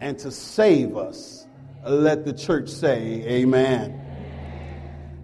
and 0.00 0.18
to 0.18 0.30
save 0.30 0.96
us. 0.96 1.46
Let 1.84 2.24
the 2.24 2.32
church 2.32 2.68
say, 2.68 3.22
Amen. 3.26 4.00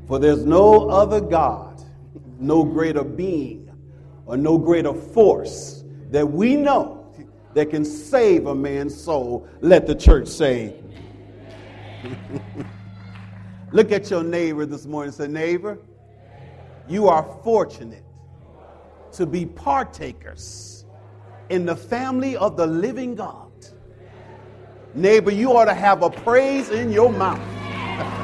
For 0.07 0.19
there's 0.19 0.45
no 0.45 0.89
other 0.89 1.21
God, 1.21 1.83
no 2.39 2.65
greater 2.65 3.05
being, 3.05 3.71
or 4.25 4.37
no 4.37 4.59
greater 4.59 4.95
force 4.95 5.85
that 6.11 6.27
we 6.27 6.57
know 6.57 7.13
that 7.55 7.71
can 7.71 7.85
save 7.85 8.47
a 8.47 8.55
man's 8.55 8.95
soul. 8.95 9.49
Let 9.61 9.87
the 9.87 9.95
church 9.95 10.29
say, 10.29 10.75
Look 13.73 13.91
at 13.91 14.09
your 14.11 14.23
neighbor 14.23 14.65
this 14.65 14.87
morning 14.87 15.13
say, 15.13 15.27
Neighbor, 15.27 15.79
you 16.89 17.09
are 17.09 17.25
fortunate 17.43 18.05
to 19.13 19.27
be 19.27 19.45
partakers 19.45 20.85
in 21.49 21.67
the 21.67 21.75
family 21.75 22.37
of 22.37 22.57
the 22.57 22.67
living 22.67 23.15
God. 23.15 23.46
Neighbor, 24.97 25.31
you 25.31 25.57
ought 25.57 25.67
to 25.67 25.75
have 25.75 26.03
a 26.03 26.11
praise 26.11 26.71
in 26.71 26.91
your 26.91 27.13
mouth. 27.13 27.41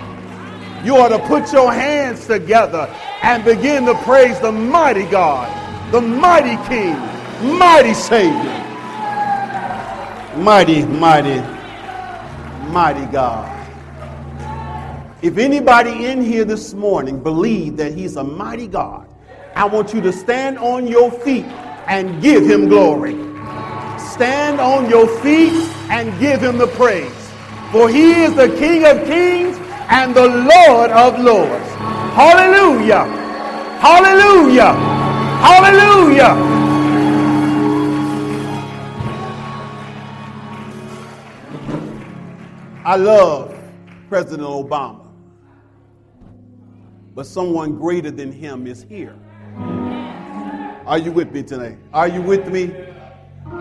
You 0.84 0.96
ought 0.96 1.10
to 1.10 1.19
put 1.20 1.52
your 1.52 1.73
hands 1.73 2.27
together 2.27 2.92
and 3.23 3.45
begin 3.45 3.87
to 3.87 3.95
praise 4.02 4.41
the 4.41 4.51
mighty 4.51 5.05
God, 5.05 5.46
the 5.93 6.01
mighty 6.01 6.56
King, 6.69 6.96
mighty 7.56 7.95
Savior, 7.95 8.52
mighty, 10.37 10.84
mighty, 10.84 11.41
mighty 12.73 13.07
God. 13.12 13.48
If 15.23 15.38
anybody 15.38 16.07
in 16.07 16.20
here 16.20 16.45
this 16.45 16.74
morning 16.74 17.23
believe 17.23 17.77
that 17.77 17.95
he's 17.95 18.16
a 18.16 18.24
mighty 18.24 18.66
God, 18.66 19.09
I 19.54 19.66
want 19.66 19.95
you 19.95 20.01
to 20.01 20.12
stand 20.12 20.59
on 20.59 20.88
your 20.88 21.12
feet 21.12 21.45
and 21.87 22.20
give 22.20 22.45
him 22.45 22.68
glory. 22.68 23.31
Stand 24.22 24.60
on 24.60 24.88
your 24.88 25.08
feet 25.20 25.50
and 25.90 26.16
give 26.20 26.40
him 26.40 26.56
the 26.56 26.68
praise. 26.68 27.10
For 27.72 27.88
he 27.88 28.12
is 28.22 28.36
the 28.36 28.56
King 28.56 28.84
of 28.84 29.04
kings 29.04 29.59
and 29.88 30.14
the 30.14 30.29
Lord 30.29 30.92
of 30.92 31.18
lords. 31.18 31.68
Hallelujah! 32.14 33.02
Hallelujah! 33.80 34.74
Hallelujah! 35.42 36.37
I 42.84 42.95
love 42.95 43.52
President 44.09 44.48
Obama 44.48 45.04
but 47.16 47.26
someone 47.26 47.76
greater 47.76 48.12
than 48.12 48.30
him 48.30 48.68
is 48.68 48.84
here. 48.84 49.16
Are 50.86 50.98
you 50.98 51.10
with 51.10 51.32
me 51.32 51.42
today? 51.42 51.76
Are 51.92 52.07
you 52.07 52.23
with 52.23 52.46
me? 52.46 52.91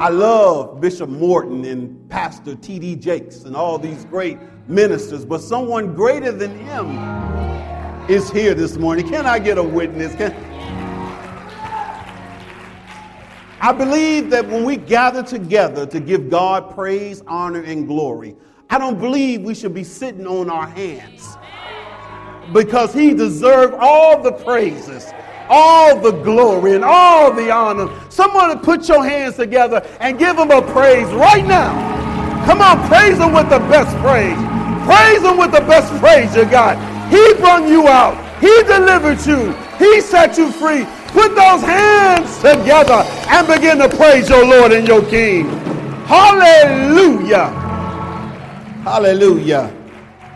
I 0.02 0.10
love 0.10 0.82
Bishop 0.82 1.12
Morton 1.12 1.64
and 1.64 2.10
Pastor 2.10 2.56
T.D. 2.56 2.96
Jakes 2.96 3.44
and 3.44 3.56
all 3.56 3.78
these 3.78 4.04
great 4.06 4.40
ministers, 4.68 5.24
but 5.24 5.42
someone 5.42 5.94
greater 5.94 6.32
than 6.32 6.58
him 6.58 6.98
is 8.10 8.32
here 8.32 8.56
this 8.56 8.78
morning. 8.78 9.08
Can 9.08 9.28
I 9.28 9.38
get 9.38 9.60
a 9.60 9.64
witness? 9.64 10.16
Can... 10.16 10.34
I 13.62 13.72
believe 13.72 14.32
that 14.32 14.48
when 14.48 14.64
we 14.66 14.76
gather 14.76 15.22
together 15.22 15.86
to 15.86 16.00
give 16.00 16.32
God 16.32 16.74
praise, 16.74 17.22
honor, 17.28 17.62
and 17.62 17.88
glory, 17.88 18.36
I 18.72 18.80
don't 18.80 19.00
believe 19.00 19.44
we 19.44 19.54
should 19.54 19.76
be 19.76 19.84
sitting 19.84 20.26
on 20.26 20.50
our 20.50 20.66
hands 20.66 21.38
because 22.52 22.92
he 22.92 23.14
deserved 23.14 23.76
all 23.76 24.20
the 24.20 24.32
praises, 24.32 25.12
all 25.52 26.00
the 26.00 26.12
glory, 26.12 26.76
and 26.76 26.84
all 26.86 27.34
the 27.34 27.52
honor. 27.52 27.90
Someone 28.10 28.58
put 28.60 28.88
your 28.88 29.04
hands 29.04 29.36
together 29.36 29.86
and 30.00 30.18
give 30.18 30.38
him 30.38 30.50
a 30.50 30.62
praise 30.62 31.08
right 31.10 31.46
now. 31.46 31.92
Come 32.46 32.62
on, 32.62 32.88
praise 32.88 33.18
him 33.18 33.34
with 33.34 33.50
the 33.50 33.60
best 33.60 33.96
praise. 33.98 34.38
Praise 34.88 35.22
him 35.22 35.38
with 35.38 35.52
the 35.52 35.62
best 35.62 35.92
praise 36.02 36.34
you 36.36 36.46
got. 36.46 36.78
He 37.12 37.34
brought 37.36 37.68
you 37.68 37.88
out. 37.88 38.16
He 38.40 38.64
delivered 38.64 39.24
you. 39.28 39.52
He 39.78 40.02
set 40.02 40.38
you 40.38 40.52
free. 40.52 40.86
Put 41.10 41.36
those 41.36 41.62
hands 41.62 42.36
together 42.38 43.04
and 43.30 43.46
begin 43.48 43.78
to 43.80 43.90
praise 43.90 44.30
your 44.30 44.46
Lord 44.46 44.72
and 44.72 44.88
your 44.88 45.06
King. 45.10 45.50
Hallelujah. 46.08 47.50
Hallelujah. 48.84 49.76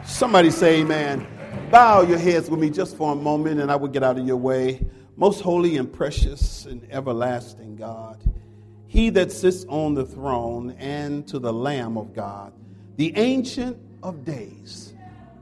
Somebody 0.04 0.52
say 0.52 0.82
amen. 0.82 1.26
Bow 1.72 2.02
your 2.02 2.20
heads 2.20 2.50
with 2.50 2.60
me 2.60 2.70
just 2.70 2.96
for 2.98 3.14
a 3.14 3.16
moment 3.16 3.60
and 3.60 3.72
I 3.72 3.76
will 3.76 3.88
get 3.88 4.04
out 4.04 4.20
of 4.20 4.28
your 4.28 4.38
way. 4.38 4.82
Most 5.18 5.42
holy 5.42 5.78
and 5.78 5.92
precious 5.92 6.66
and 6.66 6.86
everlasting 6.92 7.78
God, 7.78 8.22
He 8.88 9.10
that 9.12 9.32
sits 9.32 9.66
on 9.70 9.94
the 9.94 10.06
throne 10.06 10.76
and 10.78 11.26
to 11.28 11.40
the 11.40 11.54
Lamb 11.54 11.98
of 11.98 12.14
God, 12.14 12.52
the 12.98 13.16
Ancient 13.16 13.78
of 14.04 14.26
Days. 14.26 14.94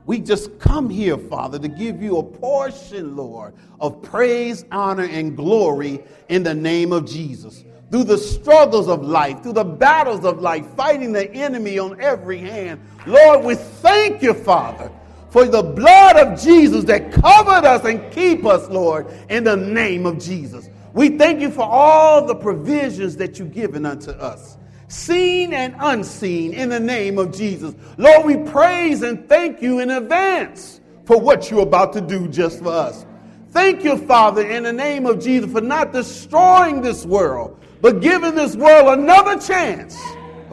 We 0.06 0.20
just 0.20 0.60
come 0.60 0.88
here, 0.88 1.18
Father, 1.18 1.58
to 1.58 1.66
give 1.66 2.02
you 2.02 2.18
a 2.18 2.22
portion, 2.22 3.16
Lord, 3.16 3.54
of 3.80 4.00
praise, 4.00 4.64
honor, 4.70 5.08
and 5.10 5.36
glory 5.36 6.04
in 6.28 6.44
the 6.44 6.54
name 6.54 6.92
of 6.92 7.04
Jesus. 7.04 7.64
Through 7.90 8.04
the 8.04 8.18
struggles 8.18 8.88
of 8.88 9.02
life, 9.02 9.42
through 9.42 9.54
the 9.54 9.64
battles 9.64 10.24
of 10.24 10.40
life, 10.40 10.66
fighting 10.76 11.12
the 11.12 11.30
enemy 11.32 11.78
on 11.80 12.00
every 12.00 12.38
hand. 12.38 12.80
Lord, 13.06 13.44
we 13.44 13.54
thank 13.56 14.22
you, 14.22 14.34
Father 14.34 14.90
for 15.34 15.46
the 15.46 15.64
blood 15.64 16.16
of 16.16 16.40
Jesus 16.40 16.84
that 16.84 17.10
covered 17.10 17.64
us 17.64 17.84
and 17.84 18.12
keep 18.12 18.46
us, 18.46 18.68
Lord, 18.68 19.12
in 19.28 19.42
the 19.42 19.56
name 19.56 20.06
of 20.06 20.20
Jesus. 20.20 20.70
We 20.92 21.18
thank 21.18 21.40
you 21.40 21.50
for 21.50 21.64
all 21.64 22.24
the 22.24 22.36
provisions 22.36 23.16
that 23.16 23.36
you've 23.36 23.52
given 23.52 23.84
unto 23.84 24.12
us, 24.12 24.56
seen 24.86 25.52
and 25.52 25.74
unseen, 25.80 26.54
in 26.54 26.68
the 26.68 26.78
name 26.78 27.18
of 27.18 27.36
Jesus. 27.36 27.74
Lord, 27.98 28.24
we 28.24 28.36
praise 28.48 29.02
and 29.02 29.28
thank 29.28 29.60
you 29.60 29.80
in 29.80 29.90
advance 29.90 30.80
for 31.04 31.18
what 31.18 31.50
you're 31.50 31.62
about 31.62 31.92
to 31.94 32.00
do 32.00 32.28
just 32.28 32.60
for 32.60 32.68
us. 32.68 33.04
Thank 33.50 33.82
you, 33.82 33.98
Father, 33.98 34.48
in 34.48 34.62
the 34.62 34.72
name 34.72 35.04
of 35.04 35.20
Jesus, 35.20 35.50
for 35.50 35.60
not 35.60 35.92
destroying 35.92 36.80
this 36.80 37.04
world, 37.04 37.58
but 37.80 38.00
giving 38.00 38.36
this 38.36 38.54
world 38.54 39.00
another 39.00 39.40
chance 39.40 40.00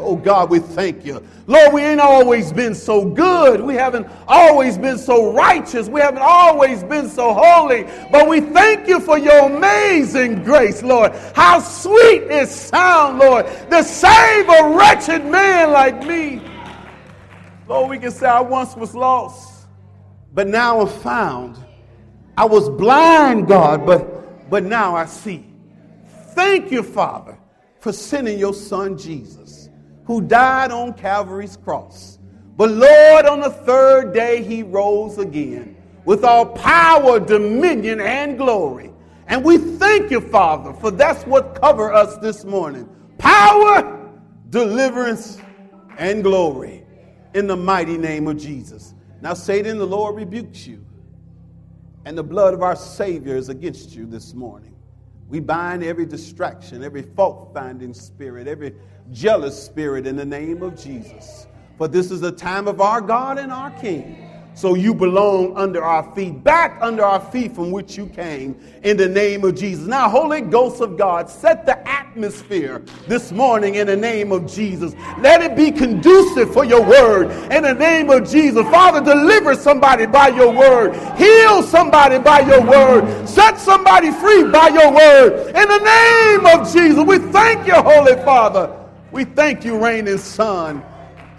Oh 0.04 0.16
God, 0.16 0.50
we 0.50 0.60
thank 0.60 1.06
you. 1.06 1.24
Lord, 1.46 1.74
we 1.74 1.82
ain't 1.82 2.02
always 2.02 2.52
been 2.52 2.74
so 2.74 3.06
good. 3.06 3.62
We 3.62 3.76
haven't 3.76 4.08
always 4.28 4.78
been 4.78 4.98
so 4.98 5.32
righteous. 5.32 5.88
We 5.88 6.02
haven't 6.02 6.24
always 6.24 6.84
been 6.84 7.08
so 7.08 7.34
holy. 7.34 7.84
But 8.12 8.28
we 8.28 8.42
thank 8.42 8.88
you 8.88 9.00
for 9.00 9.18
your 9.18 9.50
amazing 9.50 10.44
grace, 10.44 10.82
Lord. 10.82 11.14
How 11.36 11.60
sweet 11.60 12.24
it 12.24 12.50
sound, 12.50 13.20
Lord, 13.20 13.46
to 13.70 13.84
save 13.84 14.50
a 14.50 14.76
wretched 14.76 15.26
man 15.26 15.72
like 15.72 16.06
me. 16.06 16.42
Lord, 17.68 17.90
we 17.90 18.00
can 18.00 18.12
say 18.12 18.28
I 18.28 18.42
once 18.42 18.76
was 18.76 18.96
lost, 18.96 19.68
but 20.34 20.48
now 20.48 20.82
I'm 20.82 20.88
found. 20.88 21.58
I 22.36 22.46
was 22.46 22.70
blind, 22.70 23.48
God, 23.48 23.86
but, 23.86 24.50
but 24.50 24.64
now 24.64 24.96
I 24.96 25.06
see. 25.06 25.46
Thank 26.34 26.72
you, 26.72 26.82
Father, 26.82 27.38
for 27.80 27.94
sending 27.94 28.40
your 28.40 28.54
son 28.54 28.98
Jesus 28.98 29.62
who 30.06 30.22
died 30.22 30.72
on 30.72 30.94
Calvary's 30.94 31.58
cross. 31.58 32.20
But 32.58 32.72
Lord, 32.72 33.26
on 33.26 33.40
the 33.40 33.50
third 33.50 34.14
day, 34.14 34.44
he 34.44 34.64
rose 34.64 35.18
again 35.18 35.76
with 36.06 36.24
all 36.24 36.46
power, 36.46 37.20
dominion, 37.20 38.00
and 38.00 38.38
glory. 38.38 38.92
And 39.28 39.44
we 39.44 39.58
thank 39.58 40.12
you, 40.12 40.20
Father, 40.20 40.74
for 40.74 40.92
that's 40.92 41.26
what 41.26 41.60
cover 41.62 41.94
us 41.94 42.18
this 42.18 42.44
morning. 42.44 42.90
Power, 43.18 44.10
deliverance, 44.50 45.40
and 45.98 46.24
glory 46.24 46.84
in 47.34 47.48
the 47.48 47.56
mighty 47.56 47.98
name 47.98 48.28
of 48.28 48.38
Jesus. 48.38 48.94
Now, 49.22 49.34
Satan, 49.34 49.78
the 49.78 49.88
Lord 49.88 50.16
rebukes 50.16 50.66
you, 50.68 50.84
and 52.06 52.18
the 52.18 52.24
blood 52.24 52.54
of 52.54 52.62
our 52.62 52.76
Savior 52.76 53.36
is 53.36 53.50
against 53.50 53.96
you 53.96 54.06
this 54.06 54.34
morning. 54.34 54.71
We 55.32 55.40
bind 55.40 55.82
every 55.82 56.06
distraction, 56.06 56.84
every 56.84 57.04
fault 57.04 57.52
finding 57.54 57.94
spirit, 57.94 58.50
every 58.50 58.76
jealous 59.12 59.62
spirit 59.62 60.06
in 60.06 60.18
the 60.18 60.26
name 60.26 60.62
of 60.62 60.78
Jesus. 60.80 61.48
For 61.78 61.88
this 61.88 62.12
is 62.12 62.20
the 62.20 62.34
time 62.34 62.68
of 62.68 62.82
our 62.82 63.00
God 63.00 63.40
and 63.40 63.50
our 63.50 63.72
King. 63.80 64.31
So 64.54 64.76
you 64.76 64.94
belong 64.94 65.56
under 65.56 65.84
our 65.84 66.14
feet, 66.14 66.44
back 66.44 66.78
under 66.82 67.04
our 67.04 67.22
feet 67.32 67.56
from 67.56 67.72
which 67.72 67.98
you 67.98 68.06
came 68.08 68.56
in 68.84 68.98
the 68.98 69.08
name 69.08 69.44
of 69.44 69.56
Jesus. 69.56 69.88
Now, 69.88 70.10
Holy 70.10 70.42
Ghost 70.42 70.82
of 70.82 70.98
God, 70.98 71.30
set 71.30 71.66
the 71.66 71.88
atmosphere 71.88 72.84
this 73.08 73.32
morning 73.32 73.76
in 73.76 73.88
the 73.88 73.96
name 73.96 74.32
of 74.32 74.46
Jesus. 74.52 74.94
Let 75.20 75.42
it 75.42 75.56
be 75.56 75.72
conducive 75.72 76.54
for 76.54 76.66
your 76.66 76.84
word 76.84 77.32
in 77.52 77.64
the 77.64 77.74
name 77.74 78.10
of 78.10 78.30
Jesus. 78.30 78.64
Father, 78.68 79.02
deliver 79.02 79.56
somebody 79.56 80.06
by 80.06 80.28
your 80.28 80.52
word, 80.52 80.94
heal 81.18 81.64
somebody 81.64 82.20
by 82.20 82.42
your 82.42 82.62
word, 82.62 83.28
set 83.28 83.58
somebody 83.58 84.12
free 84.12 84.44
by 84.44 84.68
your 84.68 84.94
word 84.94 85.48
in 85.48 85.68
the 85.68 85.80
name 85.80 86.60
of 86.60 86.72
Jesus. 86.72 87.04
We 87.04 87.18
thank 87.32 87.66
you, 87.66 87.76
Holy 87.76 88.16
Father. 88.24 88.78
We 89.12 89.26
thank 89.26 89.66
you, 89.66 89.78
reigning 89.78 90.18
Son, 90.18 90.84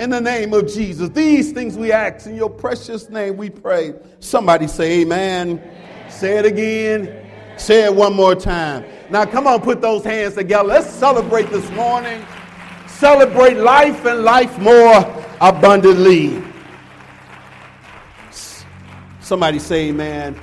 in 0.03 0.11
the 0.11 0.21
name 0.21 0.53
of 0.53 0.67
Jesus. 0.67 1.09
These 1.11 1.53
things 1.53 1.79
we 1.79 1.93
ask 1.93 2.27
in 2.27 2.35
your 2.35 2.51
precious 2.51 3.09
name 3.09 3.37
we 3.37 3.51
pray. 3.51 3.95
Somebody 4.19 4.67
say 4.67 5.03
amen. 5.03 5.61
amen. 5.61 6.11
Say 6.11 6.39
it 6.39 6.45
again. 6.45 7.07
Amen. 7.07 7.59
Say 7.59 7.85
it 7.85 7.95
one 7.95 8.13
more 8.13 8.35
time. 8.35 8.85
Now 9.11 9.25
come 9.25 9.47
on, 9.47 9.63
put 9.63 9.81
those 9.81 10.03
hands 10.03 10.35
together. 10.35 10.69
Let's 10.69 10.91
celebrate 10.91 11.51
this 11.51 11.71
morning. 11.71 12.27
celebrate 12.89 13.59
life 13.59 14.05
and 14.05 14.25
life 14.25 14.59
more 14.59 15.25
abundantly. 15.41 16.43
Somebody 19.21 19.61
say 19.61 19.91
amen. 19.91 20.41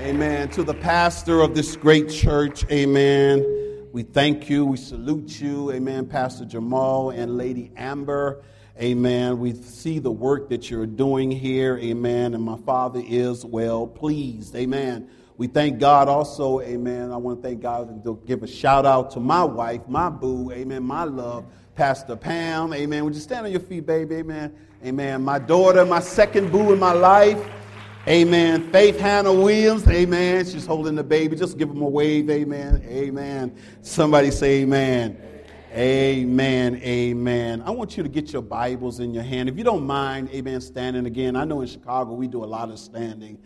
Amen. 0.00 0.48
To 0.50 0.62
the 0.62 0.74
pastor 0.74 1.42
of 1.42 1.54
this 1.54 1.76
great 1.76 2.08
church, 2.08 2.64
amen. 2.70 3.44
We 3.92 4.02
thank 4.02 4.48
you. 4.48 4.64
We 4.64 4.78
salute 4.78 5.40
you. 5.40 5.72
Amen. 5.72 6.06
Pastor 6.06 6.46
Jamal 6.46 7.10
and 7.10 7.36
Lady 7.36 7.70
Amber. 7.76 8.42
Amen. 8.80 9.38
We 9.38 9.52
see 9.54 10.00
the 10.00 10.10
work 10.10 10.48
that 10.48 10.68
you're 10.68 10.86
doing 10.86 11.30
here. 11.30 11.78
Amen. 11.78 12.34
And 12.34 12.42
my 12.42 12.56
father 12.58 13.00
is 13.06 13.44
well 13.44 13.86
pleased. 13.86 14.56
Amen. 14.56 15.08
We 15.36 15.46
thank 15.46 15.78
God 15.78 16.08
also. 16.08 16.60
Amen. 16.60 17.12
I 17.12 17.16
want 17.16 17.40
to 17.40 17.48
thank 17.48 17.62
God 17.62 17.88
and 17.88 18.26
give 18.26 18.42
a 18.42 18.48
shout 18.48 18.84
out 18.84 19.12
to 19.12 19.20
my 19.20 19.44
wife, 19.44 19.82
my 19.86 20.10
boo. 20.10 20.50
Amen. 20.50 20.82
My 20.82 21.04
love, 21.04 21.44
Pastor 21.76 22.16
Pam. 22.16 22.72
Amen. 22.72 23.04
Would 23.04 23.14
you 23.14 23.20
stand 23.20 23.46
on 23.46 23.52
your 23.52 23.60
feet, 23.60 23.86
baby? 23.86 24.16
Amen. 24.16 24.52
Amen. 24.84 25.22
My 25.22 25.38
daughter, 25.38 25.84
my 25.84 26.00
second 26.00 26.50
boo 26.50 26.72
in 26.72 26.78
my 26.80 26.92
life. 26.92 27.42
Amen. 28.08 28.70
Faith 28.70 28.98
Hannah 28.98 29.32
Williams. 29.32 29.86
Amen. 29.88 30.44
She's 30.44 30.66
holding 30.66 30.96
the 30.96 31.04
baby. 31.04 31.36
Just 31.36 31.58
give 31.58 31.68
them 31.68 31.80
a 31.80 31.88
wave. 31.88 32.28
Amen. 32.28 32.84
Amen. 32.86 33.56
Somebody 33.82 34.30
say 34.30 34.62
amen. 34.62 35.16
Amen. 35.74 36.76
Amen. 36.84 37.60
I 37.66 37.72
want 37.72 37.96
you 37.96 38.04
to 38.04 38.08
get 38.08 38.32
your 38.32 38.42
Bibles 38.42 39.00
in 39.00 39.12
your 39.12 39.24
hand. 39.24 39.48
If 39.48 39.58
you 39.58 39.64
don't 39.64 39.84
mind, 39.84 40.30
amen, 40.30 40.60
standing 40.60 41.04
again. 41.04 41.34
I 41.34 41.44
know 41.44 41.62
in 41.62 41.66
Chicago 41.66 42.12
we 42.12 42.28
do 42.28 42.44
a 42.44 42.46
lot 42.46 42.70
of 42.70 42.78
standing. 42.78 43.38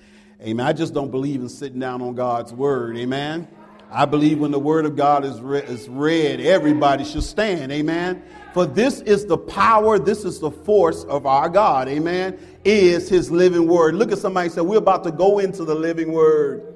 Amen. 0.43 0.67
I 0.67 0.75
just 0.75 0.93
don't 0.93 1.11
believe 1.11 1.41
in 1.41 1.49
sitting 1.49 1.81
down 1.81 2.03
on 2.03 2.15
God's 2.15 2.53
word. 2.53 2.99
Amen. 2.99 3.49
I 3.91 4.05
believe 4.05 4.41
when 4.41 4.51
the 4.51 4.59
word 4.59 4.85
of 4.85 4.95
God 4.95 5.25
is, 5.25 5.41
re- 5.41 5.63
is 5.63 5.89
read, 5.89 6.43
everybody 6.43 7.03
should 7.03 7.23
stand. 7.23 7.73
Amen. 7.73 8.23
For 8.53 8.67
this 8.67 9.01
is 9.01 9.25
the 9.25 9.39
power, 9.39 9.99
this 9.99 10.27
is 10.27 10.39
the 10.39 10.51
force 10.51 11.05
of 11.05 11.25
our 11.25 11.49
God. 11.49 11.89
Amen. 11.89 12.39
Is 12.63 13.09
his 13.09 13.31
living 13.31 13.67
word. 13.67 13.95
Look 13.95 14.13
at 14.13 14.19
somebody 14.19 14.51
say, 14.51 14.61
We're 14.61 14.77
about 14.77 15.03
to 15.05 15.13
go 15.13 15.39
into 15.39 15.65
the 15.65 15.75
living 15.75 16.13
word. 16.13 16.68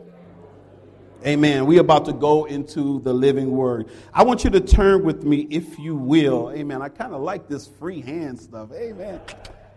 Amen. 1.25 1.67
We're 1.67 1.81
about 1.81 2.05
to 2.07 2.13
go 2.13 2.47
into 2.47 3.01
the 3.01 3.13
living 3.13 3.53
word. 3.53 3.91
I 4.13 4.25
want 4.25 4.43
you 4.43 4.51
to 4.51 4.61
turn 4.61 5.05
with 5.05 5.23
me, 5.25 5.47
if 5.51 5.79
you 5.79 5.95
will. 5.95 6.51
Amen. 6.51 6.83
I 6.83 6.89
kind 6.89 7.15
of 7.15 7.23
like 7.23 7.49
this 7.49 7.67
free 7.67 8.01
hand 8.01 8.41
stuff. 8.41 8.73
Amen. 8.73 9.21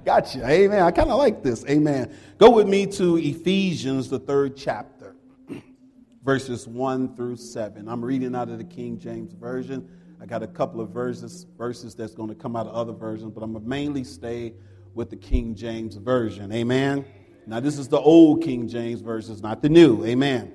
Gotcha. 0.03 0.43
Amen. 0.47 0.81
I 0.81 0.89
kind 0.89 1.11
of 1.11 1.17
like 1.17 1.43
this. 1.43 1.63
Amen. 1.65 2.15
Go 2.39 2.49
with 2.49 2.67
me 2.67 2.87
to 2.87 3.17
Ephesians, 3.17 4.09
the 4.09 4.17
third 4.17 4.57
chapter, 4.57 5.15
verses 6.23 6.67
1 6.67 7.15
through 7.15 7.35
7. 7.35 7.87
I'm 7.87 8.03
reading 8.03 8.35
out 8.35 8.49
of 8.49 8.57
the 8.57 8.63
King 8.63 8.97
James 8.97 9.33
Version. 9.33 9.87
I 10.19 10.25
got 10.25 10.41
a 10.41 10.47
couple 10.47 10.81
of 10.81 10.89
verses, 10.89 11.45
verses 11.57 11.93
that's 11.93 12.15
going 12.15 12.29
to 12.29 12.35
come 12.35 12.55
out 12.55 12.65
of 12.65 12.73
other 12.73 12.93
versions, 12.93 13.31
but 13.33 13.43
I'm 13.43 13.51
going 13.51 13.63
to 13.63 13.69
mainly 13.69 14.03
stay 14.03 14.53
with 14.95 15.11
the 15.11 15.17
King 15.17 15.53
James 15.53 15.95
Version. 15.95 16.51
Amen. 16.51 17.05
Now, 17.45 17.59
this 17.59 17.77
is 17.77 17.87
the 17.87 17.99
old 17.99 18.41
King 18.41 18.67
James 18.67 19.01
Version, 19.01 19.37
not 19.41 19.61
the 19.61 19.69
new. 19.69 20.03
Amen. 20.05 20.51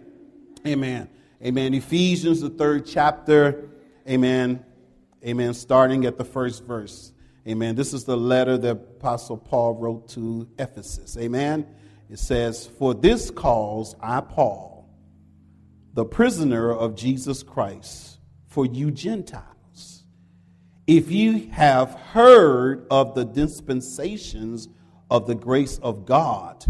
Amen. 0.67 1.09
Amen. 1.43 1.73
Ephesians, 1.73 2.43
the 2.43 2.51
third 2.51 2.85
chapter. 2.85 3.71
Amen. 4.07 4.65
Amen. 5.25 5.55
Starting 5.55 6.05
at 6.05 6.19
the 6.19 6.25
first 6.25 6.65
verse. 6.65 7.13
Amen. 7.49 7.75
This 7.77 7.95
is 7.95 8.05
the 8.05 8.17
letter 8.17 8.59
that 8.59 8.71
Apostle 8.73 9.39
Paul 9.39 9.75
wrote 9.75 10.09
to 10.11 10.49
Ephesus. 10.59 11.17
Amen. 11.17 11.67
It 12.11 12.19
says, 12.19 12.67
For 12.67 12.93
this 12.93 13.31
cause 13.31 13.95
I, 14.03 14.21
Paul, 14.21 14.89
the 15.95 16.05
prisoner 16.05 16.71
of 16.71 16.95
Jesus 16.95 17.43
Christ, 17.43 18.19
for 18.47 18.67
you 18.67 18.91
Gentiles, 18.91 20.05
if 20.87 21.11
you 21.11 21.49
have 21.53 21.93
heard 21.95 22.87
of 22.91 23.15
the 23.15 23.25
dispensations 23.25 24.69
of 25.11 25.27
the 25.27 25.35
grace 25.35 25.79
of 25.79 26.05
God, 26.05 26.65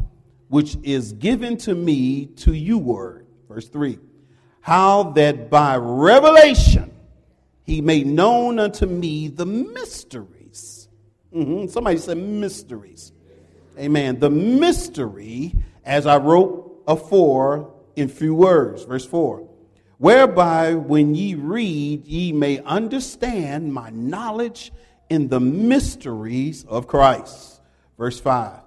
which 0.48 0.76
is 0.84 1.12
given 1.14 1.56
to 1.58 1.74
me 1.74 2.26
to 2.26 2.52
you 2.52 2.78
word 2.78 3.19
Verse 3.50 3.68
3 3.68 3.98
How 4.60 5.10
that 5.12 5.50
by 5.50 5.76
revelation 5.76 6.92
he 7.64 7.80
made 7.80 8.06
known 8.06 8.58
unto 8.58 8.86
me 8.86 9.28
the 9.28 9.44
mysteries. 9.44 10.88
Mm-hmm. 11.34 11.66
Somebody 11.66 11.98
said 11.98 12.16
mysteries. 12.16 13.12
Amen. 13.78 14.20
The 14.20 14.30
mystery, 14.30 15.54
as 15.84 16.06
I 16.06 16.18
wrote 16.18 16.82
afore 16.86 17.74
in 17.96 18.08
few 18.08 18.34
words. 18.34 18.84
Verse 18.84 19.04
4 19.04 19.48
Whereby 19.98 20.74
when 20.74 21.14
ye 21.14 21.34
read, 21.34 22.06
ye 22.06 22.32
may 22.32 22.60
understand 22.60 23.74
my 23.74 23.90
knowledge 23.90 24.72
in 25.08 25.28
the 25.28 25.40
mysteries 25.40 26.64
of 26.64 26.86
Christ. 26.86 27.60
Verse 27.98 28.20
5 28.20 28.60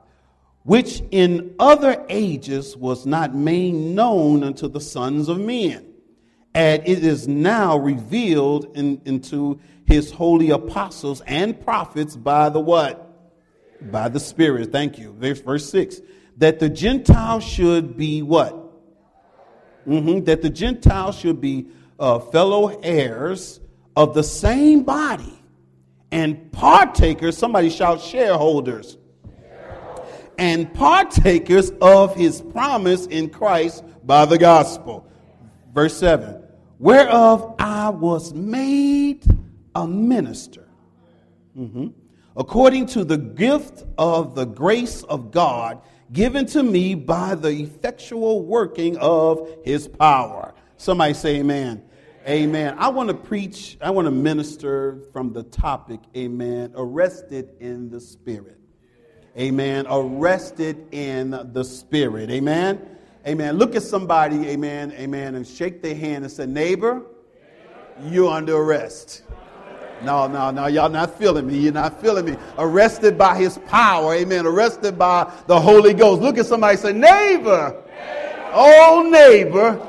which 0.64 1.04
in 1.12 1.56
other 1.60 2.06
ages 2.10 2.76
was 2.78 3.06
not 3.06 3.36
made 3.36 3.74
known 3.74 4.44
unto 4.44 4.68
the 4.68 4.80
sons 4.80 5.28
of 5.28 5.40
men, 5.40 5.86
and 6.54 6.82
it 6.88 7.04
is 7.04 7.28
now 7.28 7.78
revealed 7.78 8.66
in, 8.76 9.02
into 9.06 9.60
his 9.86 10.12
holy 10.12 10.52
apostles 10.52 11.22
and 11.28 11.60
prophets 11.60 12.16
by 12.16 12.50
the 12.50 12.60
what? 12.60 13.10
By 13.92 14.08
the 14.08 14.20
Spirit. 14.20 14.72
Thank 14.72 14.98
you. 14.98 15.14
Verse, 15.14 15.42
verse 15.42 15.70
6. 15.70 16.00
That 16.38 16.60
the 16.60 16.70
Gentiles 16.70 17.44
should 17.44 17.98
be 17.98 18.22
what? 18.22 18.56
Mm-hmm. 19.86 20.24
That 20.24 20.42
the 20.42 20.50
Gentiles 20.50 21.20
should 21.20 21.42
be 21.42 21.68
uh, 22.00 22.20
fellow 22.20 22.80
heirs 22.82 23.60
of 23.96 24.14
the 24.14 24.24
same 24.24 24.84
body 24.84 25.44
and 26.12 26.52
partakers, 26.52 27.38
somebody 27.38 27.70
shout 27.70 28.00
shareholders 28.00 28.98
and 30.38 30.74
partakers 30.74 31.72
of 31.82 32.16
his 32.16 32.42
promise 32.42 33.06
in 33.08 33.30
Christ 33.30 33.84
by 34.06 34.26
the 34.26 34.38
gospel. 34.38 35.08
Verse 35.74 35.96
7 35.98 36.44
Whereof 36.80 37.56
I 37.60 37.90
was 37.90 38.34
made 38.34 39.26
a 39.76 39.88
minister, 39.88 40.68
mm-hmm. 41.58 41.88
according 42.36 42.88
to 42.88 43.04
the 43.04 43.18
gift 43.18 43.84
of 43.98 44.36
the 44.36 44.46
grace 44.46 45.04
of 45.04 45.32
God 45.32 45.82
given 46.12 46.46
to 46.46 46.62
me 46.62 46.94
by 46.94 47.36
the 47.36 47.50
effectual 47.50 48.44
working 48.44 48.98
of 48.98 49.50
his 49.64 49.88
power. 49.88 50.54
Somebody 50.78 51.14
say 51.14 51.38
amen. 51.38 51.84
Amen. 52.28 52.76
I 52.78 52.88
want 52.90 53.10
to 53.10 53.16
preach, 53.16 53.78
I 53.82 53.90
want 53.90 54.06
to 54.06 54.12
minister 54.12 55.02
from 55.12 55.34
the 55.34 55.44
topic, 55.44 56.00
amen, 56.16 56.72
arrested 56.76 57.56
in 57.60 57.90
the 57.90 58.00
spirit 58.00 58.63
amen, 59.38 59.86
arrested 59.90 60.88
in 60.92 61.32
the 61.54 61.64
spirit. 61.64 62.30
Amen. 62.30 62.90
Amen. 63.26 63.58
Look 63.58 63.76
at 63.76 63.84
somebody, 63.84 64.50
amen, 64.50 64.92
amen, 64.94 65.36
and 65.36 65.48
shake 65.48 65.82
their 65.82 65.96
hand 65.96 66.26
and 66.26 66.32
say, 66.32 66.46
neighbor, 66.46 67.04
you're 68.04 68.30
under 68.30 68.56
arrest. 68.56 69.24
No, 70.04 70.28
no, 70.28 70.52
no, 70.52 70.68
y'all 70.68 70.90
not 70.90 71.18
feeling 71.18 71.48
me. 71.48 71.58
You're 71.58 71.72
not 71.72 72.02
feeling 72.02 72.26
me. 72.26 72.36
Arrested 72.58 73.18
by 73.18 73.38
his 73.38 73.58
power. 73.70 74.14
Amen. 74.16 74.46
Arrested 74.46 75.00
by 75.00 75.32
the 75.48 75.58
Holy 75.58 75.94
Ghost. 75.94 76.22
Look 76.22 76.38
at 76.38 76.46
somebody 76.46 76.76
say, 76.76 76.92
neighbor, 76.92 77.82
oh 78.52 79.08
neighbor, 79.10 79.80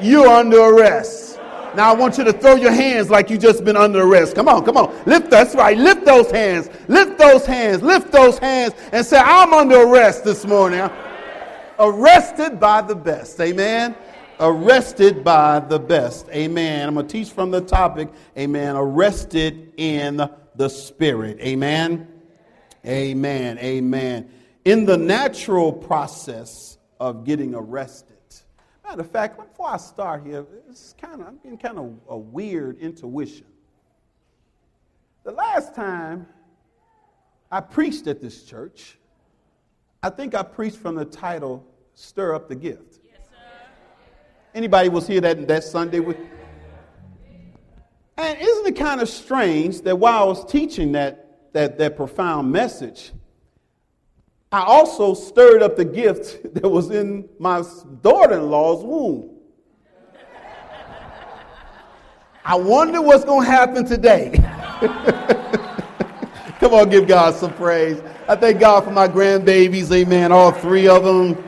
you're 0.00 0.28
under 0.28 0.60
arrest. 0.60 1.31
Now 1.74 1.90
I 1.90 1.94
want 1.96 2.18
you 2.18 2.24
to 2.24 2.32
throw 2.32 2.54
your 2.54 2.72
hands 2.72 3.10
like 3.10 3.30
you 3.30 3.38
just 3.38 3.64
been 3.64 3.76
under 3.76 4.02
arrest. 4.02 4.34
Come 4.34 4.48
on, 4.48 4.64
come 4.64 4.76
on. 4.76 4.94
Lift 5.06 5.30
that's 5.30 5.54
right. 5.54 5.76
Lift 5.76 6.04
those 6.04 6.30
hands. 6.30 6.68
Lift 6.88 7.18
those 7.18 7.46
hands. 7.46 7.82
Lift 7.82 8.12
those 8.12 8.38
hands 8.38 8.74
and 8.92 9.04
say, 9.04 9.18
I'm 9.18 9.52
under 9.52 9.82
arrest 9.82 10.24
this 10.24 10.44
morning. 10.44 10.88
Arrested 11.78 12.60
by 12.60 12.82
the 12.82 12.94
best. 12.94 13.40
Amen. 13.40 13.96
Arrested 14.38 15.24
by 15.24 15.60
the 15.60 15.78
best. 15.78 16.28
Amen. 16.30 16.88
I'm 16.88 16.94
going 16.94 17.06
to 17.06 17.12
teach 17.12 17.30
from 17.30 17.50
the 17.50 17.60
topic. 17.60 18.08
Amen. 18.36 18.76
Arrested 18.76 19.72
in 19.76 20.28
the 20.56 20.68
spirit. 20.68 21.38
Amen. 21.40 22.08
Amen. 22.84 23.58
Amen. 23.58 24.30
In 24.64 24.84
the 24.84 24.96
natural 24.96 25.72
process 25.72 26.78
of 27.00 27.24
getting 27.24 27.54
arrested 27.54 28.11
Matter 28.84 29.00
of 29.00 29.10
fact, 29.10 29.36
before 29.36 29.70
I 29.70 29.76
start 29.76 30.24
here, 30.26 30.44
it's 30.68 30.94
kind 31.00 31.20
of 31.20 31.28
I'm 31.28 31.36
getting 31.36 31.58
kind 31.58 31.78
of 31.78 31.94
a 32.08 32.16
weird 32.16 32.78
intuition. 32.78 33.46
The 35.24 35.32
last 35.32 35.74
time 35.74 36.26
I 37.50 37.60
preached 37.60 38.06
at 38.06 38.20
this 38.20 38.42
church, 38.42 38.98
I 40.02 40.10
think 40.10 40.34
I 40.34 40.42
preached 40.42 40.78
from 40.78 40.96
the 40.96 41.04
title 41.04 41.64
"Stir 41.94 42.34
Up 42.34 42.48
the 42.48 42.56
Gift." 42.56 42.98
Yes. 43.04 43.28
Anybody 44.54 44.88
was 44.88 45.06
here 45.06 45.20
that 45.20 45.46
that 45.46 45.62
Sunday 45.64 46.00
with? 46.00 46.16
And 48.16 48.38
isn't 48.40 48.66
it 48.66 48.76
kind 48.76 49.00
of 49.00 49.08
strange 49.08 49.80
that 49.82 49.96
while 49.96 50.22
I 50.22 50.24
was 50.24 50.44
teaching 50.44 50.92
that 50.92 51.52
that 51.52 51.78
that 51.78 51.96
profound 51.96 52.50
message, 52.50 53.12
I 54.52 54.60
also 54.60 55.14
stirred 55.14 55.62
up 55.62 55.76
the 55.76 55.84
gift 55.84 56.54
that 56.54 56.68
was 56.68 56.90
in 56.90 57.28
my 57.38 57.64
daughter 58.02 58.34
in 58.34 58.50
law's 58.50 58.84
womb. 58.84 59.30
I 62.44 62.56
wonder 62.56 63.00
what's 63.00 63.24
going 63.24 63.46
to 63.46 63.50
happen 63.50 63.86
today. 63.86 64.32
Come 66.58 66.74
on, 66.74 66.90
give 66.90 67.06
God 67.06 67.34
some 67.34 67.54
praise. 67.54 68.02
I 68.28 68.36
thank 68.36 68.60
God 68.60 68.84
for 68.84 68.90
my 68.90 69.08
grandbabies. 69.08 69.90
Amen. 69.92 70.32
All 70.32 70.52
three 70.52 70.88
of 70.88 71.04
them. 71.04 71.42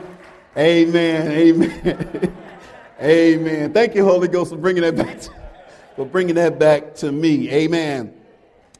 Amen. 0.57 1.31
Amen. 1.31 2.37
Amen. 3.01 3.73
Thank 3.73 3.93
you, 3.93 4.05
Holy 4.05 4.29
Ghost, 4.29 4.51
for 4.51 4.57
bringing 4.57 4.83
that 4.83 4.95
back. 4.95 5.19
To, 5.21 5.31
for 5.97 6.05
bringing 6.05 6.35
that 6.35 6.57
back 6.57 6.95
to 6.95 7.11
me. 7.11 7.51
Amen. 7.51 8.13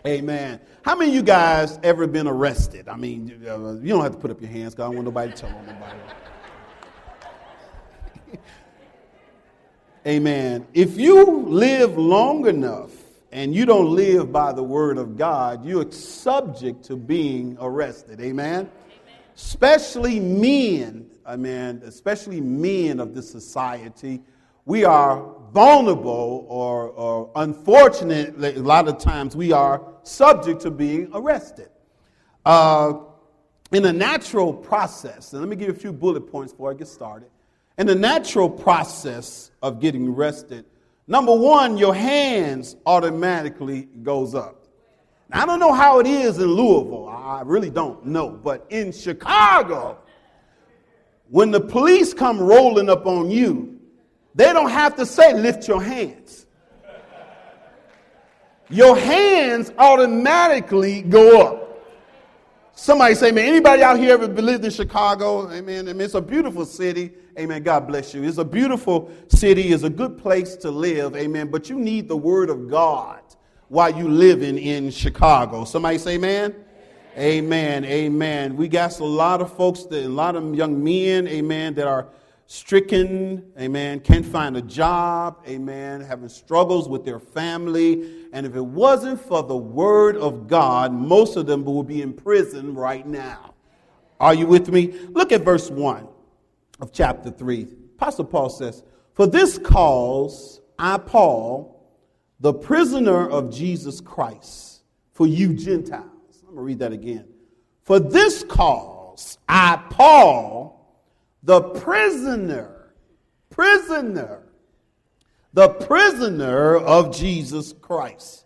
Amen. 0.06 0.60
How 0.86 0.94
many 0.94 1.10
of 1.10 1.16
you 1.16 1.24
guys 1.24 1.80
ever 1.82 2.06
been 2.06 2.28
arrested? 2.28 2.88
I 2.88 2.96
mean, 2.96 3.42
uh, 3.44 3.72
you 3.82 3.90
don't 3.90 4.04
have 4.04 4.12
to 4.12 4.20
put 4.20 4.30
up 4.30 4.40
your 4.40 4.52
hands 4.52 4.76
because 4.76 4.84
I 4.84 4.88
don't 4.90 4.98
want 4.98 5.06
nobody 5.06 5.32
to 5.32 5.36
tell 5.36 5.50
on 5.50 5.66
nobody. 5.66 5.98
Amen. 10.08 10.68
If 10.76 10.96
you 10.96 11.42
live 11.48 11.98
long 11.98 12.46
enough 12.46 12.92
and 13.32 13.56
you 13.56 13.66
don't 13.66 13.96
live 13.96 14.32
by 14.32 14.54
the 14.54 14.62
word 14.62 15.00
of 15.00 15.18
God, 15.18 15.66
you're 15.66 15.92
subject 15.92 16.84
to 16.84 16.96
being 16.96 17.58
arrested. 17.60 18.22
Amen. 18.22 18.70
Amen. 18.70 18.70
Especially 19.36 20.20
men, 20.20 21.10
I 21.26 21.36
mean, 21.36 21.82
especially 21.84 22.42
men 22.42 23.00
of 23.00 23.16
this 23.16 23.28
society, 23.28 24.22
we 24.66 24.84
are 24.84 25.35
vulnerable 25.56 26.46
or, 26.50 26.90
or 26.90 27.32
unfortunately, 27.38 28.56
a 28.56 28.60
lot 28.60 28.90
of 28.90 28.98
times 28.98 29.38
we 29.38 29.54
are 29.54 29.82
subject 30.04 30.62
to 30.62 30.70
being 30.70 31.10
arrested. 31.14 31.70
Uh, 32.46 32.96
in 33.72 33.82
the 33.82 33.94
natural 33.94 34.54
process, 34.54 35.32
and 35.32 35.42
let 35.42 35.50
me 35.50 35.56
give 35.56 35.70
you 35.70 35.74
a 35.74 35.78
few 35.78 35.94
bullet 35.94 36.30
points 36.30 36.52
before 36.52 36.72
I 36.72 36.74
get 36.74 36.90
started. 36.90 37.30
In 37.78 37.88
the 37.88 37.96
natural 37.96 38.50
process 38.50 39.52
of 39.62 39.80
getting 39.80 40.10
arrested, 40.10 40.66
number 41.08 41.34
one, 41.34 41.78
your 41.78 41.96
hands 41.96 42.76
automatically 42.86 43.88
goes 44.04 44.36
up. 44.36 44.68
Now, 45.30 45.44
I 45.44 45.46
don't 45.46 45.60
know 45.60 45.74
how 45.74 46.00
it 46.00 46.06
is 46.06 46.38
in 46.38 46.48
Louisville. 46.48 47.08
I 47.08 47.42
really 47.46 47.70
don't 47.70 48.06
know. 48.06 48.30
But 48.30 48.66
in 48.70 48.92
Chicago, 48.92 49.98
when 51.30 51.50
the 51.52 51.62
police 51.62 52.14
come 52.14 52.40
rolling 52.40 52.90
up 52.90 53.06
on 53.06 53.32
you, 53.32 53.75
they 54.36 54.52
don't 54.52 54.70
have 54.70 54.96
to 54.98 55.06
say, 55.06 55.34
lift 55.34 55.68
your 55.68 55.82
hands. 55.82 56.46
Your 58.70 58.98
hands 58.98 59.72
automatically 59.78 61.02
go 61.02 61.42
up. 61.42 61.62
Somebody 62.74 63.16
say, 63.16 63.32
man, 63.32 63.46
anybody 63.46 63.84
out 63.84 63.98
here 63.98 64.14
ever 64.14 64.28
lived 64.28 64.66
in 64.66 64.72
Chicago? 64.72 65.50
Amen. 65.50 65.88
Amen. 65.88 66.02
It's 66.02 66.14
a 66.14 66.22
beautiful 66.22 66.66
city. 66.66 67.14
Amen. 67.40 67.64
God 67.64 67.88
bless 67.88 68.14
you. 68.14 68.24
It's 68.24 68.38
a 68.38 68.44
beautiful 68.44 69.10
city. 69.30 69.72
It's 69.72 69.84
a 69.84 69.90
good 69.90 70.18
place 70.18 70.58
to 70.58 70.72
live. 70.72 71.16
Amen. 71.16 71.48
But 71.48 71.70
you 71.70 71.80
need 71.80 72.10
the 72.10 72.18
word 72.18 72.50
of 72.50 72.70
God 72.70 73.22
while 73.70 73.96
you 73.96 74.10
living 74.10 74.58
in 74.58 74.92
Chicago. 74.92 75.64
Somebody 75.64 75.98
say, 75.98 76.18
man. 76.18 76.54
Amen. 77.18 77.86
Amen. 77.86 78.58
We 78.58 78.68
got 78.68 79.00
a 79.00 79.06
lot 79.06 79.42
of 79.42 79.56
folks, 79.56 79.84
that, 79.86 80.06
a 80.06 80.10
lot 80.10 80.36
of 80.36 80.54
young 80.54 80.84
men, 80.84 81.30
amen, 81.30 81.76
that 81.76 81.88
are 81.88 82.08
stricken, 82.48 83.52
amen, 83.60 84.00
can't 84.02 84.26
find 84.26 84.56
a 84.56 84.62
job, 84.62 85.44
amen, 85.48 86.02
having 86.02 86.30
struggles 86.30 86.88
with 86.88 87.04
their 87.06 87.20
family. 87.20 88.28
And 88.34 88.46
if 88.46 88.56
it 88.56 88.66
wasn't 88.66 89.20
for 89.20 89.44
the 89.44 89.58
word 89.58 90.18
of 90.18 90.48
God, 90.48 90.94
most 90.94 91.38
of 91.38 91.46
them 91.48 91.66
would 91.66 91.88
be 91.88 92.02
in 92.02 92.14
prison 92.14 92.76
right 92.76 93.06
now. 93.06 93.54
Are 94.20 94.34
you 94.34 94.48
with 94.48 94.70
me? 94.70 94.94
Look 95.10 95.32
at 95.32 95.42
verse 95.42 95.70
1 95.70 96.08
of 96.80 96.92
chapter 96.92 97.32
3. 97.32 97.68
Apostle 97.96 98.26
Paul 98.26 98.50
says, 98.50 98.84
For 99.14 99.28
this 99.28 99.58
cause 99.58 100.62
I, 100.78 100.98
Paul, 100.98 101.76
the 102.40 102.54
prisoner 102.54 103.28
of 103.28 103.54
Jesus 103.54 104.02
Christ, 104.02 104.84
for 105.14 105.26
you 105.26 105.54
Gentiles. 105.54 106.04
I'm 106.42 106.56
going 106.56 106.58
to 106.58 106.62
read 106.62 106.80
that 106.80 106.92
again. 106.92 107.28
For 107.84 108.00
this 108.00 108.44
cause 108.44 109.38
I, 109.48 109.82
Paul, 109.90 110.75
the 111.46 111.62
prisoner, 111.62 112.92
prisoner, 113.52 114.44
the 115.54 115.70
prisoner 115.70 116.76
of 116.78 117.16
Jesus 117.16 117.72
Christ. 117.72 118.46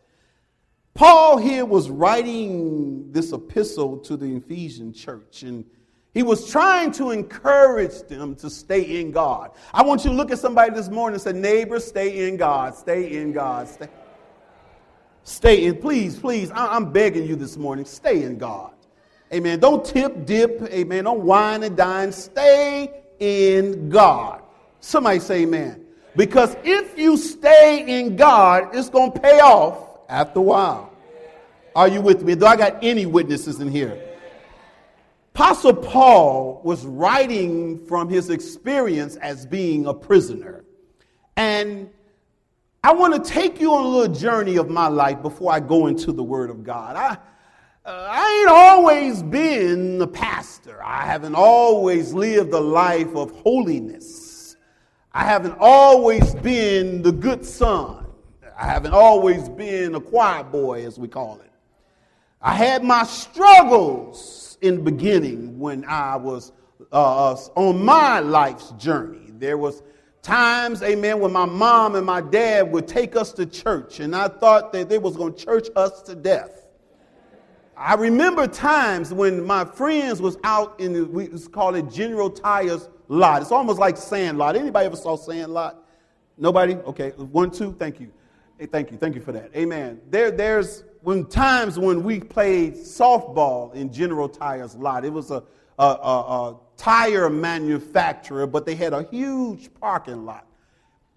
Paul 0.94 1.38
here 1.38 1.66
was 1.66 1.90
writing 1.90 3.10
this 3.12 3.32
epistle 3.32 3.98
to 4.00 4.18
the 4.18 4.36
Ephesian 4.36 4.92
church, 4.92 5.44
and 5.44 5.64
he 6.14 6.24
was 6.24 6.52
trying 6.52 6.92
to 6.94 7.12
encourage 7.12 8.02
them 8.04 8.36
to 8.36 8.50
stay 8.50 9.00
in 9.00 9.12
God. 9.12 9.52
I 9.74 9.82
want 9.82 10.04
you 10.04 10.12
to 10.12 10.16
look 10.18 10.30
at 10.30 10.40
somebody 10.40 10.76
this 10.76 10.90
morning 10.90 11.14
and 11.14 11.22
say, 11.22 11.32
Neighbor, 11.32 11.80
stay 11.80 12.28
in 12.28 12.36
God, 12.36 12.76
stay 12.76 13.18
in 13.18 13.32
God, 13.32 13.70
stay. 13.70 13.88
Stay 15.24 15.66
in, 15.66 15.78
please, 15.78 16.20
please. 16.20 16.52
I'm 16.54 16.92
begging 16.92 17.26
you 17.26 17.38
this 17.38 17.56
morning, 17.56 17.86
stay 17.86 18.24
in 18.24 18.38
God. 18.38 18.74
Amen. 19.34 19.60
Don't 19.60 19.86
tip, 19.86 20.26
dip. 20.26 20.62
Amen. 20.64 21.04
Don't 21.04 21.22
whine 21.22 21.64
and 21.64 21.78
dine. 21.78 22.12
Stay 22.12 23.04
in 23.20 23.90
God. 23.90 24.42
Somebody 24.80 25.20
say 25.20 25.42
amen. 25.44 25.86
Because 26.16 26.56
if 26.64 26.98
you 26.98 27.16
stay 27.18 28.00
in 28.00 28.16
God, 28.16 28.76
it's 28.76 28.90
going 28.90 29.12
to 29.12 29.20
pay 29.20 29.40
off 29.40 30.00
after 30.10 30.40
a 30.40 30.42
while. 30.42 30.92
Are 31.76 31.88
you 31.88 32.02
with 32.02 32.24
me? 32.24 32.36
Do 32.36 32.46
I 32.46 32.56
got 32.56 32.84
any 32.84 33.06
witnesses 33.06 33.60
in 33.60 33.70
here? 33.70 34.02
Apostle 35.36 35.76
Paul 35.76 36.60
was 36.64 36.86
writing 36.86 37.86
from 37.86 38.10
his 38.10 38.30
experience 38.30 39.16
as 39.18 39.46
being 39.46 39.86
a 39.86 39.94
prisoner. 39.94 40.66
And 41.38 41.90
I 42.84 42.92
want 42.94 43.24
to 43.24 43.32
take 43.32 43.62
you 43.62 43.74
on 43.74 43.86
a 43.86 43.88
little 43.88 44.14
journey 44.14 44.58
of 44.58 44.70
my 44.70 44.88
life 44.88 45.22
before 45.22 45.54
I 45.54 45.60
go 45.60 45.88
into 45.88 46.12
the 46.12 46.24
Word 46.24 46.50
of 46.50 46.64
God. 46.64 46.96
I, 46.96 47.18
I 47.92 48.42
ain't 48.42 48.50
always 48.50 49.24
been 49.24 50.00
a 50.00 50.08
pastor. 50.08 50.80
I 50.84 51.08
haven't 51.08 51.34
always 51.34 52.14
lived 52.14 52.54
a 52.54 52.60
life 52.60 53.16
of 53.16 53.32
holiness. 53.32 54.56
I 55.12 55.24
haven't 55.24 55.58
always 55.60 56.36
been 56.36 57.02
the 57.02 57.12
good 57.12 57.44
son. 57.44 58.06
I 58.58 58.66
haven't 58.68 58.94
always 58.94 59.50
been 59.50 59.96
a 59.96 60.00
choir 60.00 60.44
boy, 60.44 60.86
as 60.86 61.00
we 61.00 61.08
call 61.08 61.40
it. 61.44 61.52
I 62.42 62.54
had 62.54 62.84
my 62.84 63.04
struggles 63.04 64.60
in 64.62 64.76
the 64.76 64.82
beginning 64.84 65.58
when 65.58 65.84
I 65.86 66.16
was 66.16 66.52
uh, 66.92 67.36
on 67.56 67.84
my 67.84 68.20
life's 68.20 68.72
journey. 68.74 69.32
There 69.40 69.58
was 69.58 69.82
times, 70.22 70.84
amen, 70.84 71.20
when 71.20 71.32
my 71.32 71.46
mom 71.46 71.96
and 71.96 72.06
my 72.06 72.22
dad 72.22 72.72
would 72.72 72.88
take 72.88 73.16
us 73.16 73.32
to 73.34 73.48
church, 73.48 74.00
and 74.00 74.16
I 74.16 74.28
thought 74.28 74.72
that 74.74 74.90
they 74.90 75.00
was 75.00 75.18
going 75.18 75.34
to 75.34 75.44
church 75.44 75.70
us 75.76 76.04
to 76.04 76.14
death. 76.14 76.59
I 77.80 77.94
remember 77.94 78.46
times 78.46 79.14
when 79.14 79.46
my 79.48 79.64
friends 79.64 80.22
was 80.22 80.38
out 80.44 80.78
in 80.82 80.92
the, 80.92 81.06
we 81.06 81.28
call 81.28 81.76
it 81.76 81.90
General 81.90 82.30
Tires 82.30 82.90
lot. 83.08 83.42
It's 83.42 83.54
almost 83.54 83.80
like 83.80 83.96
Sandlot. 83.96 84.58
Anybody 84.58 84.86
ever 84.86 84.98
saw 84.98 85.16
Sandlot? 85.16 85.82
Nobody? 86.38 86.76
Okay, 86.76 87.12
one, 87.12 87.50
two. 87.52 87.72
Thank 87.72 88.02
you. 88.02 88.12
Hey, 88.58 88.66
thank 88.66 88.92
you. 88.92 88.98
Thank 88.98 89.16
you 89.16 89.22
for 89.22 89.32
that. 89.32 89.56
Amen. 89.56 90.02
There, 90.10 90.30
there's 90.30 90.84
when 91.04 91.26
times 91.28 91.80
when 91.80 92.04
we 92.04 92.20
played 92.20 92.74
softball 92.74 93.74
in 93.74 93.94
General 93.94 94.28
Tires 94.28 94.76
lot. 94.76 95.06
It 95.06 95.14
was 95.14 95.32
a, 95.32 95.42
a, 95.78 95.86
a, 95.86 95.88
a 96.50 96.58
tire 96.76 97.30
manufacturer, 97.30 98.46
but 98.46 98.66
they 98.66 98.76
had 98.76 98.92
a 98.92 99.04
huge 99.04 99.74
parking 99.80 100.26
lot. 100.26 100.46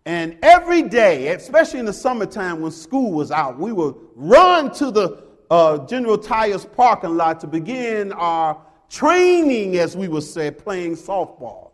And 0.05 0.39
every 0.43 0.83
day, 0.83 1.29
especially 1.29 1.81
in 1.81 1.87
the 1.87 1.93
summertime 1.93 2.61
when 2.61 2.71
school 2.71 3.11
was 3.13 3.33
out, 3.33 3.59
we 3.59 3.73
would 3.73 3.97
run 4.15 4.73
to 4.75 4.93
the 4.93 5.32
uh, 5.53 5.77
General 5.87 6.17
Tires 6.17 6.65
parking 6.65 7.15
lot 7.15 7.39
to 7.41 7.47
begin 7.47 8.11
our 8.13 8.59
training, 8.89 9.77
as 9.77 9.95
we 9.95 10.09
would 10.09 10.23
say, 10.23 10.51
playing 10.51 10.97
softball. 10.97 11.73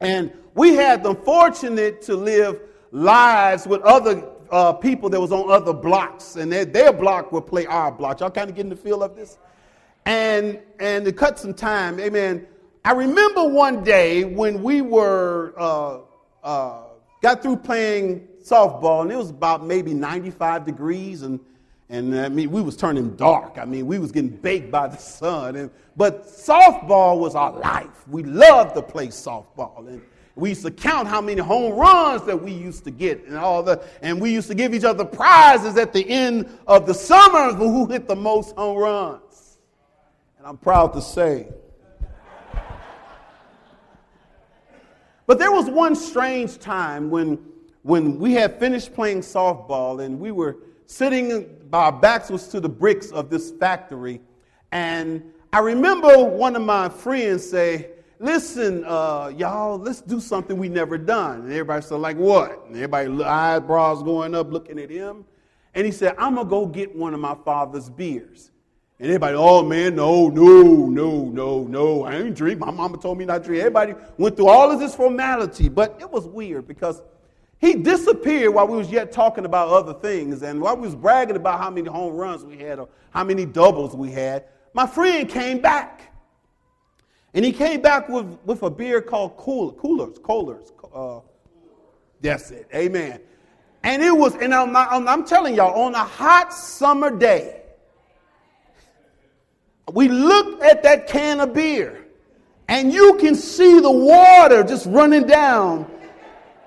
And 0.00 0.32
we 0.54 0.74
had 0.76 1.02
the 1.02 1.14
fortunate 1.14 2.00
to 2.02 2.16
live 2.16 2.58
lives 2.92 3.66
with 3.66 3.82
other 3.82 4.26
uh, 4.50 4.72
people 4.72 5.10
that 5.10 5.20
was 5.20 5.30
on 5.30 5.50
other 5.50 5.74
blocks, 5.74 6.36
and 6.36 6.50
their, 6.50 6.64
their 6.64 6.90
block 6.90 7.32
would 7.32 7.46
play 7.46 7.66
our 7.66 7.92
block. 7.92 8.20
Y'all 8.20 8.30
kind 8.30 8.48
of 8.48 8.56
getting 8.56 8.70
the 8.70 8.76
feel 8.76 9.02
of 9.02 9.14
this? 9.14 9.36
And, 10.06 10.58
and 10.80 11.04
to 11.04 11.12
cut 11.12 11.38
some 11.38 11.52
time, 11.52 12.00
amen, 12.00 12.46
I 12.82 12.92
remember 12.92 13.46
one 13.46 13.84
day 13.84 14.24
when 14.24 14.62
we 14.62 14.80
were, 14.80 15.52
uh, 15.58 15.98
uh, 16.42 16.82
got 17.20 17.42
through 17.42 17.56
playing 17.56 18.26
softball, 18.42 19.02
and 19.02 19.12
it 19.12 19.16
was 19.16 19.28
about 19.28 19.66
maybe 19.66 19.92
95 19.92 20.64
degrees, 20.64 21.20
and 21.20 21.38
and 21.88 22.18
I 22.18 22.28
mean, 22.28 22.50
we 22.50 22.62
was 22.62 22.76
turning 22.76 23.14
dark. 23.14 23.58
I 23.58 23.64
mean, 23.64 23.86
we 23.86 23.98
was 23.98 24.10
getting 24.10 24.30
baked 24.30 24.72
by 24.72 24.88
the 24.88 24.96
sun. 24.96 25.54
And, 25.56 25.70
but 25.96 26.26
softball 26.26 27.18
was 27.18 27.34
our 27.36 27.52
life. 27.52 28.08
We 28.08 28.24
loved 28.24 28.74
to 28.74 28.82
play 28.82 29.08
softball. 29.08 29.86
And 29.86 30.02
we 30.34 30.48
used 30.48 30.62
to 30.62 30.72
count 30.72 31.06
how 31.06 31.20
many 31.20 31.40
home 31.40 31.78
runs 31.78 32.22
that 32.24 32.42
we 32.42 32.52
used 32.52 32.84
to 32.84 32.90
get 32.90 33.24
and 33.26 33.36
all 33.36 33.62
the, 33.62 33.84
and 34.02 34.20
we 34.20 34.32
used 34.32 34.48
to 34.48 34.54
give 34.54 34.74
each 34.74 34.84
other 34.84 35.04
prizes 35.04 35.76
at 35.76 35.92
the 35.92 36.08
end 36.08 36.48
of 36.66 36.86
the 36.86 36.94
summer 36.94 37.52
for 37.52 37.70
who 37.70 37.86
hit 37.86 38.08
the 38.08 38.16
most 38.16 38.56
home 38.56 38.76
runs. 38.76 39.58
And 40.38 40.46
I'm 40.46 40.58
proud 40.58 40.92
to 40.94 41.00
say. 41.00 41.48
But 45.26 45.38
there 45.38 45.52
was 45.52 45.66
one 45.66 45.94
strange 45.94 46.58
time 46.58 47.10
when 47.10 47.38
when 47.86 48.18
we 48.18 48.32
had 48.32 48.58
finished 48.58 48.92
playing 48.94 49.20
softball 49.20 50.04
and 50.04 50.18
we 50.18 50.32
were 50.32 50.56
sitting, 50.86 51.68
our 51.72 51.92
backs 51.92 52.30
was 52.30 52.48
to 52.48 52.60
the 52.60 52.68
bricks 52.68 53.10
of 53.10 53.30
this 53.30 53.50
factory. 53.50 54.20
And 54.72 55.22
I 55.52 55.60
remember 55.60 56.24
one 56.24 56.56
of 56.56 56.62
my 56.62 56.88
friends 56.88 57.48
say, 57.48 57.90
listen, 58.18 58.84
uh, 58.86 59.32
y'all, 59.36 59.78
let's 59.78 60.00
do 60.00 60.20
something 60.20 60.56
we 60.56 60.68
never 60.68 60.98
done. 60.98 61.42
And 61.42 61.52
everybody 61.52 61.82
said, 61.82 61.96
like 61.96 62.16
what? 62.16 62.66
And 62.66 62.76
everybody 62.76 63.22
eyebrows 63.22 64.02
going 64.02 64.34
up, 64.34 64.50
looking 64.52 64.78
at 64.78 64.90
him. 64.90 65.24
And 65.74 65.84
he 65.84 65.92
said, 65.92 66.14
I'm 66.18 66.34
going 66.34 66.46
to 66.46 66.50
go 66.50 66.66
get 66.66 66.96
one 66.96 67.14
of 67.14 67.20
my 67.20 67.36
father's 67.44 67.90
beers. 67.90 68.50
And 68.98 69.08
everybody, 69.08 69.36
oh 69.36 69.62
man, 69.62 69.94
no, 69.94 70.28
no, 70.28 70.86
no, 70.86 71.24
no, 71.24 71.64
no, 71.64 72.04
I 72.04 72.16
ain't 72.16 72.34
drink. 72.34 72.58
My 72.58 72.70
mama 72.70 72.96
told 72.96 73.18
me 73.18 73.26
not 73.26 73.42
to 73.42 73.44
drink. 73.44 73.60
Everybody 73.60 73.94
went 74.16 74.36
through 74.36 74.48
all 74.48 74.70
of 74.70 74.80
this 74.80 74.94
formality, 74.94 75.68
but 75.68 75.98
it 76.00 76.10
was 76.10 76.26
weird 76.26 76.66
because 76.66 77.02
he 77.58 77.74
disappeared 77.74 78.52
while 78.52 78.66
we 78.66 78.76
was 78.76 78.90
yet 78.90 79.12
talking 79.12 79.44
about 79.44 79.68
other 79.68 79.94
things. 79.94 80.42
And 80.42 80.60
while 80.60 80.76
we 80.76 80.82
was 80.82 80.94
bragging 80.94 81.36
about 81.36 81.58
how 81.58 81.70
many 81.70 81.88
home 81.88 82.14
runs 82.14 82.44
we 82.44 82.58
had 82.58 82.78
or 82.78 82.88
how 83.10 83.24
many 83.24 83.46
doubles 83.46 83.96
we 83.96 84.10
had, 84.10 84.44
my 84.74 84.86
friend 84.86 85.28
came 85.28 85.60
back. 85.60 86.12
And 87.32 87.44
he 87.44 87.52
came 87.52 87.80
back 87.80 88.08
with, 88.08 88.38
with 88.44 88.62
a 88.62 88.70
beer 88.70 89.00
called 89.00 89.36
Cool, 89.36 89.72
Coolers, 89.72 90.18
Coolers. 90.18 90.72
Uh, 90.94 91.20
that's 92.20 92.50
it. 92.50 92.68
Amen. 92.74 93.20
And 93.82 94.02
it 94.02 94.14
was, 94.14 94.34
and 94.36 94.54
I'm, 94.54 94.74
I'm 94.74 95.24
telling 95.24 95.54
y'all, 95.54 95.80
on 95.80 95.94
a 95.94 96.04
hot 96.04 96.52
summer 96.52 97.16
day, 97.16 97.62
we 99.92 100.08
looked 100.08 100.62
at 100.62 100.82
that 100.82 101.06
can 101.06 101.40
of 101.40 101.54
beer, 101.54 102.06
and 102.68 102.92
you 102.92 103.16
can 103.20 103.34
see 103.34 103.78
the 103.80 103.90
water 103.90 104.64
just 104.64 104.86
running 104.86 105.26
down 105.26 105.88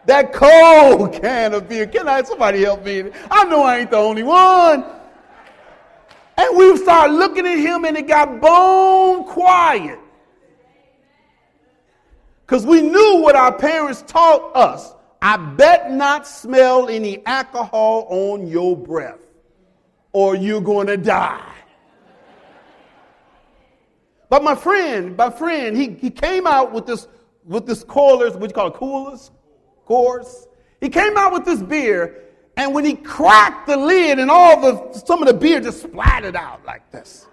that 0.10 0.34
cold 0.34 1.14
can 1.14 1.54
of 1.54 1.70
beer. 1.70 1.86
Can 1.86 2.08
I 2.08 2.24
somebody 2.24 2.64
help 2.64 2.84
me? 2.84 3.12
I 3.30 3.44
know 3.46 3.64
I 3.64 3.80
ain't 3.80 3.92
the 3.92 3.98
only 3.98 4.24
one. 4.24 4.84
And 6.38 6.58
we 6.58 6.78
started 6.78 7.14
looking 7.14 7.46
at 7.46 7.58
him, 7.58 7.86
and 7.86 7.98
it 7.98 8.08
got 8.08 8.42
bone 8.42 9.26
quiet. 9.26 10.00
Because 12.46 12.66
we 12.66 12.82
knew 12.82 13.22
what 13.22 13.36
our 13.36 13.54
parents 13.56 14.04
taught 14.08 14.56
us. 14.56 14.94
I 15.22 15.38
bet 15.38 15.92
not 15.92 16.26
smell 16.26 16.90
any 16.90 17.24
alcohol 17.26 18.08
on 18.10 18.48
your 18.48 18.76
breath, 18.76 19.20
or 20.14 20.36
you're 20.36 20.62
going 20.62 20.88
to 20.88 20.98
die. 20.98 21.54
But 24.30 24.44
my 24.44 24.56
friend, 24.56 25.18
my 25.18 25.30
friend, 25.30 25.76
he, 25.76 25.90
he 25.90 26.10
came 26.10 26.48
out 26.48 26.72
with 26.72 26.86
this 26.86 27.08
with 27.46 27.66
this 27.66 27.84
coolers, 27.84 28.36
what 28.36 28.50
you 28.50 28.54
call 28.54 28.68
it, 28.68 28.76
coolers, 28.76 29.32
Coors. 29.90 30.48
He 30.80 30.90
came 30.90 31.18
out 31.18 31.34
with 31.34 31.46
this 31.46 31.62
beer, 31.62 32.24
and 32.56 32.74
when 32.74 32.86
he 32.86 32.94
cracked 32.94 33.68
the 33.68 33.76
lid, 33.76 34.20
and 34.20 34.30
all 34.30 34.62
the 34.62 35.00
some 35.00 35.22
of 35.22 35.28
the 35.28 35.34
beer 35.34 35.60
just 35.60 35.82
splattered 35.82 36.36
out 36.36 36.64
like 36.66 36.90
this. 36.92 37.28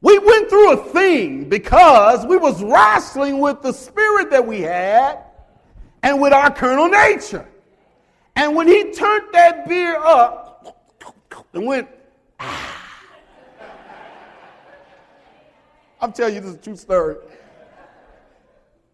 We 0.00 0.16
went 0.18 0.48
through 0.48 0.72
a 0.72 0.84
thing 0.92 1.48
because 1.48 2.24
we 2.24 2.36
was 2.36 2.62
wrestling 2.62 3.40
with 3.40 3.62
the 3.62 3.72
spirit 3.72 4.30
that 4.30 4.46
we 4.46 4.60
had 4.60 5.18
and 6.04 6.20
with 6.20 6.32
our 6.32 6.54
carnal 6.54 6.88
nature. 6.88 7.48
And 8.36 8.54
when 8.54 8.68
he 8.68 8.92
turned 8.92 9.32
that 9.32 9.68
beer 9.68 9.96
up 9.96 10.88
and 11.52 11.66
went, 11.66 11.88
ah, 12.38 12.86
I'm 16.00 16.12
telling 16.12 16.36
you, 16.36 16.40
this 16.42 16.50
is 16.50 16.56
a 16.56 16.60
true 16.60 16.76
story. 16.76 17.16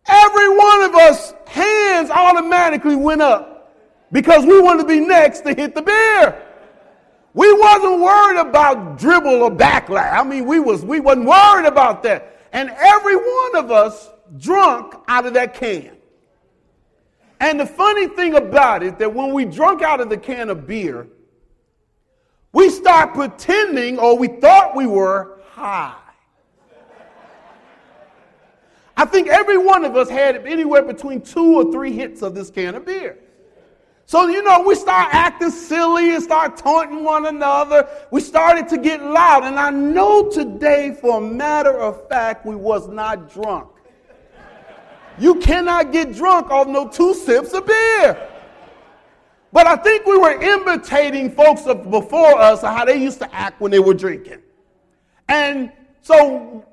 Every 0.06 0.48
one 0.56 0.82
of 0.82 0.94
us, 0.94 1.34
hands 1.46 2.10
automatically 2.10 2.96
went 2.96 3.22
up 3.22 3.72
because 4.12 4.44
we 4.44 4.60
wanted 4.60 4.82
to 4.82 4.88
be 4.88 5.00
next 5.00 5.40
to 5.40 5.54
hit 5.54 5.74
the 5.74 5.82
beer. 5.82 6.42
We 7.32 7.52
wasn't 7.52 8.00
worried 8.00 8.40
about 8.40 8.98
dribble 8.98 9.42
or 9.42 9.50
backlash. 9.50 10.12
I 10.12 10.22
mean, 10.22 10.46
we 10.46 10.60
was 10.60 10.84
we 10.84 11.00
wasn't 11.00 11.26
worried 11.26 11.66
about 11.66 12.02
that. 12.04 12.40
And 12.52 12.70
every 12.70 13.16
one 13.16 13.56
of 13.56 13.70
us 13.72 14.10
drunk 14.38 14.94
out 15.08 15.26
of 15.26 15.34
that 15.34 15.54
can. 15.54 15.96
And 17.40 17.58
the 17.58 17.66
funny 17.66 18.06
thing 18.06 18.36
about 18.36 18.82
it 18.82 18.98
that 18.98 19.12
when 19.12 19.32
we 19.32 19.44
drunk 19.44 19.82
out 19.82 20.00
of 20.00 20.08
the 20.08 20.16
can 20.16 20.48
of 20.48 20.66
beer, 20.66 21.08
we 22.52 22.70
start 22.70 23.14
pretending 23.14 23.98
or 23.98 24.16
we 24.16 24.28
thought 24.28 24.76
we 24.76 24.86
were 24.86 25.40
high. 25.50 25.96
I 28.96 29.04
think 29.04 29.28
every 29.28 29.58
one 29.58 29.84
of 29.84 29.96
us 29.96 30.08
had 30.08 30.46
anywhere 30.46 30.82
between 30.82 31.20
two 31.20 31.56
or 31.56 31.72
three 31.72 31.92
hits 31.92 32.22
of 32.22 32.34
this 32.34 32.50
can 32.50 32.74
of 32.74 32.86
beer. 32.86 33.18
So, 34.06 34.28
you 34.28 34.42
know, 34.42 34.62
we 34.62 34.74
start 34.74 35.14
acting 35.14 35.50
silly 35.50 36.14
and 36.14 36.22
start 36.22 36.56
taunting 36.56 37.04
one 37.04 37.26
another. 37.26 37.88
We 38.10 38.20
started 38.20 38.68
to 38.68 38.78
get 38.78 39.02
loud. 39.02 39.44
And 39.44 39.58
I 39.58 39.70
know 39.70 40.30
today, 40.30 40.96
for 41.00 41.18
a 41.18 41.20
matter 41.20 41.76
of 41.76 42.06
fact, 42.08 42.44
we 42.44 42.54
was 42.54 42.86
not 42.86 43.32
drunk. 43.32 43.70
You 45.18 45.36
cannot 45.36 45.92
get 45.92 46.14
drunk 46.14 46.50
off 46.50 46.66
no 46.66 46.88
two 46.88 47.14
sips 47.14 47.52
of 47.54 47.66
beer. 47.66 48.30
But 49.52 49.66
I 49.66 49.76
think 49.76 50.04
we 50.04 50.18
were 50.18 50.40
imitating 50.42 51.30
folks 51.30 51.62
before 51.62 52.40
us 52.40 52.60
how 52.60 52.84
they 52.84 52.96
used 52.96 53.20
to 53.20 53.34
act 53.34 53.60
when 53.60 53.70
they 53.70 53.78
were 53.78 53.94
drinking. 53.94 54.42
And 55.28 55.72
so 56.02 56.66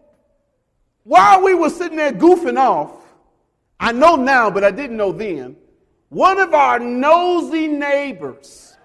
while 1.04 1.42
we 1.44 1.54
were 1.54 1.70
sitting 1.70 1.98
there 1.98 2.12
goofing 2.12 2.58
off, 2.58 2.92
I 3.80 3.92
know 3.92 4.16
now, 4.16 4.52
but 4.52 4.64
I 4.64 4.72
didn't 4.72 4.98
know 4.98 5.12
then, 5.12 5.56
one 6.10 6.40
of 6.40 6.54
our 6.54 6.78
nosy 6.78 7.68
neighbors. 7.68 8.78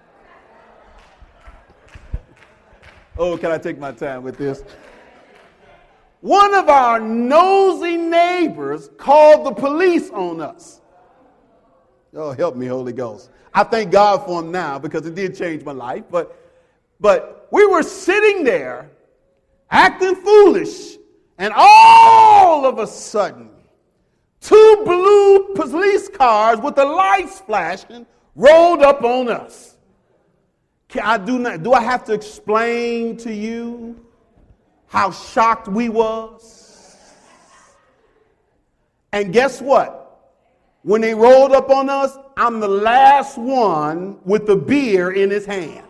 Oh, 3.17 3.37
can 3.37 3.51
I 3.51 3.57
take 3.57 3.77
my 3.77 3.91
time 3.91 4.23
with 4.23 4.37
this? 4.37 4.63
One 6.21 6.53
of 6.53 6.67
our 6.69 6.99
nosy 6.99 7.97
neighbors 7.97 8.89
called 8.97 9.45
the 9.45 9.51
police 9.51 10.09
on 10.09 10.41
us. 10.41 10.81
Oh, 12.15 12.31
help 12.31 12.55
me, 12.55 12.65
Holy 12.65 12.93
Ghost. 12.93 13.29
I 13.53 13.63
thank 13.63 13.91
God 13.91 14.25
for 14.25 14.41
him 14.41 14.51
now 14.51 14.79
because 14.79 15.05
it 15.05 15.15
did 15.15 15.35
change 15.35 15.63
my 15.63 15.71
life. 15.71 16.03
But, 16.09 16.35
but 16.99 17.47
we 17.51 17.65
were 17.65 17.83
sitting 17.83 18.43
there 18.43 18.89
acting 19.69 20.15
foolish 20.15 20.96
and 21.37 21.53
all 21.55 22.65
of 22.65 22.79
a 22.79 22.87
sudden, 22.87 23.49
two 24.41 24.81
blue 24.85 25.53
police 25.55 26.09
cars 26.09 26.59
with 26.59 26.75
the 26.75 26.85
lights 26.85 27.39
flashing 27.41 28.05
rolled 28.35 28.81
up 28.81 29.03
on 29.03 29.29
us. 29.29 29.77
Can 30.87 31.03
I 31.03 31.17
do 31.17 31.37
not, 31.37 31.63
do 31.63 31.73
I 31.73 31.81
have 31.81 32.05
to 32.05 32.13
explain 32.13 33.17
to 33.17 33.33
you 33.33 34.05
how 34.87 35.11
shocked 35.11 35.67
we 35.67 35.89
was? 35.89 36.95
And 39.11 39.33
guess 39.33 39.61
what? 39.61 40.03
When 40.83 41.01
they 41.01 41.13
rolled 41.13 41.51
up 41.51 41.69
on 41.69 41.89
us, 41.89 42.17
I'm 42.37 42.59
the 42.59 42.67
last 42.67 43.37
one 43.37 44.19
with 44.23 44.45
the 44.45 44.55
beer 44.55 45.11
in 45.11 45.29
his 45.29 45.45
hand. 45.45 45.86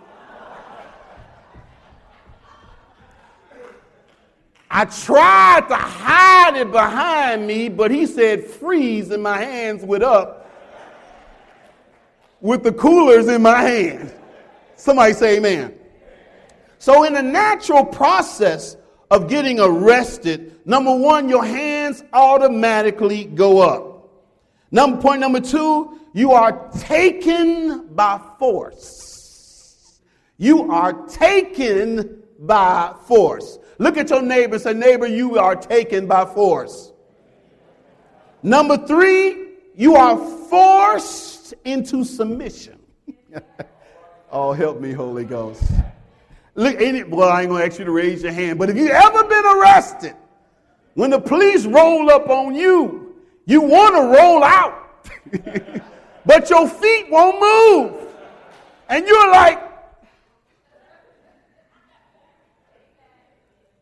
I 4.70 4.86
tried 4.86 5.66
to 5.70 5.76
hide 5.76 6.58
it 6.58 6.72
behind 6.72 7.48
me, 7.48 7.70
but 7.70 7.90
he 7.90 8.06
said, 8.06 8.44
freeze, 8.44 9.12
and 9.12 9.24
my 9.24 9.38
hands 9.38 9.84
went 9.84 10.04
up 10.04 10.50
with 12.42 12.64
the 12.64 12.74
coolers 12.74 13.28
in 13.28 13.42
my 13.42 13.62
hand. 13.62 14.14
Somebody 14.76 15.14
say 15.14 15.38
amen. 15.38 15.74
So, 16.80 17.04
in 17.06 17.14
the 17.14 17.24
natural 17.24 17.84
process 17.84 18.78
of 19.10 19.28
getting 19.28 19.60
arrested, 19.60 20.60
number 20.66 20.96
one, 20.96 21.30
your 21.30 21.44
hands 21.44 22.04
automatically 22.14 23.26
go 23.26 23.60
up. 23.60 24.10
Number 24.70 25.02
point 25.02 25.22
number 25.22 25.40
two, 25.40 26.00
you 26.14 26.34
are 26.34 26.70
taken 26.80 27.88
by 27.96 28.20
force. 28.38 30.00
You 30.38 30.72
are 30.72 30.94
taken 31.08 32.22
by 32.40 32.94
force. 33.08 33.58
Look 33.80 33.98
at 33.98 34.10
your 34.10 34.22
neighbor 34.22 34.58
say, 34.60 34.74
neighbor, 34.74 35.08
you 35.08 35.38
are 35.38 35.56
taken 35.56 36.08
by 36.08 36.26
force. 36.26 36.92
Number 38.42 38.78
three, 38.78 39.50
you 39.76 39.96
are 39.96 40.18
forced 40.50 41.54
into 41.64 42.04
submission. 42.04 42.80
oh, 44.32 44.54
help 44.54 44.80
me, 44.80 44.92
Holy 44.92 45.26
Ghost. 45.26 45.64
Look, 46.56 46.82
it, 46.82 47.10
well, 47.10 47.30
I 47.30 47.42
ain't 47.42 47.52
gonna 47.52 47.64
ask 47.64 47.78
you 47.78 47.86
to 47.86 47.92
raise 47.92 48.24
your 48.24 48.32
hand, 48.32 48.58
but 48.58 48.70
if 48.70 48.78
you 48.78 48.90
ever 48.90 49.24
been 49.24 49.46
arrested, 49.46 50.16
when 50.96 51.12
the 51.12 51.20
police 51.20 51.66
roll 51.68 52.10
up 52.10 52.28
on 52.30 52.56
you, 52.56 53.16
you 53.46 53.62
want 53.62 53.96
to 53.96 54.02
roll 54.20 54.44
out, 54.44 55.08
but 56.26 56.50
your 56.50 56.68
feet 56.68 57.12
won't 57.12 57.40
move. 57.40 58.08
And 58.90 59.06
you're 59.06 59.32
like, 59.32 59.67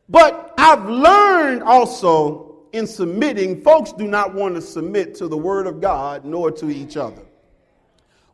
But 0.07 0.53
I've 0.57 0.87
learned 0.87 1.63
also 1.63 2.57
in 2.71 2.87
submitting, 2.87 3.61
folks 3.61 3.93
do 3.93 4.07
not 4.07 4.33
want 4.33 4.55
to 4.55 4.61
submit 4.61 5.15
to 5.15 5.27
the 5.27 5.37
Word 5.37 5.65
of 5.65 5.81
God 5.81 6.25
nor 6.25 6.51
to 6.51 6.69
each 6.69 6.97
other. 6.97 7.23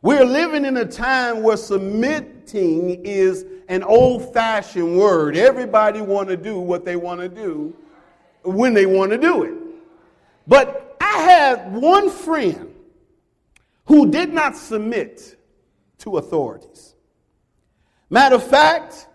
We're 0.02 0.24
living 0.24 0.64
in 0.64 0.76
a 0.76 0.84
time 0.84 1.42
where 1.44 1.56
submitting 1.56 3.04
is 3.04 3.46
an 3.68 3.84
old 3.84 4.34
fashioned 4.34 4.98
word. 4.98 5.36
Everybody 5.36 6.00
want 6.00 6.28
to 6.28 6.36
do 6.36 6.58
what 6.58 6.84
they 6.84 6.96
want 6.96 7.20
to 7.20 7.28
do 7.28 7.74
when 8.42 8.74
they 8.74 8.84
want 8.84 9.12
to 9.12 9.18
do 9.18 9.44
it. 9.44 9.54
But 10.46 10.96
I 11.00 11.18
had 11.18 11.72
one 11.72 12.10
friend 12.10 12.74
who 13.86 14.10
did 14.10 14.32
not 14.32 14.56
submit 14.56 15.36
to 15.98 16.16
authorities. 16.16 16.96
Matter 18.10 18.34
of 18.34 18.42
fact, 18.46 19.06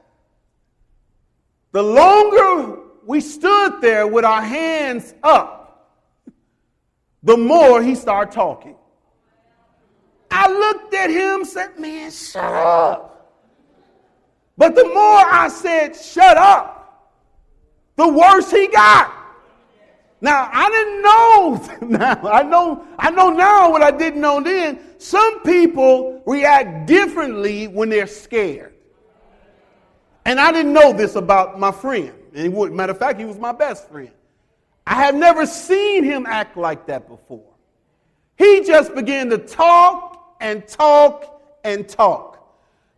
the 1.77 1.83
longer 1.83 2.79
we 3.05 3.21
stood 3.21 3.81
there 3.81 4.07
with 4.07 4.25
our 4.25 4.41
hands 4.41 5.13
up, 5.21 5.93
the 7.21 7.37
more 7.37 7.83
he 7.83 7.93
started 7.93 8.33
talking. 8.33 8.75
I 10.31 10.51
looked 10.51 10.95
at 10.95 11.11
him 11.11 11.45
said, 11.45 11.77
Man, 11.77 12.09
shut 12.09 12.43
up. 12.43 13.31
But 14.57 14.73
the 14.73 14.85
more 14.85 15.21
I 15.23 15.49
said, 15.49 15.95
Shut 15.95 16.35
up, 16.35 17.13
the 17.95 18.07
worse 18.07 18.49
he 18.49 18.67
got. 18.69 19.13
Now 20.19 20.49
I 20.51 20.69
didn't 20.71 21.01
know 21.03 21.97
now. 21.99 22.27
I 22.27 22.41
know 22.41 22.87
I 22.97 23.11
know 23.11 23.29
now 23.29 23.69
what 23.69 23.83
I 23.83 23.91
didn't 23.91 24.19
know 24.19 24.41
then. 24.41 24.79
Some 24.97 25.41
people 25.41 26.23
react 26.25 26.87
differently 26.87 27.67
when 27.67 27.89
they're 27.89 28.07
scared. 28.07 28.73
And 30.27 30.41
I 30.41 30.51
didn't 30.51 30.73
know 30.73 30.91
this 30.91 31.15
about 31.15 31.57
my 31.57 31.71
friend. 31.71 32.11
Would, 32.33 32.73
matter 32.73 32.91
of 32.91 32.99
fact, 32.99 33.17
he 33.17 33.23
was 33.23 33.39
my 33.39 33.53
best 33.53 33.87
friend. 33.87 34.11
I 34.85 34.95
have 34.95 35.15
never 35.15 35.45
seen 35.45 36.03
him 36.03 36.25
act 36.27 36.57
like 36.57 36.85
that 36.87 37.07
before. 37.07 37.53
He 38.37 38.61
just 38.65 38.93
began 38.93 39.29
to 39.29 39.37
talk 39.37 40.35
and 40.41 40.67
talk 40.67 41.41
and 41.63 41.87
talk. 41.87 42.45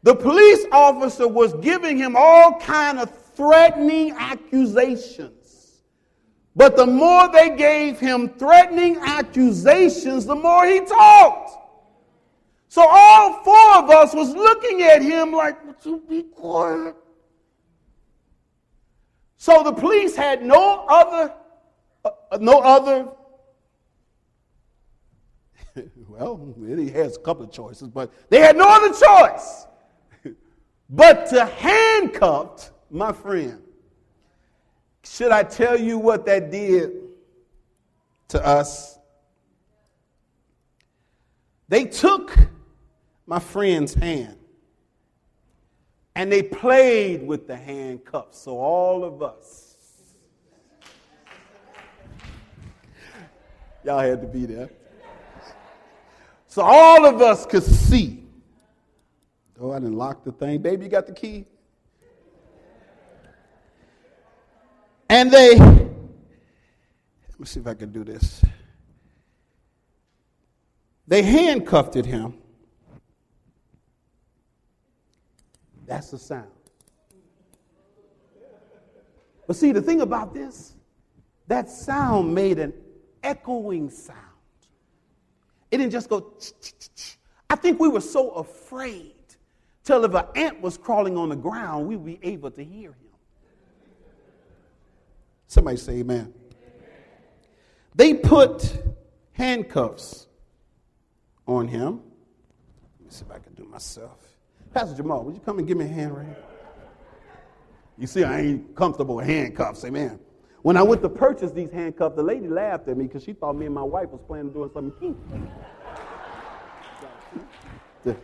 The 0.02 0.16
police 0.16 0.66
officer 0.72 1.28
was 1.28 1.54
giving 1.62 1.98
him 1.98 2.16
all 2.18 2.60
kind 2.60 2.98
of 2.98 3.16
threatening 3.36 4.12
accusations. 4.18 5.84
But 6.56 6.76
the 6.76 6.88
more 6.88 7.32
they 7.32 7.52
gave 7.52 8.00
him 8.00 8.30
threatening 8.30 8.98
accusations, 9.06 10.26
the 10.26 10.36
more 10.36 10.66
he 10.66 10.80
talked. 10.80 11.52
So 12.70 12.84
all 12.90 13.44
four 13.44 13.78
of 13.78 13.90
us 13.92 14.16
was 14.16 14.34
looking 14.34 14.82
at 14.82 15.04
him 15.04 15.32
like, 15.32 15.64
would 15.64 15.76
you 15.86 16.02
be 16.10 16.24
quiet? 16.24 16.96
So 19.42 19.64
the 19.64 19.72
police 19.72 20.18
had 20.18 20.44
no 20.44 20.86
other, 20.90 21.34
uh, 22.04 22.38
no 22.42 22.60
other, 22.60 23.08
well, 26.10 26.54
he 26.62 26.90
has 26.90 27.16
a 27.16 27.20
couple 27.22 27.46
of 27.46 27.52
choices, 27.52 27.88
but 27.88 28.12
they 28.30 28.42
had 28.42 28.58
no 28.58 28.68
other 28.68 28.94
choice 28.94 29.66
but 30.90 31.28
to 31.28 31.46
handcuff 31.46 32.70
my 32.92 33.14
friend. 33.14 33.62
Should 35.06 35.32
I 35.32 35.44
tell 35.44 35.80
you 35.80 35.98
what 35.98 36.26
that 36.26 36.52
did 36.52 36.92
to 38.28 38.46
us? 38.46 39.00
They 41.70 41.86
took 41.86 42.36
my 43.26 43.40
friend's 43.40 43.94
hand 43.94 44.39
and 46.16 46.32
they 46.32 46.44
played 46.44 47.26
with 47.26 47.48
the 47.48 47.56
handcuffs. 47.56 48.40
So 48.40 48.58
all 48.58 49.04
of 49.04 49.22
us, 49.22 49.76
y'all 53.84 54.00
had 54.00 54.22
to 54.22 54.28
be 54.28 54.46
there. 54.46 54.70
So 56.48 56.62
all 56.64 57.06
of 57.06 57.22
us 57.22 57.46
could 57.46 57.64
see. 57.64 58.24
Oh, 59.62 59.72
I 59.72 59.80
didn't 59.80 59.98
lock 59.98 60.24
the 60.24 60.32
thing. 60.32 60.62
Baby, 60.62 60.86
you 60.86 60.90
got 60.90 61.06
the 61.06 61.14
key? 61.14 61.46
And 65.10 65.32
they, 65.32 65.56
let 65.56 65.80
me 67.40 67.46
see 67.46 67.60
if 67.60 67.68
I 67.68 67.74
can 67.74 67.92
do 67.92 68.04
this. 68.04 68.42
They 71.08 71.24
handcuffed 71.24 71.96
him. 71.96 72.36
That's 75.90 76.12
the 76.12 76.20
sound. 76.20 76.52
But 79.48 79.56
see, 79.56 79.72
the 79.72 79.82
thing 79.82 80.02
about 80.02 80.36
this, 80.36 80.76
that 81.48 81.68
sound 81.68 82.34
made 82.34 82.60
an 82.60 82.74
echoing 83.24 83.90
sound. 83.90 84.20
It 85.72 85.78
didn't 85.78 85.92
just 85.92 86.08
go, 86.08 86.34
I 87.50 87.56
think 87.56 87.80
we 87.80 87.90
were 87.90 88.02
so 88.02 88.30
afraid 88.32 89.16
till 89.84 90.06
if 90.06 90.14
an 90.14 90.26
ant 90.36 90.62
was 90.62 90.78
crawling 90.78 91.18
on 91.18 91.30
the 91.30 91.36
ground, 91.36 91.88
we'd 91.88 92.06
be 92.06 92.20
able 92.22 92.52
to 92.52 92.64
hear 92.64 92.90
him. 92.90 92.96
Somebody 95.48 95.78
say 95.78 95.94
amen. 95.94 96.32
They 97.96 98.14
put 98.14 98.78
handcuffs 99.32 100.28
on 101.48 101.68
him. 101.68 102.02
Let 103.00 103.06
me 103.06 103.10
see 103.10 103.26
if 103.26 103.32
I 103.32 103.40
can 103.40 103.56
do 103.56 103.64
myself. 103.64 104.29
Pastor 104.74 104.96
Jamal, 104.96 105.24
would 105.24 105.36
you 105.36 105.42
come 105.42 105.60
and 105.60 105.68
give 105.68 105.78
me 105.78 105.86
a 105.86 105.88
hand 105.88 106.16
right 106.16 106.38
You 107.98 108.08
see, 108.08 108.24
I 108.24 108.42
ain't 108.42 108.76
comfortable 108.76 109.16
with 109.16 109.26
handcuffs, 109.26 109.84
amen. 109.84 110.20
When 110.62 110.78
I 110.78 110.84
went 110.84 111.02
to 111.02 111.10
purchase 111.10 111.52
these 111.52 111.72
handcuffs, 111.72 112.16
the 112.16 112.24
lady 112.24 112.48
laughed 112.48 112.88
at 112.88 112.98
me 112.98 113.06
because 113.08 113.24
she 113.24 113.34
thought 113.34 113.56
me 113.56 113.66
and 113.66 113.76
my 113.76 113.84
wife 113.84 114.10
was 114.10 114.22
planning 114.28 114.48
on 114.48 114.54
doing 114.54 114.70
something 114.74 115.00
kinky. 115.00 115.52
That's 118.02 118.04
good. 118.04 118.18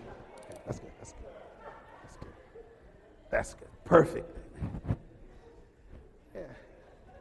That's 0.66 0.80
good. 0.80 0.92
That's 1.00 1.12
good. 1.12 2.30
That's 3.32 3.54
good. 3.54 3.68
Perfect. 3.86 4.38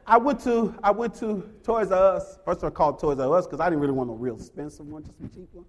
I 0.06 0.18
went 0.18 0.40
to 0.40 0.74
I 0.82 0.90
went 0.90 1.14
to 1.16 1.48
Toys 1.62 1.90
R 1.90 2.16
Us. 2.16 2.38
First 2.44 2.62
of 2.62 2.64
I 2.64 2.70
called 2.70 2.98
Toys 2.98 3.18
R 3.18 3.38
Us 3.38 3.46
because 3.46 3.60
I 3.60 3.70
didn't 3.70 3.80
really 3.80 3.94
want 3.94 4.10
a 4.10 4.12
real 4.12 4.36
expensive 4.36 4.86
one, 4.86 5.02
just 5.02 5.18
a 5.18 5.34
cheap 5.34 5.48
one. 5.52 5.64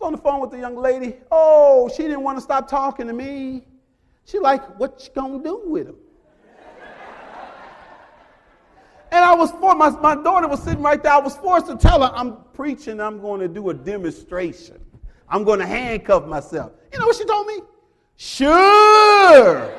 Was 0.00 0.06
on 0.06 0.12
the 0.12 0.18
phone 0.18 0.40
with 0.40 0.50
the 0.50 0.58
young 0.58 0.76
lady. 0.76 1.16
Oh, 1.30 1.90
she 1.94 2.04
didn't 2.04 2.22
want 2.22 2.38
to 2.38 2.42
stop 2.42 2.68
talking 2.68 3.06
to 3.06 3.12
me. 3.12 3.64
She 4.24 4.38
like, 4.38 4.78
what 4.78 5.02
you 5.04 5.10
gonna 5.14 5.42
do 5.42 5.62
with 5.66 5.88
him? 5.88 5.96
and 9.12 9.24
I 9.24 9.34
was 9.34 9.50
for 9.52 9.74
my, 9.74 9.90
my 9.90 10.14
daughter 10.14 10.48
was 10.48 10.62
sitting 10.62 10.82
right 10.82 11.02
there. 11.02 11.12
I 11.12 11.18
was 11.18 11.36
forced 11.36 11.66
to 11.66 11.76
tell 11.76 12.02
her, 12.02 12.10
I'm 12.14 12.38
preaching, 12.54 13.00
I'm 13.00 13.20
to 13.40 13.48
do 13.48 13.70
a 13.70 13.74
demonstration. 13.74 14.80
I'm 15.28 15.44
to 15.58 15.66
handcuff 15.66 16.26
myself. 16.26 16.72
You 16.92 16.98
know 16.98 17.06
what 17.06 17.16
she 17.16 17.24
told 17.24 17.46
me? 17.46 17.58
Sure. 18.16 19.70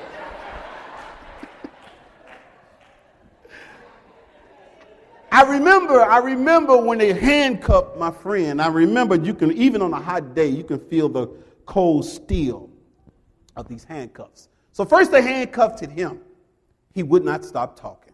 I 5.31 5.43
remember, 5.43 6.01
I 6.01 6.17
remember 6.17 6.77
when 6.77 6.97
they 6.97 7.13
handcuffed 7.13 7.97
my 7.97 8.11
friend. 8.11 8.61
I 8.61 8.67
remember 8.67 9.15
you 9.15 9.33
can, 9.33 9.51
even 9.53 9.81
on 9.81 9.93
a 9.93 9.99
hot 9.99 10.35
day, 10.35 10.47
you 10.47 10.63
can 10.63 10.79
feel 10.79 11.07
the 11.07 11.27
cold 11.65 12.05
steel 12.05 12.69
of 13.55 13.69
these 13.69 13.85
handcuffs. 13.85 14.49
So 14.73 14.83
first 14.83 15.11
they 15.11 15.21
handcuffed 15.21 15.79
him. 15.79 16.19
He 16.93 17.03
would 17.03 17.23
not 17.23 17.45
stop 17.45 17.79
talking. 17.79 18.13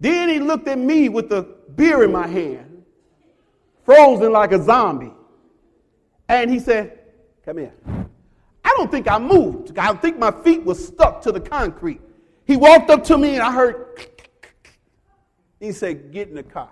Then 0.00 0.28
he 0.28 0.38
looked 0.38 0.68
at 0.68 0.78
me 0.78 1.08
with 1.08 1.30
the 1.30 1.42
beer 1.74 2.04
in 2.04 2.12
my 2.12 2.26
hand, 2.26 2.84
frozen 3.84 4.30
like 4.30 4.52
a 4.52 4.62
zombie. 4.62 5.12
And 6.28 6.50
he 6.50 6.58
said, 6.58 6.98
Come 7.44 7.56
here. 7.56 7.72
I 8.62 8.74
don't 8.76 8.90
think 8.90 9.10
I 9.10 9.18
moved. 9.18 9.78
I 9.78 9.94
think 9.94 10.18
my 10.18 10.30
feet 10.30 10.62
were 10.62 10.74
stuck 10.74 11.22
to 11.22 11.32
the 11.32 11.40
concrete. 11.40 12.02
He 12.46 12.56
walked 12.56 12.90
up 12.90 13.02
to 13.04 13.16
me 13.16 13.34
and 13.34 13.42
I 13.42 13.50
heard 13.50 13.86
he 15.60 15.72
said, 15.72 16.12
Get 16.12 16.28
in 16.28 16.34
the 16.34 16.42
car. 16.42 16.70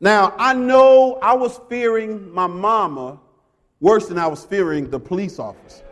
Now, 0.00 0.34
I 0.38 0.54
know 0.54 1.18
I 1.22 1.34
was 1.34 1.60
fearing 1.68 2.30
my 2.32 2.46
mama 2.46 3.18
worse 3.80 4.06
than 4.06 4.18
I 4.18 4.26
was 4.26 4.44
fearing 4.44 4.90
the 4.90 5.00
police 5.00 5.38
officer. 5.38 5.84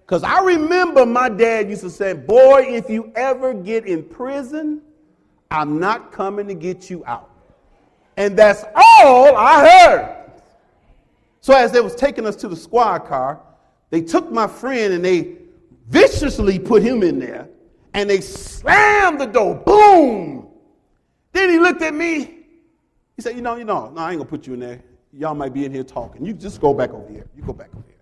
Because 0.00 0.22
I 0.22 0.40
remember 0.40 1.06
my 1.06 1.28
dad 1.28 1.68
used 1.70 1.82
to 1.82 1.90
say, 1.90 2.12
Boy, 2.12 2.66
if 2.68 2.90
you 2.90 3.12
ever 3.14 3.54
get 3.54 3.86
in 3.86 4.02
prison, 4.02 4.82
I'm 5.50 5.78
not 5.78 6.12
coming 6.12 6.48
to 6.48 6.54
get 6.54 6.90
you 6.90 7.04
out. 7.06 7.30
And 8.16 8.36
that's 8.36 8.64
all 8.74 9.36
I 9.36 9.68
heard. 9.68 10.16
So 11.40 11.54
as 11.54 11.72
they 11.72 11.80
was 11.80 11.94
taking 11.94 12.26
us 12.26 12.36
to 12.36 12.48
the 12.48 12.56
squad 12.56 13.00
car, 13.00 13.40
they 13.90 14.00
took 14.00 14.32
my 14.32 14.46
friend 14.46 14.94
and 14.94 15.04
they 15.04 15.36
viciously 15.88 16.58
put 16.58 16.82
him 16.82 17.02
in 17.02 17.18
there 17.18 17.48
and 17.94 18.10
they 18.10 18.20
slammed 18.20 19.20
the 19.20 19.26
door. 19.26 19.54
Boom. 19.54 20.48
Then 21.32 21.48
he 21.48 21.58
looked 21.58 21.82
at 21.82 21.94
me. 21.94 22.40
He 23.16 23.22
said, 23.22 23.36
You 23.36 23.42
know, 23.42 23.56
you 23.56 23.64
know, 23.64 23.90
no, 23.90 24.00
I 24.02 24.10
ain't 24.10 24.18
gonna 24.18 24.28
put 24.28 24.46
you 24.46 24.54
in 24.54 24.60
there. 24.60 24.82
Y'all 25.12 25.34
might 25.34 25.54
be 25.54 25.64
in 25.64 25.72
here 25.72 25.84
talking. 25.84 26.26
You 26.26 26.32
just 26.32 26.60
go 26.60 26.74
back 26.74 26.90
over 26.90 27.10
here. 27.10 27.26
You 27.36 27.42
go 27.42 27.52
back 27.52 27.70
over 27.74 27.84
here. 27.86 27.96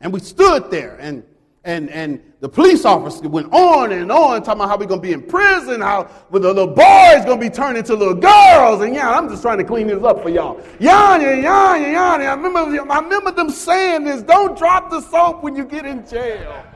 And 0.00 0.12
we 0.12 0.20
stood 0.20 0.70
there, 0.70 0.96
and 1.00 1.24
And, 1.66 1.88
and 1.90 2.20
the 2.40 2.48
police 2.48 2.84
officer 2.84 3.26
went 3.26 3.50
on 3.50 3.90
and 3.90 4.12
on 4.12 4.42
talking 4.42 4.60
about 4.60 4.68
how 4.68 4.76
we're 4.76 4.86
to 4.86 4.98
be 4.98 5.14
in 5.14 5.22
prison, 5.22 5.80
how 5.80 6.10
the 6.30 6.38
little 6.38 6.66
boys 6.66 7.24
to 7.24 7.38
be 7.38 7.48
turned 7.48 7.78
into 7.78 7.94
little 7.94 8.14
girls. 8.14 8.82
And 8.82 8.94
yeah, 8.94 9.16
I'm 9.16 9.30
just 9.30 9.40
trying 9.40 9.56
to 9.58 9.64
clean 9.64 9.86
this 9.86 10.04
up 10.04 10.22
for 10.22 10.28
y'all. 10.28 10.60
Yeah, 10.78 11.16
yeah, 11.16 11.34
yeah. 11.36 12.32
I 12.32 12.34
remember, 12.34 12.60
I 12.92 12.98
remember 13.00 13.30
them 13.30 13.48
saying 13.48 14.04
this, 14.04 14.20
don't 14.20 14.58
drop 14.58 14.90
the 14.90 15.00
soap 15.00 15.42
when 15.42 15.56
you 15.56 15.64
get 15.64 15.86
in 15.86 16.06
jail. 16.06 16.66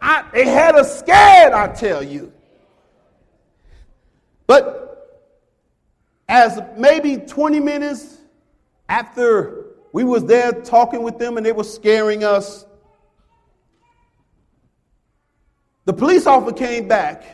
I, 0.00 0.24
they 0.32 0.46
had 0.46 0.74
us 0.74 0.98
scared, 0.98 1.52
I 1.52 1.68
tell 1.68 2.02
you. 2.02 2.32
But 4.46 4.80
as 6.28 6.60
maybe 6.76 7.16
20 7.16 7.60
minutes 7.60 8.18
after 8.88 9.66
we 9.92 10.04
was 10.04 10.24
there 10.24 10.52
talking 10.52 11.02
with 11.02 11.18
them 11.18 11.36
and 11.36 11.44
they 11.44 11.52
were 11.52 11.64
scaring 11.64 12.24
us. 12.24 12.66
The 15.84 15.92
police 15.92 16.26
officer 16.26 16.54
came 16.54 16.86
back 16.86 17.24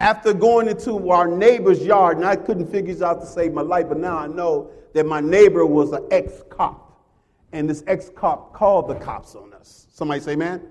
after 0.00 0.32
going 0.32 0.68
into 0.68 1.10
our 1.10 1.28
neighbor's 1.28 1.84
yard, 1.84 2.16
and 2.16 2.26
I 2.26 2.36
couldn't 2.36 2.68
figure 2.68 2.94
this 2.94 3.02
out 3.02 3.20
to 3.20 3.26
save 3.26 3.52
my 3.52 3.60
life, 3.60 3.88
but 3.88 3.98
now 3.98 4.16
I 4.16 4.26
know 4.26 4.70
that 4.94 5.04
my 5.04 5.20
neighbor 5.20 5.66
was 5.66 5.92
an 5.92 6.06
ex-cop. 6.10 6.86
And 7.52 7.68
this 7.68 7.84
ex-cop 7.86 8.54
called 8.54 8.88
the 8.88 8.94
cops 8.94 9.34
on 9.34 9.52
us. 9.52 9.86
Somebody 9.92 10.20
say, 10.20 10.36
man. 10.36 10.62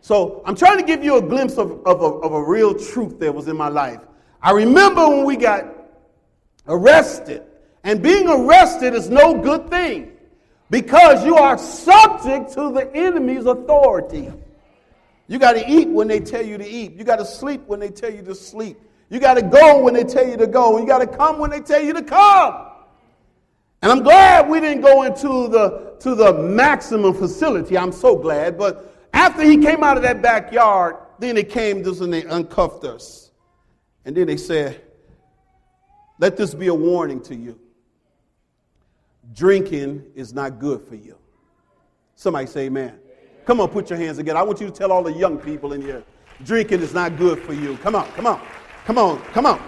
So 0.00 0.42
I'm 0.44 0.56
trying 0.56 0.78
to 0.78 0.84
give 0.84 1.04
you 1.04 1.16
a 1.18 1.22
glimpse 1.22 1.58
of, 1.58 1.84
of, 1.86 2.00
a, 2.00 2.04
of 2.04 2.32
a 2.32 2.42
real 2.42 2.74
truth 2.74 3.18
that 3.20 3.34
was 3.34 3.48
in 3.48 3.56
my 3.56 3.68
life. 3.68 4.00
I 4.42 4.52
remember 4.52 5.06
when 5.08 5.24
we 5.24 5.36
got 5.36 5.66
arrested, 6.66 7.42
and 7.84 8.02
being 8.02 8.28
arrested 8.28 8.94
is 8.94 9.10
no 9.10 9.40
good 9.40 9.68
thing 9.68 10.12
because 10.70 11.24
you 11.24 11.36
are 11.36 11.58
subject 11.58 12.52
to 12.52 12.72
the 12.72 12.90
enemy's 12.94 13.46
authority. 13.46 14.32
You 15.26 15.38
got 15.38 15.52
to 15.52 15.70
eat 15.70 15.88
when 15.88 16.08
they 16.08 16.20
tell 16.20 16.44
you 16.44 16.58
to 16.58 16.66
eat. 16.66 16.94
You 16.96 17.04
got 17.04 17.16
to 17.16 17.24
sleep 17.24 17.62
when 17.66 17.80
they 17.80 17.90
tell 17.90 18.12
you 18.12 18.22
to 18.22 18.34
sleep. 18.34 18.80
You 19.10 19.20
got 19.20 19.34
to 19.34 19.42
go 19.42 19.82
when 19.82 19.94
they 19.94 20.04
tell 20.04 20.26
you 20.26 20.36
to 20.36 20.46
go. 20.46 20.78
You 20.78 20.86
got 20.86 20.98
to 20.98 21.06
come 21.06 21.38
when 21.38 21.50
they 21.50 21.60
tell 21.60 21.82
you 21.82 21.92
to 21.92 22.02
come. 22.02 22.66
And 23.82 23.90
I'm 23.90 24.02
glad 24.02 24.48
we 24.48 24.60
didn't 24.60 24.82
go 24.82 25.02
into 25.04 25.48
the 25.48 25.96
to 26.00 26.14
the 26.14 26.32
maximum 26.32 27.14
facility. 27.14 27.76
I'm 27.78 27.92
so 27.92 28.16
glad. 28.16 28.58
But 28.58 28.99
after 29.20 29.42
he 29.42 29.58
came 29.58 29.84
out 29.84 29.96
of 29.96 30.02
that 30.02 30.22
backyard, 30.22 30.96
then 31.18 31.34
they 31.34 31.44
came 31.44 31.84
just 31.84 32.00
and 32.00 32.12
they 32.12 32.24
uncuffed 32.24 32.84
us. 32.84 33.30
And 34.04 34.16
then 34.16 34.26
they 34.26 34.36
said, 34.36 34.80
Let 36.18 36.36
this 36.36 36.54
be 36.54 36.68
a 36.68 36.74
warning 36.74 37.20
to 37.22 37.34
you 37.34 37.58
drinking 39.34 40.04
is 40.14 40.32
not 40.32 40.58
good 40.58 40.82
for 40.82 40.94
you. 40.94 41.16
Somebody 42.14 42.46
say 42.46 42.62
amen. 42.62 42.98
Come 43.44 43.60
on, 43.60 43.68
put 43.68 43.90
your 43.90 43.98
hands 43.98 44.16
together. 44.18 44.38
I 44.38 44.42
want 44.42 44.60
you 44.60 44.66
to 44.66 44.72
tell 44.72 44.92
all 44.92 45.02
the 45.02 45.12
young 45.12 45.38
people 45.38 45.72
in 45.72 45.82
here 45.82 46.02
drinking 46.44 46.80
is 46.80 46.94
not 46.94 47.16
good 47.16 47.38
for 47.40 47.52
you. 47.52 47.76
Come 47.78 47.94
on, 47.94 48.06
come 48.12 48.26
on, 48.26 48.40
come 48.84 48.98
on, 48.98 49.20
come 49.32 49.46
on. 49.46 49.60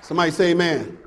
Somebody 0.00 0.30
say 0.30 0.50
amen. 0.50 0.98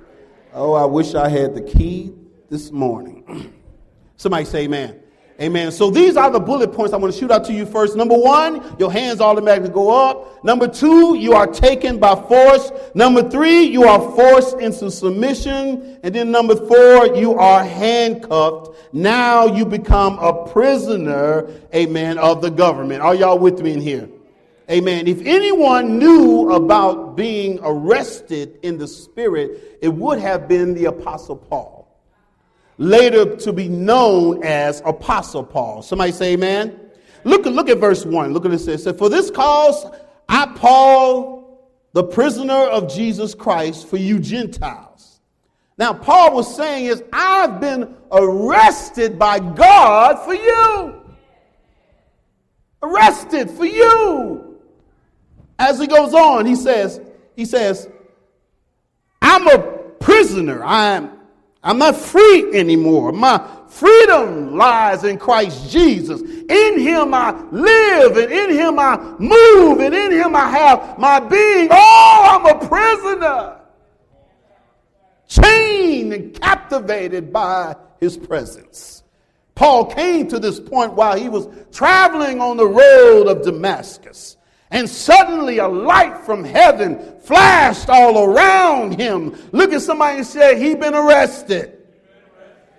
Oh, 0.53 0.73
I 0.73 0.85
wish 0.85 1.15
I 1.15 1.29
had 1.29 1.55
the 1.55 1.61
key 1.61 2.13
this 2.49 2.71
morning. 2.71 3.53
Somebody 4.17 4.45
say 4.45 4.63
amen. 4.63 5.01
Amen. 5.41 5.71
So 5.71 5.89
these 5.89 6.17
are 6.17 6.29
the 6.29 6.39
bullet 6.39 6.71
points 6.71 6.93
I 6.93 6.97
want 6.97 7.11
to 7.11 7.19
shoot 7.19 7.31
out 7.31 7.43
to 7.45 7.53
you 7.53 7.65
first. 7.65 7.95
Number 7.95 8.15
one, 8.15 8.75
your 8.77 8.91
hands 8.91 9.19
automatically 9.19 9.71
go 9.71 9.89
up. 9.89 10.43
Number 10.43 10.67
two, 10.67 11.17
you 11.17 11.33
are 11.33 11.47
taken 11.47 11.97
by 11.97 12.13
force. 12.13 12.71
Number 12.93 13.27
three, 13.27 13.63
you 13.63 13.85
are 13.85 13.99
forced 14.15 14.59
into 14.59 14.91
submission. 14.91 15.99
And 16.03 16.13
then 16.13 16.29
number 16.29 16.55
four, 16.55 17.15
you 17.15 17.39
are 17.39 17.63
handcuffed. 17.63 18.93
Now 18.93 19.47
you 19.47 19.65
become 19.65 20.19
a 20.19 20.45
prisoner, 20.47 21.49
amen, 21.73 22.19
of 22.19 22.43
the 22.43 22.51
government. 22.51 23.01
Are 23.01 23.15
y'all 23.15 23.39
with 23.39 23.61
me 23.61 23.73
in 23.73 23.81
here? 23.81 24.07
Amen. 24.69 25.07
If 25.07 25.25
anyone 25.25 25.97
knew 25.97 26.51
about 26.51 27.15
being 27.15 27.59
arrested 27.63 28.59
in 28.61 28.77
the 28.77 28.87
spirit, 28.87 29.79
it 29.81 29.89
would 29.89 30.19
have 30.19 30.47
been 30.47 30.75
the 30.75 30.85
apostle 30.85 31.35
Paul 31.35 31.80
later 32.81 33.35
to 33.35 33.53
be 33.53 33.69
known 33.69 34.43
as 34.43 34.81
Apostle 34.85 35.43
Paul. 35.43 35.83
Somebody 35.83 36.11
say 36.11 36.33
amen. 36.33 36.79
Look, 37.23 37.45
look 37.45 37.69
at 37.69 37.77
verse 37.77 38.05
1. 38.05 38.33
Look 38.33 38.43
at 38.43 38.49
this. 38.49 38.67
It 38.67 38.79
says, 38.79 38.97
For 38.97 39.07
this 39.07 39.29
cause 39.29 39.85
I, 40.27 40.47
Paul, 40.55 41.69
the 41.93 42.03
prisoner 42.03 42.53
of 42.53 42.91
Jesus 42.91 43.35
Christ, 43.35 43.87
for 43.87 43.97
you 43.97 44.17
Gentiles. 44.19 45.19
Now, 45.77 45.93
Paul 45.93 46.33
was 46.33 46.55
saying 46.55 46.85
is, 46.85 47.03
I've 47.13 47.61
been 47.61 47.95
arrested 48.11 49.19
by 49.19 49.39
God 49.39 50.25
for 50.25 50.33
you. 50.33 51.03
Arrested 52.81 53.51
for 53.51 53.65
you. 53.65 54.59
As 55.59 55.79
he 55.79 55.85
goes 55.85 56.15
on, 56.15 56.47
he 56.47 56.55
says, 56.55 56.99
he 57.35 57.45
says, 57.45 57.87
I'm 59.21 59.47
a 59.47 59.59
prisoner. 59.99 60.63
I'm 60.63 61.20
I'm 61.63 61.77
not 61.77 61.95
free 61.95 62.51
anymore. 62.53 63.11
My 63.11 63.47
freedom 63.67 64.55
lies 64.55 65.03
in 65.03 65.17
Christ 65.17 65.69
Jesus. 65.69 66.21
In 66.21 66.79
him 66.79 67.13
I 67.13 67.39
live, 67.51 68.17
and 68.17 68.31
in 68.31 68.49
him 68.51 68.79
I 68.79 68.97
move, 69.19 69.79
and 69.79 69.93
in 69.93 70.11
him 70.11 70.35
I 70.35 70.49
have 70.49 70.97
my 70.97 71.19
being. 71.19 71.69
Oh, 71.71 72.27
I'm 72.29 72.55
a 72.55 72.67
prisoner. 72.67 73.57
Chained 75.27 76.13
and 76.13 76.41
captivated 76.41 77.31
by 77.31 77.75
his 77.99 78.17
presence. 78.17 79.03
Paul 79.53 79.85
came 79.85 80.27
to 80.29 80.39
this 80.39 80.59
point 80.59 80.93
while 80.93 81.17
he 81.17 81.29
was 81.29 81.47
traveling 81.71 82.41
on 82.41 82.57
the 82.57 82.67
road 82.67 83.27
of 83.27 83.43
Damascus. 83.43 84.35
And 84.71 84.89
suddenly 84.89 85.57
a 85.57 85.67
light 85.67 86.17
from 86.19 86.45
heaven 86.45 87.19
flashed 87.19 87.89
all 87.89 88.23
around 88.23 88.99
him. 88.99 89.37
Look 89.51 89.73
at 89.73 89.81
somebody 89.81 90.19
and 90.19 90.27
say, 90.27 90.57
He 90.59 90.75
been 90.75 90.95
arrested. 90.95 91.77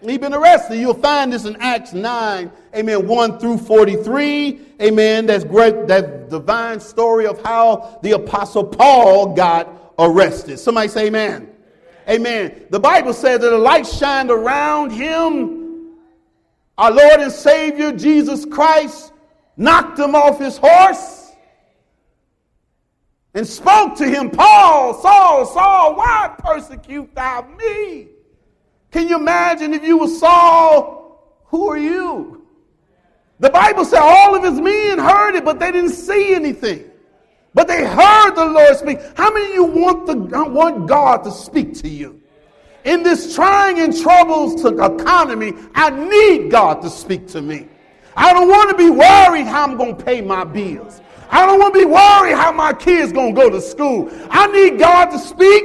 He 0.03 0.19
been 0.19 0.35
arrested. 0.35 0.81
You'll 0.81 0.95
find 0.95 1.33
this 1.33 1.45
in 1.45 1.55
Acts 1.61 1.93
9, 1.93 2.51
amen, 2.75 3.07
1 3.07 3.39
through 3.39 3.59
43. 3.59 4.61
Amen. 4.81 5.27
That's 5.27 5.45
great, 5.45 5.87
that 5.87 6.29
divine 6.29 6.81
story 6.81 7.27
of 7.27 7.41
how 7.43 8.01
the 8.03 8.13
apostle 8.13 8.65
Paul 8.65 9.35
got 9.35 9.95
arrested. 9.99 10.59
Somebody 10.59 10.89
say 10.89 11.07
amen. 11.07 11.51
Amen. 12.09 12.67
The 12.71 12.81
Bible 12.81 13.13
says 13.13 13.43
that 13.43 13.53
a 13.53 13.57
light 13.57 13.87
shined 13.87 14.31
around 14.31 14.91
him. 14.91 15.99
Our 16.77 16.91
Lord 16.91 17.21
and 17.21 17.31
Savior 17.31 17.93
Jesus 17.93 18.45
Christ 18.45 19.13
knocked 19.57 20.01
him 20.01 20.17
off 20.17 20.41
his 20.41 20.57
horse 20.57 21.12
and 23.35 23.47
spoke 23.47 23.97
to 23.97 24.09
him, 24.09 24.31
Paul, 24.31 25.01
Saul, 25.01 25.47
Saul, 25.47 25.97
why 25.97 26.35
persecute 26.39 27.15
thou 27.15 27.49
me? 27.59 28.09
Can 28.91 29.09
you 29.09 29.17
imagine 29.17 29.73
if 29.73 29.83
you 29.83 29.99
were 29.99 30.09
Saul, 30.09 31.41
who 31.47 31.69
are 31.69 31.79
you? 31.79 32.47
The 33.41 33.51
Bible 33.51 33.85
said 33.85 34.01
all 34.01 34.37
of 34.37 34.45
his 34.45 34.61
men 34.61 34.99
heard 34.99 35.35
it, 35.35 35.45
but 35.45 35.59
they 35.59 35.73
didn't 35.73 35.91
see 35.91 36.35
anything. 36.35 36.91
But 37.55 37.69
they 37.69 37.85
heard 37.85 38.35
the 38.35 38.47
Lord 38.47 38.77
speak. 38.77 38.99
How 39.17 39.33
many 39.33 39.47
of 39.47 39.55
you 39.55 39.65
want, 39.65 40.07
the, 40.07 40.15
want 40.15 40.87
God 40.87 41.25
to 41.25 41.31
speak 41.31 41.75
to 41.81 41.89
you? 41.89 42.23
In 42.85 43.03
this 43.03 43.35
trying 43.35 43.81
and 43.81 43.97
troubles 43.97 44.65
economy, 44.65 45.53
I 45.75 45.91
need 45.91 46.51
God 46.51 46.83
to 46.83 46.91
speak 46.91 47.29
to 47.29 47.43
me. 47.43 47.69
I 48.17 48.33
don't 48.33 48.49
want 48.49 48.71
to 48.71 48.77
be 48.77 48.91
worried 48.91 49.47
how 49.47 49.65
I'm 49.65 49.77
going 49.77 49.97
to 49.97 50.05
pay 50.05 50.21
my 50.21 50.45
bills. 50.45 51.02
I 51.33 51.47
don't 51.47 51.59
want 51.59 51.73
to 51.73 51.81
be 51.81 51.87
worried 51.87 52.37
how 52.37 52.53
my 52.53 52.75
kids 52.75 53.11
going 53.11 53.35
to 53.35 53.41
go 53.41 53.49
to 53.49 53.61
school. 53.61 54.11
I 54.31 54.47
need 54.49 54.79
God 54.79 55.07
to 55.07 55.19
speak, 55.19 55.65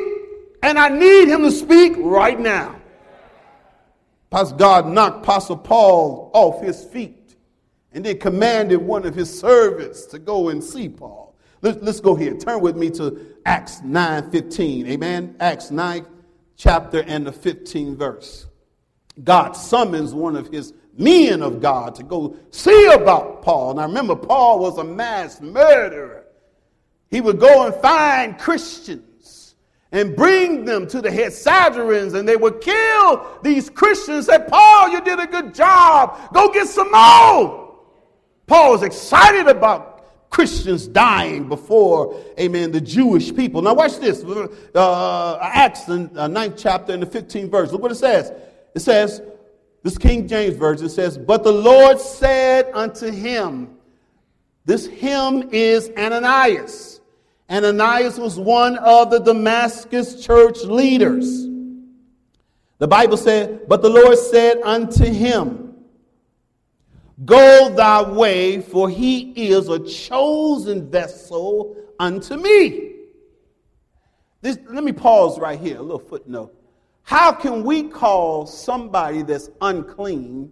and 0.63 0.79
I 0.79 0.87
need 0.87 1.27
him 1.27 1.43
to 1.43 1.51
speak 1.51 1.93
right 1.97 2.39
now. 2.39 2.79
Pastor 4.29 4.55
God 4.55 4.87
knocked 4.87 5.23
Apostle 5.23 5.57
Paul 5.57 6.31
off 6.33 6.63
his 6.63 6.83
feet 6.85 7.35
and 7.91 8.05
then 8.05 8.17
commanded 8.17 8.77
one 8.77 9.05
of 9.05 9.13
his 9.13 9.39
servants 9.39 10.05
to 10.07 10.19
go 10.19 10.49
and 10.49 10.63
see 10.63 10.89
Paul. 10.89 11.35
Let's, 11.61 11.81
let's 11.81 11.99
go 11.99 12.15
here. 12.15 12.35
Turn 12.35 12.61
with 12.61 12.77
me 12.77 12.89
to 12.91 13.35
Acts 13.45 13.81
9 13.81 14.31
15. 14.31 14.87
Amen. 14.87 15.35
Acts 15.39 15.71
9 15.71 16.05
chapter 16.55 17.03
and 17.03 17.27
the 17.27 17.31
15th 17.31 17.97
verse. 17.97 18.46
God 19.23 19.53
summons 19.53 20.13
one 20.13 20.35
of 20.35 20.47
his 20.47 20.73
men 20.97 21.41
of 21.41 21.61
God 21.61 21.95
to 21.95 22.03
go 22.03 22.35
see 22.51 22.87
about 22.87 23.41
Paul. 23.41 23.75
Now 23.75 23.83
remember, 23.83 24.15
Paul 24.15 24.59
was 24.59 24.77
a 24.77 24.83
mass 24.83 25.41
murderer. 25.41 26.25
He 27.09 27.21
would 27.21 27.39
go 27.39 27.65
and 27.65 27.75
find 27.75 28.37
Christians 28.37 29.55
and 29.91 30.15
bring 30.15 30.65
them 30.65 30.87
to 30.87 31.01
the 31.01 31.09
Sanhedrins, 31.09 32.13
and 32.13 32.27
they 32.27 32.35
would 32.35 32.59
kill 32.59 33.39
these 33.41 33.69
Christians. 33.69 34.25
Say, 34.25 34.39
Paul, 34.47 34.89
you 34.89 35.01
did 35.01 35.19
a 35.19 35.27
good 35.27 35.53
job. 35.53 36.33
Go 36.33 36.51
get 36.51 36.67
some 36.67 36.91
more. 36.91 37.75
Paul 38.45 38.71
was 38.71 38.83
excited 38.83 39.47
about 39.47 39.97
Christians 40.29 40.87
dying 40.87 41.47
before, 41.47 42.21
amen, 42.37 42.71
the 42.71 42.81
Jewish 42.81 43.33
people. 43.33 43.61
Now 43.61 43.73
watch 43.73 43.97
this. 43.99 44.23
Uh, 44.23 45.39
Acts, 45.41 45.85
the 45.85 46.09
uh, 46.15 46.27
ninth 46.27 46.55
chapter 46.57 46.93
and 46.93 47.01
the 47.01 47.07
15th 47.07 47.49
verse. 47.49 47.71
Look 47.71 47.81
what 47.81 47.91
it 47.91 47.95
says. 47.95 48.31
It 48.75 48.79
says, 48.79 49.21
This 49.83 49.97
King 49.97 50.27
James 50.27 50.55
Version 50.55 50.89
says, 50.89 51.17
But 51.17 51.43
the 51.43 51.51
Lord 51.51 51.99
said 51.99 52.71
unto 52.73 53.11
him, 53.11 53.77
This 54.65 54.85
him 54.85 55.49
is 55.51 55.89
Ananias. 55.97 57.01
Ananias 57.49 58.19
was 58.19 58.37
one 58.37 58.77
of 58.77 59.09
the 59.09 59.19
Damascus 59.19 60.23
church 60.23 60.63
leaders. 60.63 61.47
The 62.79 62.87
Bible 62.87 63.17
said, 63.17 63.67
But 63.67 63.81
the 63.81 63.89
Lord 63.89 64.17
said 64.17 64.61
unto 64.61 65.05
him, 65.05 65.75
Go 67.25 67.73
thy 67.75 68.03
way, 68.03 68.61
for 68.61 68.89
he 68.89 69.31
is 69.49 69.69
a 69.69 69.79
chosen 69.79 70.89
vessel 70.89 71.75
unto 71.99 72.35
me. 72.35 72.93
This, 74.41 74.59
let 74.69 74.83
me 74.83 74.91
pause 74.91 75.39
right 75.39 75.59
here, 75.59 75.77
a 75.77 75.81
little 75.81 75.97
footnote. 75.97 76.53
How 77.07 77.31
can 77.31 77.63
we 77.63 77.83
call 77.83 78.45
somebody 78.45 79.21
that's 79.21 79.49
unclean? 79.61 80.51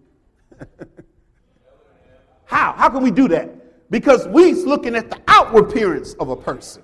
How? 2.46 2.72
How 2.78 2.88
can 2.88 3.04
we 3.04 3.12
do 3.12 3.28
that? 3.28 3.92
Because 3.92 4.26
we're 4.30 4.56
looking 4.66 4.96
at 4.96 5.10
the 5.10 5.20
outward 5.28 5.70
appearance 5.70 6.14
of 6.14 6.30
a 6.30 6.36
person. 6.38 6.82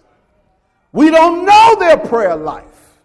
We 0.92 1.10
don't 1.10 1.46
know 1.46 1.78
their 1.80 1.96
prayer 1.96 2.36
life. 2.36 3.00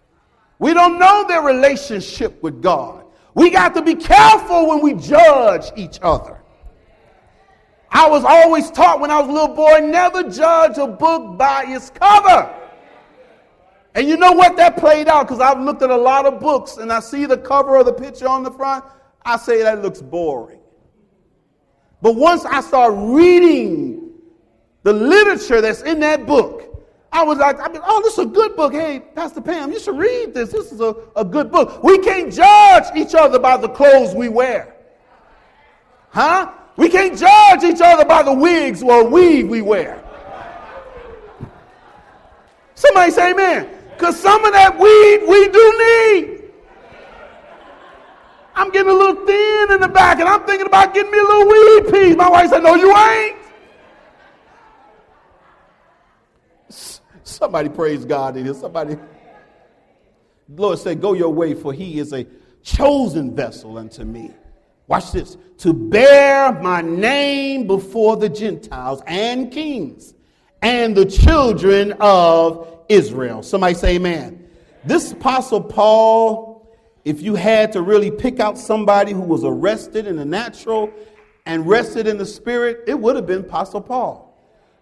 We 0.59 0.75
don't 0.75 0.99
know 0.99 1.25
their 1.29 1.43
relationship 1.43 2.43
with 2.43 2.61
God. 2.61 3.05
We 3.35 3.51
got 3.51 3.73
to 3.75 3.83
be 3.83 3.95
careful 3.95 4.67
when 4.67 4.83
we 4.83 4.95
judge 4.95 5.67
each 5.77 6.01
other. 6.03 6.41
I 7.93 8.09
was 8.09 8.25
always 8.25 8.73
taught 8.73 8.99
when 8.99 9.13
I 9.13 9.21
was 9.21 9.29
a 9.29 9.33
little 9.33 9.55
boy 9.55 9.87
never 9.87 10.25
judge 10.25 10.79
a 10.79 10.89
book 10.89 11.39
by 11.39 11.67
its 11.69 11.91
cover. 11.91 12.56
And 13.97 14.07
you 14.07 14.19
know 14.19 14.33
what? 14.33 14.59
That 14.59 14.77
played 14.77 15.09
out 15.09 15.27
because 15.27 15.41
I've 15.41 15.59
looked 15.59 15.81
at 15.81 15.89
a 15.89 15.97
lot 15.97 16.27
of 16.27 16.39
books 16.39 16.77
and 16.77 16.93
I 16.93 17.01
see 17.01 17.25
the 17.25 17.39
cover 17.39 17.77
of 17.77 17.87
the 17.87 17.95
picture 17.95 18.29
on 18.29 18.43
the 18.43 18.51
front. 18.51 18.85
I 19.25 19.39
say 19.39 19.63
that 19.63 19.83
looks 19.83 20.03
boring. 20.03 20.61
But 22.03 22.15
once 22.15 22.45
I 22.45 22.61
start 22.61 22.93
reading 22.95 24.13
the 24.83 24.93
literature 24.93 25.63
that's 25.63 25.81
in 25.81 25.99
that 26.01 26.27
book, 26.27 26.87
I 27.11 27.25
was 27.25 27.39
like, 27.39 27.59
I 27.59 27.73
mean, 27.73 27.81
oh, 27.83 28.03
this 28.03 28.13
is 28.13 28.19
a 28.19 28.27
good 28.27 28.55
book. 28.55 28.75
Hey, 28.75 29.01
Pastor 29.01 29.41
Pam, 29.41 29.73
you 29.73 29.81
should 29.81 29.97
read 29.97 30.35
this. 30.35 30.53
This 30.53 30.73
is 30.73 30.83
a, 30.83 30.95
a 31.17 31.25
good 31.25 31.51
book. 31.51 31.83
We 31.83 31.97
can't 32.01 32.31
judge 32.31 32.95
each 32.95 33.15
other 33.15 33.39
by 33.39 33.57
the 33.57 33.71
clothes 33.71 34.15
we 34.15 34.29
wear. 34.29 34.77
Huh? 36.11 36.53
We 36.77 36.91
can't 36.91 37.19
judge 37.19 37.65
each 37.65 37.81
other 37.81 38.05
by 38.05 38.23
the 38.23 38.35
wigs 38.35 38.83
or 38.83 39.09
weave 39.09 39.49
we 39.49 39.63
wear. 39.63 40.05
Somebody 42.75 43.11
say 43.11 43.31
amen. 43.31 43.71
Because 43.97 44.21
some 44.21 44.45
of 44.45 44.53
that 44.53 44.79
weed 44.79 45.27
we 45.27 45.49
do 45.49 45.65
need. 45.79 46.43
I'm 48.55 48.71
getting 48.71 48.91
a 48.91 48.95
little 48.95 49.27
thin 49.27 49.73
in 49.73 49.81
the 49.81 49.89
back 49.89 50.19
and 50.19 50.29
I'm 50.29 50.45
thinking 50.45 50.67
about 50.67 50.93
getting 50.93 51.11
me 51.11 51.19
a 51.19 51.23
little 51.23 51.49
weed 51.49 51.93
piece. 51.93 52.17
My 52.17 52.29
wife 52.29 52.51
said, 52.51 52.63
No, 52.63 52.75
you 52.75 52.95
ain't. 52.95 53.37
Somebody 57.23 57.69
praise 57.69 58.05
God 58.05 58.37
in 58.37 58.45
here. 58.45 58.55
Somebody. 58.55 58.97
Lord 60.49 60.79
said, 60.79 61.01
Go 61.01 61.15
your 61.15 61.33
way, 61.33 61.55
for 61.55 61.73
he 61.73 61.99
is 61.99 62.13
a 62.13 62.27
chosen 62.63 63.35
vessel 63.35 63.79
unto 63.79 64.05
me. 64.05 64.31
Watch 64.89 65.13
this. 65.13 65.37
To 65.59 65.73
bear 65.73 66.53
my 66.53 66.83
name 66.83 67.67
before 67.67 68.17
the 68.17 68.29
Gentiles 68.29 69.03
and 69.07 69.51
kings 69.51 70.15
and 70.63 70.97
the 70.97 71.05
children 71.05 71.93
of 72.01 72.76
Israel. 72.89 73.43
Somebody 73.43 73.75
say 73.75 73.97
amen. 73.97 74.49
This 74.85 75.13
apostle 75.13 75.61
Paul, 75.61 76.69
if 77.05 77.21
you 77.21 77.35
had 77.35 77.73
to 77.73 77.83
really 77.83 78.11
pick 78.11 78.41
out 78.41 78.57
somebody 78.59 79.13
who 79.13 79.21
was 79.21 79.45
arrested 79.45 80.07
in 80.07 80.17
the 80.17 80.25
natural 80.25 80.93
and 81.45 81.67
rested 81.67 82.07
in 82.07 82.19
the 82.19 82.27
spirit, 82.27 82.85
it 82.87 82.99
would 82.99 83.17
have 83.17 83.27
been 83.27 83.41
apostle 83.41 83.81
Paul. 83.81 84.27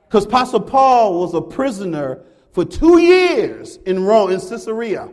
Because 0.08 0.26
apostle 0.26 0.60
Paul 0.60 1.20
was 1.20 1.34
a 1.34 1.40
prisoner 1.40 2.22
for 2.52 2.64
two 2.64 2.98
years 2.98 3.78
in 3.86 4.04
Rome, 4.04 4.30
in 4.30 4.40
Caesarea, 4.40 5.10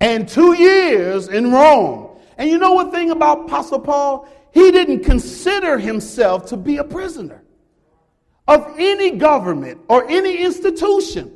and 0.00 0.28
two 0.28 0.54
years 0.54 1.28
in 1.28 1.52
Rome. 1.52 2.18
And 2.36 2.50
you 2.50 2.58
know 2.58 2.72
one 2.72 2.90
thing 2.90 3.10
about 3.10 3.42
apostle 3.42 3.78
Paul? 3.78 4.28
He 4.52 4.70
didn't 4.70 5.04
consider 5.04 5.78
himself 5.78 6.46
to 6.46 6.56
be 6.56 6.78
a 6.78 6.84
prisoner 6.84 7.42
of 8.48 8.74
any 8.78 9.12
government 9.12 9.80
or 9.88 10.08
any 10.10 10.38
institution. 10.42 11.32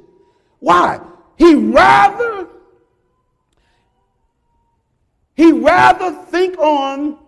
Why? 0.61 1.01
He 1.37 1.55
rather 1.55 2.49
he 5.37 5.53
rather 5.53 6.13
think 6.13 6.59
on 6.59 7.19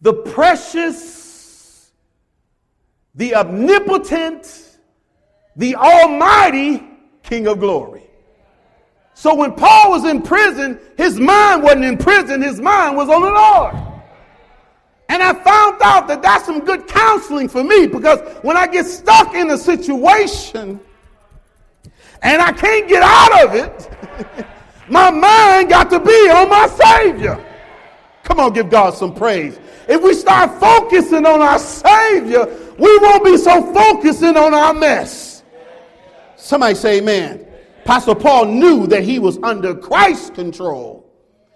the 0.00 0.12
precious, 0.12 1.90
the 3.16 3.34
omnipotent, 3.34 4.78
the 5.56 5.74
almighty 5.74 6.84
King 7.24 7.48
of 7.48 7.58
glory. 7.58 8.04
So 9.14 9.34
when 9.34 9.52
Paul 9.52 9.90
was 9.90 10.04
in 10.04 10.22
prison, 10.22 10.78
his 10.96 11.18
mind 11.18 11.64
wasn't 11.64 11.86
in 11.86 11.98
prison, 11.98 12.40
his 12.40 12.60
mind 12.60 12.96
was 12.96 13.08
on 13.08 13.20
the 13.20 13.30
Lord. 13.30 13.74
And 15.08 15.20
I 15.20 15.32
found 15.42 15.82
out 15.82 16.06
that 16.06 16.22
that's 16.22 16.46
some 16.46 16.60
good 16.60 16.86
counseling 16.86 17.48
for 17.48 17.64
me 17.64 17.88
because 17.88 18.20
when 18.42 18.56
I 18.56 18.68
get 18.68 18.86
stuck 18.86 19.34
in 19.34 19.50
a 19.50 19.58
situation 19.58 20.78
and 22.22 22.42
I 22.42 22.52
can't 22.52 22.88
get 22.88 23.02
out 23.02 23.44
of 23.44 23.54
it, 23.54 24.46
my 24.88 25.10
mind 25.10 25.68
got 25.68 25.90
to 25.90 26.00
be 26.00 26.30
on 26.30 26.48
my 26.48 26.66
Savior. 26.66 27.44
Come 28.24 28.40
on, 28.40 28.52
give 28.52 28.70
God 28.70 28.94
some 28.94 29.14
praise. 29.14 29.58
If 29.88 30.02
we 30.02 30.12
start 30.12 30.60
focusing 30.60 31.24
on 31.24 31.40
our 31.40 31.58
Savior, 31.58 32.44
we 32.78 32.98
won't 32.98 33.24
be 33.24 33.36
so 33.38 33.72
focusing 33.72 34.36
on 34.36 34.52
our 34.52 34.74
mess. 34.74 35.42
Somebody 36.36 36.74
say 36.74 36.98
amen. 36.98 37.46
Apostle 37.84 38.14
Paul 38.14 38.46
knew 38.46 38.86
that 38.88 39.02
he 39.02 39.18
was 39.18 39.38
under 39.42 39.74
Christ's 39.74 40.30
control. 40.30 40.98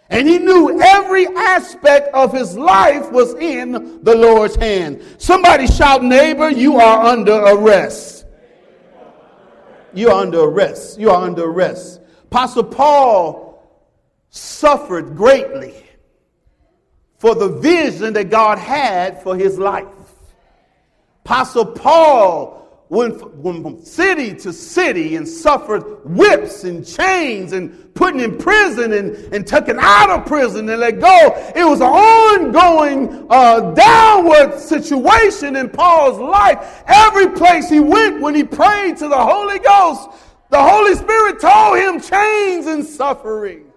And 0.09 0.29
he 0.29 0.38
knew 0.38 0.81
every 0.81 1.27
aspect 1.27 2.12
of 2.14 2.33
his 2.33 2.57
life 2.57 3.11
was 3.12 3.35
in 3.35 4.03
the 4.03 4.14
Lord's 4.14 4.57
hand. 4.57 5.03
Somebody 5.18 5.66
shout, 5.66 6.03
neighbor, 6.03 6.51
you 6.51 6.79
are 6.79 7.05
under 7.05 7.33
arrest. 7.33 8.21
You 9.94 10.11
are 10.11 10.20
under 10.20 10.40
arrest. 10.40 10.98
You 10.98 11.11
are 11.11 11.24
under 11.24 11.44
arrest. 11.44 12.00
Apostle 12.24 12.64
Paul 12.64 13.52
suffered 14.31 15.16
greatly 15.16 15.74
for 17.18 17.35
the 17.35 17.48
vision 17.48 18.14
that 18.14 18.31
God 18.31 18.59
had 18.59 19.22
for 19.22 19.37
his 19.37 19.59
life. 19.59 19.87
Apostle 21.24 21.66
Paul 21.66 22.62
went 22.92 23.18
from 23.18 23.83
city 23.83 24.35
to 24.35 24.52
city 24.52 25.16
and 25.16 25.26
suffered 25.26 25.81
whips 26.05 26.64
and 26.64 26.87
chains 26.87 27.55
and 27.55 27.94
putting 27.94 28.20
in 28.20 28.37
prison 28.37 28.92
and, 28.92 29.16
and 29.33 29.46
taken 29.46 29.78
out 29.81 30.11
of 30.11 30.26
prison 30.26 30.68
and 30.68 30.78
let 30.78 31.00
go. 31.00 31.52
It 31.57 31.64
was 31.64 31.81
an 31.81 31.87
ongoing 31.87 33.26
uh, 33.31 33.72
downward 33.72 34.59
situation 34.59 35.57
in 35.57 35.70
Paul's 35.70 36.18
life. 36.18 36.83
Every 36.87 37.31
place 37.31 37.70
he 37.70 37.81
went 37.81 38.20
when 38.20 38.35
he 38.35 38.44
prayed 38.44 38.98
to 38.98 39.09
the 39.09 39.18
Holy 39.18 39.59
Ghost, 39.59 40.11
the 40.50 40.62
Holy 40.62 40.94
Spirit 40.94 41.40
told 41.40 41.78
him 41.78 41.98
chains 41.98 42.66
and 42.66 42.85
suffering. 42.85 43.72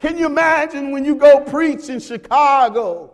Can 0.00 0.18
you 0.18 0.26
imagine 0.26 0.90
when 0.90 1.04
you 1.04 1.14
go 1.14 1.44
preach 1.44 1.88
in 1.88 2.00
Chicago? 2.00 3.12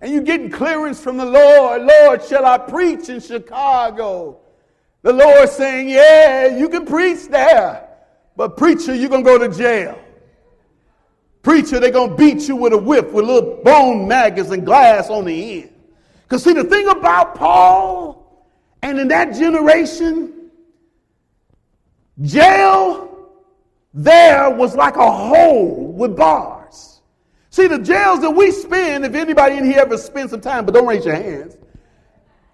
And 0.00 0.12
you're 0.12 0.22
getting 0.22 0.50
clearance 0.50 1.00
from 1.00 1.16
the 1.16 1.24
Lord. 1.24 1.82
Lord, 1.82 2.24
shall 2.24 2.44
I 2.44 2.58
preach 2.58 3.08
in 3.08 3.20
Chicago? 3.20 4.40
The 5.02 5.12
Lord 5.12 5.48
saying, 5.48 5.88
Yeah, 5.88 6.56
you 6.56 6.68
can 6.68 6.84
preach 6.84 7.28
there, 7.28 7.88
but 8.36 8.56
preacher, 8.56 8.94
you're 8.94 9.08
to 9.24 9.30
go 9.30 9.38
to 9.38 9.54
jail. 9.54 9.98
Preacher, 11.42 11.78
they're 11.78 11.92
to 12.10 12.16
beat 12.16 12.48
you 12.48 12.56
with 12.56 12.72
a 12.72 12.78
whip 12.78 13.12
with 13.12 13.24
little 13.24 13.62
bone 13.62 14.08
maggots 14.08 14.50
and 14.50 14.66
glass 14.66 15.08
on 15.08 15.24
the 15.24 15.62
end. 15.62 15.72
Because, 16.24 16.42
see, 16.42 16.52
the 16.52 16.64
thing 16.64 16.88
about 16.88 17.36
Paul 17.36 18.46
and 18.82 18.98
in 18.98 19.08
that 19.08 19.32
generation, 19.34 20.50
jail 22.20 23.06
there 23.96 24.50
was 24.50 24.76
like 24.76 24.96
a 24.96 25.10
hole 25.10 25.92
with 25.92 26.16
bars. 26.16 26.55
See, 27.56 27.68
the 27.68 27.78
jails 27.78 28.20
that 28.20 28.32
we 28.32 28.50
spend, 28.50 29.06
if 29.06 29.14
anybody 29.14 29.56
in 29.56 29.64
here 29.64 29.78
ever 29.78 29.96
spent 29.96 30.28
some 30.28 30.42
time, 30.42 30.66
but 30.66 30.74
don't 30.74 30.86
raise 30.86 31.06
your 31.06 31.14
hands, 31.14 31.56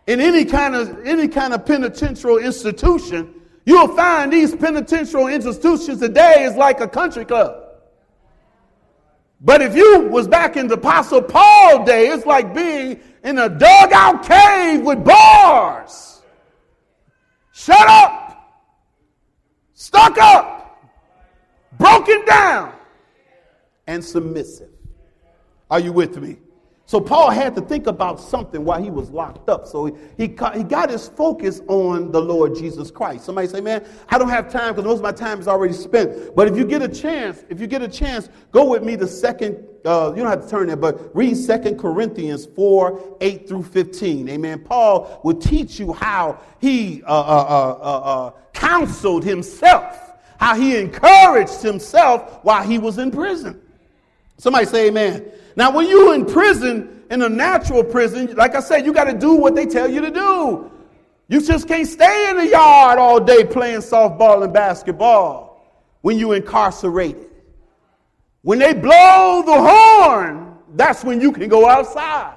in 0.06 0.20
any 0.20 0.44
kind 0.44 0.76
of 0.76 1.04
any 1.04 1.26
kind 1.26 1.52
of 1.52 1.66
penitential 1.66 2.38
institution, 2.38 3.34
you'll 3.66 3.96
find 3.96 4.32
these 4.32 4.54
penitential 4.54 5.26
institutions 5.26 5.98
today 5.98 6.44
is 6.44 6.54
like 6.54 6.80
a 6.80 6.86
country 6.86 7.24
club. 7.24 7.64
But 9.40 9.60
if 9.60 9.74
you 9.74 10.02
was 10.02 10.28
back 10.28 10.56
in 10.56 10.68
the 10.68 10.74
Apostle 10.74 11.20
Paul 11.20 11.84
day, 11.84 12.06
it's 12.06 12.24
like 12.24 12.54
being 12.54 13.00
in 13.24 13.38
a 13.38 13.48
dugout 13.48 14.24
cave 14.24 14.82
with 14.82 15.04
bars. 15.04 16.22
Shut 17.50 17.88
up. 17.88 18.62
Stuck 19.74 20.16
up. 20.18 20.80
Broken 21.76 22.24
down. 22.24 22.72
And 23.88 24.04
submissive. 24.04 24.71
Are 25.72 25.80
you 25.80 25.90
with 25.90 26.18
me? 26.18 26.36
So 26.84 27.00
Paul 27.00 27.30
had 27.30 27.54
to 27.54 27.62
think 27.62 27.86
about 27.86 28.20
something 28.20 28.62
while 28.62 28.82
he 28.82 28.90
was 28.90 29.08
locked 29.08 29.48
up. 29.48 29.66
So 29.66 29.86
he, 29.86 29.92
he, 30.18 30.24
he 30.24 30.62
got 30.64 30.90
his 30.90 31.08
focus 31.08 31.62
on 31.66 32.12
the 32.12 32.20
Lord 32.20 32.54
Jesus 32.54 32.90
Christ. 32.90 33.24
Somebody 33.24 33.48
say, 33.48 33.62
man, 33.62 33.82
I 34.10 34.18
don't 34.18 34.28
have 34.28 34.52
time 34.52 34.74
because 34.74 34.84
most 34.84 34.98
of 34.98 35.02
my 35.02 35.12
time 35.12 35.40
is 35.40 35.48
already 35.48 35.72
spent. 35.72 36.36
But 36.36 36.46
if 36.48 36.58
you 36.58 36.66
get 36.66 36.82
a 36.82 36.88
chance, 36.88 37.42
if 37.48 37.58
you 37.58 37.66
get 37.66 37.80
a 37.80 37.88
chance, 37.88 38.28
go 38.50 38.68
with 38.68 38.82
me 38.82 38.98
to 38.98 39.06
second, 39.06 39.66
uh, 39.86 40.12
you 40.14 40.22
don't 40.22 40.30
have 40.30 40.44
to 40.44 40.50
turn 40.50 40.66
there, 40.66 40.76
but 40.76 41.16
read 41.16 41.38
Second 41.38 41.78
Corinthians 41.78 42.44
4, 42.44 43.16
8 43.22 43.48
through 43.48 43.62
15. 43.62 44.28
Amen. 44.28 44.58
Paul 44.58 45.22
will 45.24 45.38
teach 45.38 45.80
you 45.80 45.94
how 45.94 46.38
he 46.60 47.02
uh, 47.04 47.06
uh, 47.08 47.78
uh, 47.80 47.98
uh 47.98 48.30
counseled 48.52 49.24
himself, 49.24 50.18
how 50.38 50.54
he 50.54 50.76
encouraged 50.76 51.62
himself 51.62 52.40
while 52.44 52.62
he 52.62 52.78
was 52.78 52.98
in 52.98 53.10
prison. 53.10 53.58
Somebody 54.36 54.66
say 54.66 54.88
amen. 54.88 55.32
Now, 55.56 55.70
when 55.70 55.88
you're 55.88 56.14
in 56.14 56.26
prison, 56.26 57.04
in 57.10 57.22
a 57.22 57.28
natural 57.28 57.84
prison, 57.84 58.34
like 58.36 58.54
I 58.54 58.60
said, 58.60 58.86
you 58.86 58.92
got 58.92 59.04
to 59.04 59.12
do 59.12 59.34
what 59.34 59.54
they 59.54 59.66
tell 59.66 59.90
you 59.90 60.00
to 60.00 60.10
do. 60.10 60.70
You 61.28 61.40
just 61.40 61.68
can't 61.68 61.86
stay 61.86 62.30
in 62.30 62.36
the 62.36 62.48
yard 62.48 62.98
all 62.98 63.20
day 63.20 63.44
playing 63.44 63.80
softball 63.80 64.42
and 64.42 64.52
basketball 64.52 65.64
when 66.00 66.18
you're 66.18 66.36
incarcerated. 66.36 67.30
When 68.42 68.58
they 68.58 68.74
blow 68.74 69.42
the 69.44 69.56
horn, 69.56 70.56
that's 70.74 71.04
when 71.04 71.20
you 71.20 71.32
can 71.32 71.48
go 71.48 71.68
outside. 71.68 72.36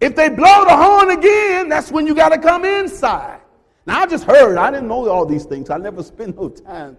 If 0.00 0.16
they 0.16 0.28
blow 0.28 0.64
the 0.64 0.76
horn 0.76 1.10
again, 1.10 1.68
that's 1.68 1.90
when 1.90 2.06
you 2.06 2.14
got 2.14 2.30
to 2.30 2.38
come 2.38 2.64
inside. 2.64 3.40
Now, 3.86 4.00
I 4.00 4.06
just 4.06 4.24
heard, 4.24 4.56
I 4.56 4.70
didn't 4.70 4.88
know 4.88 5.08
all 5.08 5.26
these 5.26 5.44
things. 5.44 5.68
I 5.68 5.78
never 5.78 6.02
spent 6.04 6.36
no 6.36 6.48
time 6.48 6.96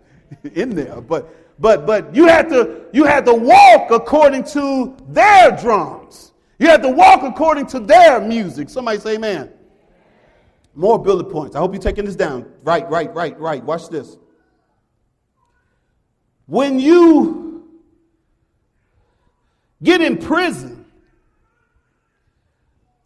in 0.53 0.75
there. 0.75 1.01
But 1.01 1.33
but 1.61 1.85
but 1.85 2.13
you 2.13 2.27
had 2.27 2.49
to 2.49 2.81
you 2.91 3.05
had 3.05 3.23
to 3.25 3.33
walk 3.33 3.91
according 3.91 4.43
to 4.45 4.97
their 5.07 5.51
drums. 5.51 6.33
You 6.57 6.67
had 6.67 6.81
to 6.81 6.89
walk 6.89 7.21
according 7.21 7.67
to 7.67 7.79
their 7.79 8.19
music. 8.19 8.69
Somebody 8.69 8.99
say 8.99 9.15
amen. 9.15 9.51
More 10.73 10.97
bullet 10.97 11.25
points. 11.25 11.55
I 11.55 11.59
hope 11.59 11.73
you're 11.73 11.81
taking 11.81 12.05
this 12.05 12.15
down. 12.15 12.51
Right, 12.63 12.89
right, 12.89 13.13
right, 13.13 13.39
right. 13.39 13.63
Watch 13.63 13.89
this. 13.89 14.17
When 16.47 16.79
you 16.79 17.69
get 19.83 20.01
in 20.01 20.17
prison, 20.17 20.85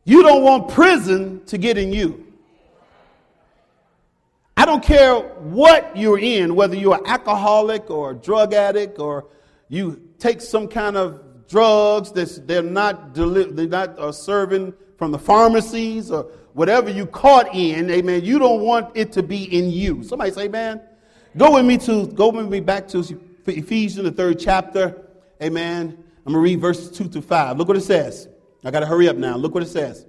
you 0.05 0.23
don't 0.23 0.43
want 0.43 0.69
prison 0.69 1.43
to 1.45 1.57
get 1.57 1.77
in 1.77 1.91
you. 1.91 2.24
I 4.65 4.67
don't 4.67 4.83
care 4.83 5.19
what 5.19 5.95
you're 5.95 6.17
in, 6.17 6.55
whether 6.55 6.75
you're 6.75 6.95
an 6.95 7.05
alcoholic 7.05 7.91
or 7.91 8.09
a 8.09 8.15
drug 8.15 8.51
addict 8.51 8.97
or 8.97 9.27
you 9.69 10.09
take 10.17 10.41
some 10.41 10.67
kind 10.67 10.97
of 10.97 11.47
drugs 11.47 12.11
that 12.13 12.47
they're 12.47 12.63
not, 12.63 13.13
deli- 13.13 13.51
they're 13.51 13.67
not 13.67 13.89
uh, 13.99 14.11
serving 14.11 14.73
from 14.97 15.11
the 15.11 15.19
pharmacies 15.19 16.09
or 16.09 16.31
whatever 16.53 16.89
you 16.89 17.05
caught 17.05 17.53
in, 17.53 17.91
amen, 17.91 18.25
you 18.25 18.39
don't 18.39 18.59
want 18.59 18.89
it 18.97 19.11
to 19.11 19.21
be 19.21 19.55
in 19.55 19.69
you. 19.69 20.01
Somebody 20.01 20.31
say, 20.31 20.47
man, 20.47 20.81
go 21.37 21.53
with 21.53 21.65
me 21.67 21.77
to, 21.77 22.07
go 22.07 22.29
with 22.29 22.49
me 22.49 22.59
back 22.59 22.87
to 22.87 23.05
Ephesians, 23.45 24.03
the 24.03 24.11
third 24.11 24.39
chapter, 24.39 24.99
amen. 25.43 25.95
I'm 26.25 26.33
going 26.33 26.37
to 26.37 26.39
read 26.39 26.59
verses 26.59 26.89
2 26.89 27.09
to 27.09 27.21
5. 27.21 27.59
Look 27.59 27.67
what 27.67 27.77
it 27.77 27.81
says. 27.81 28.29
I 28.63 28.71
got 28.71 28.79
to 28.79 28.87
hurry 28.87 29.09
up 29.09 29.15
now. 29.15 29.37
Look 29.37 29.53
what 29.53 29.61
it 29.61 29.69
says. 29.69 30.07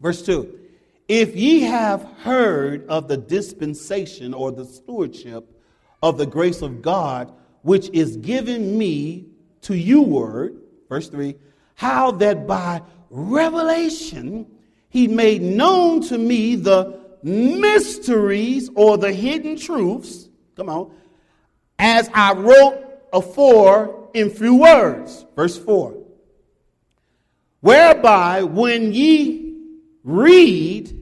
Verse 0.00 0.22
2. 0.22 0.60
If 1.08 1.36
ye 1.36 1.60
have 1.60 2.02
heard 2.20 2.86
of 2.88 3.06
the 3.06 3.16
dispensation 3.16 4.34
or 4.34 4.50
the 4.50 4.64
stewardship 4.64 5.48
of 6.02 6.18
the 6.18 6.26
grace 6.26 6.62
of 6.62 6.82
God, 6.82 7.32
which 7.62 7.88
is 7.92 8.16
given 8.16 8.76
me 8.76 9.26
to 9.62 9.76
you, 9.76 10.02
word, 10.02 10.60
verse 10.88 11.08
3, 11.08 11.36
how 11.74 12.10
that 12.12 12.46
by 12.46 12.82
revelation 13.10 14.46
he 14.88 15.06
made 15.06 15.42
known 15.42 16.00
to 16.02 16.18
me 16.18 16.56
the 16.56 17.00
mysteries 17.22 18.70
or 18.74 18.98
the 18.98 19.12
hidden 19.12 19.56
truths, 19.56 20.28
come 20.56 20.68
on, 20.68 20.92
as 21.78 22.10
I 22.14 22.32
wrote 22.32 22.82
afore 23.12 24.08
in 24.12 24.30
few 24.30 24.56
words, 24.56 25.24
verse 25.36 25.56
4, 25.56 25.94
whereby 27.60 28.42
when 28.42 28.92
ye 28.92 29.45
read, 30.06 30.96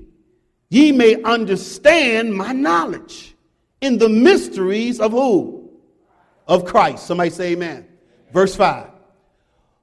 ye 0.71 0.91
may 0.91 1.23
understand 1.23 2.35
my 2.35 2.53
knowledge 2.53 3.37
in 3.81 3.99
the 3.99 4.09
mysteries 4.09 4.99
of 4.99 5.13
who? 5.13 5.71
Of 6.49 6.65
Christ. 6.65 7.07
Somebody 7.07 7.31
say 7.31 7.53
amen. 7.53 7.87
Verse 8.33 8.57
5. 8.57 8.89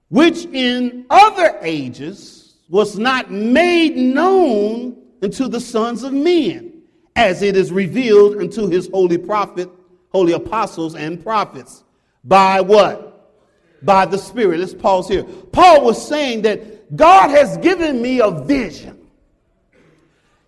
Which 0.09 0.45
in 0.45 1.05
other 1.09 1.57
ages 1.61 2.55
was 2.67 2.97
not 2.97 3.32
made 3.32 3.95
known 3.95 4.97
unto 5.22 5.47
the 5.47 5.59
sons 5.59 6.03
of 6.03 6.11
men, 6.13 6.82
as 7.15 7.43
it 7.43 7.55
is 7.55 7.72
revealed 7.72 8.38
unto 8.38 8.67
his 8.67 8.89
holy 8.91 9.17
prophet, 9.17 9.69
holy 10.11 10.34
apostles 10.34 10.95
and 10.95 11.24
prophets. 11.24 11.84
By 12.24 12.59
what? 12.59 13.38
By 13.84 14.05
the 14.05 14.17
Spirit. 14.17 14.59
Let's 14.59 14.74
pause 14.74 15.07
here. 15.07 15.24
Paul 15.24 15.86
was 15.86 16.05
saying 16.05 16.41
that 16.41 16.95
God 16.95 17.30
has 17.30 17.57
given 17.57 18.01
me 18.01 18.19
a 18.19 18.32
vision. 18.32 19.01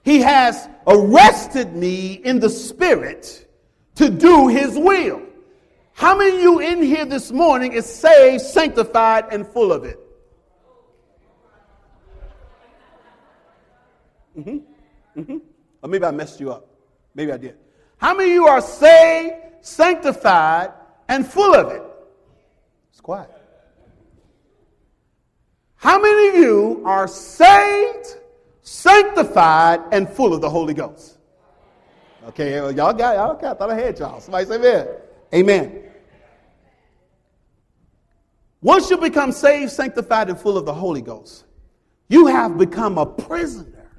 He 0.03 0.19
has 0.19 0.69
arrested 0.85 1.73
me 1.75 2.13
in 2.13 2.39
the 2.39 2.49
spirit 2.49 3.49
to 3.95 4.09
do 4.09 4.47
his 4.47 4.77
will. 4.77 5.21
How 5.93 6.17
many 6.17 6.35
of 6.35 6.41
you 6.41 6.59
in 6.59 6.81
here 6.81 7.05
this 7.05 7.31
morning 7.31 7.73
is 7.73 7.85
saved, 7.85 8.41
sanctified, 8.41 9.25
and 9.31 9.47
full 9.47 9.71
of 9.71 9.85
it? 9.85 9.99
Mm-hmm. 14.37 15.19
Mm-hmm. 15.19 15.37
Or 15.83 15.89
maybe 15.89 16.05
I 16.05 16.11
messed 16.11 16.39
you 16.39 16.51
up. 16.51 16.67
Maybe 17.13 17.31
I 17.31 17.37
did. 17.37 17.55
How 17.97 18.15
many 18.15 18.31
of 18.31 18.35
you 18.35 18.47
are 18.47 18.61
saved, 18.61 19.35
sanctified, 19.61 20.71
and 21.07 21.25
full 21.25 21.53
of 21.53 21.71
it? 21.71 21.83
It's 22.91 22.99
quiet. 22.99 23.29
How 25.75 26.01
many 26.01 26.29
of 26.29 26.35
you 26.35 26.81
are 26.85 27.07
saved, 27.07 28.17
sanctified, 28.63 29.81
and 29.91 30.09
full 30.09 30.33
of 30.33 30.41
the 30.41 30.49
Holy 30.49 30.73
Ghost. 30.73 31.17
Okay, 32.29 32.55
y'all 32.55 32.71
got, 32.71 32.97
y'all 32.97 33.35
got, 33.35 33.57
I 33.57 33.59
thought 33.59 33.69
I 33.69 33.75
had 33.75 33.99
y'all. 33.99 34.19
Somebody 34.21 34.45
say 34.45 34.55
amen. 34.55 34.87
Amen. 35.33 35.83
Once 38.61 38.89
you 38.89 38.97
become 38.97 39.33
saved, 39.33 39.71
sanctified, 39.71 40.29
and 40.29 40.39
full 40.39 40.57
of 40.57 40.65
the 40.65 40.73
Holy 40.73 41.01
Ghost, 41.01 41.43
you 42.07 42.27
have 42.27 42.57
become 42.57 42.97
a 42.97 43.05
prisoner 43.05 43.91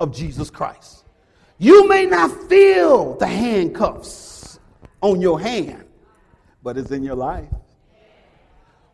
of 0.00 0.14
Jesus 0.14 0.48
Christ. 0.48 1.04
You 1.58 1.86
may 1.86 2.06
not 2.06 2.30
feel 2.48 3.16
the 3.18 3.26
handcuffs 3.26 4.58
on 5.02 5.20
your 5.20 5.38
hand, 5.38 5.84
but 6.62 6.78
it's 6.78 6.90
in 6.90 7.02
your 7.02 7.16
life. 7.16 7.48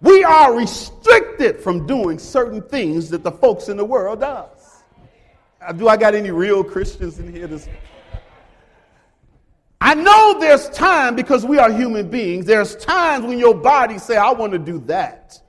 We 0.01 0.25
are 0.25 0.53
restricted 0.55 1.61
from 1.61 1.87
doing 1.87 2.19
certain 2.19 2.63
things 2.63 3.09
that 3.11 3.23
the 3.23 3.33
folks 3.33 3.69
in 3.69 3.77
the 3.77 3.85
world 3.85 4.21
does. 4.21 4.58
Uh, 5.61 5.73
do 5.73 5.89
I 5.89 5.97
got 5.97 6.15
any 6.15 6.31
real 6.31 6.63
Christians 6.63 7.19
in 7.19 7.33
here? 7.33 7.47
This? 7.47 7.69
I 9.81 9.95
know 9.95 10.39
there's 10.39 10.69
time 10.71 11.17
because 11.17 11.45
we 11.45 11.59
are 11.59 11.71
human 11.73 12.09
beings. 12.09 12.47
There's 12.47 12.77
times 12.77 13.25
when 13.25 13.39
your 13.39 13.55
body 13.55 13.99
say, 13.99 14.17
"I 14.17 14.31
want 14.31 14.53
to 14.53 14.59
do 14.59 14.79
that," 14.87 15.41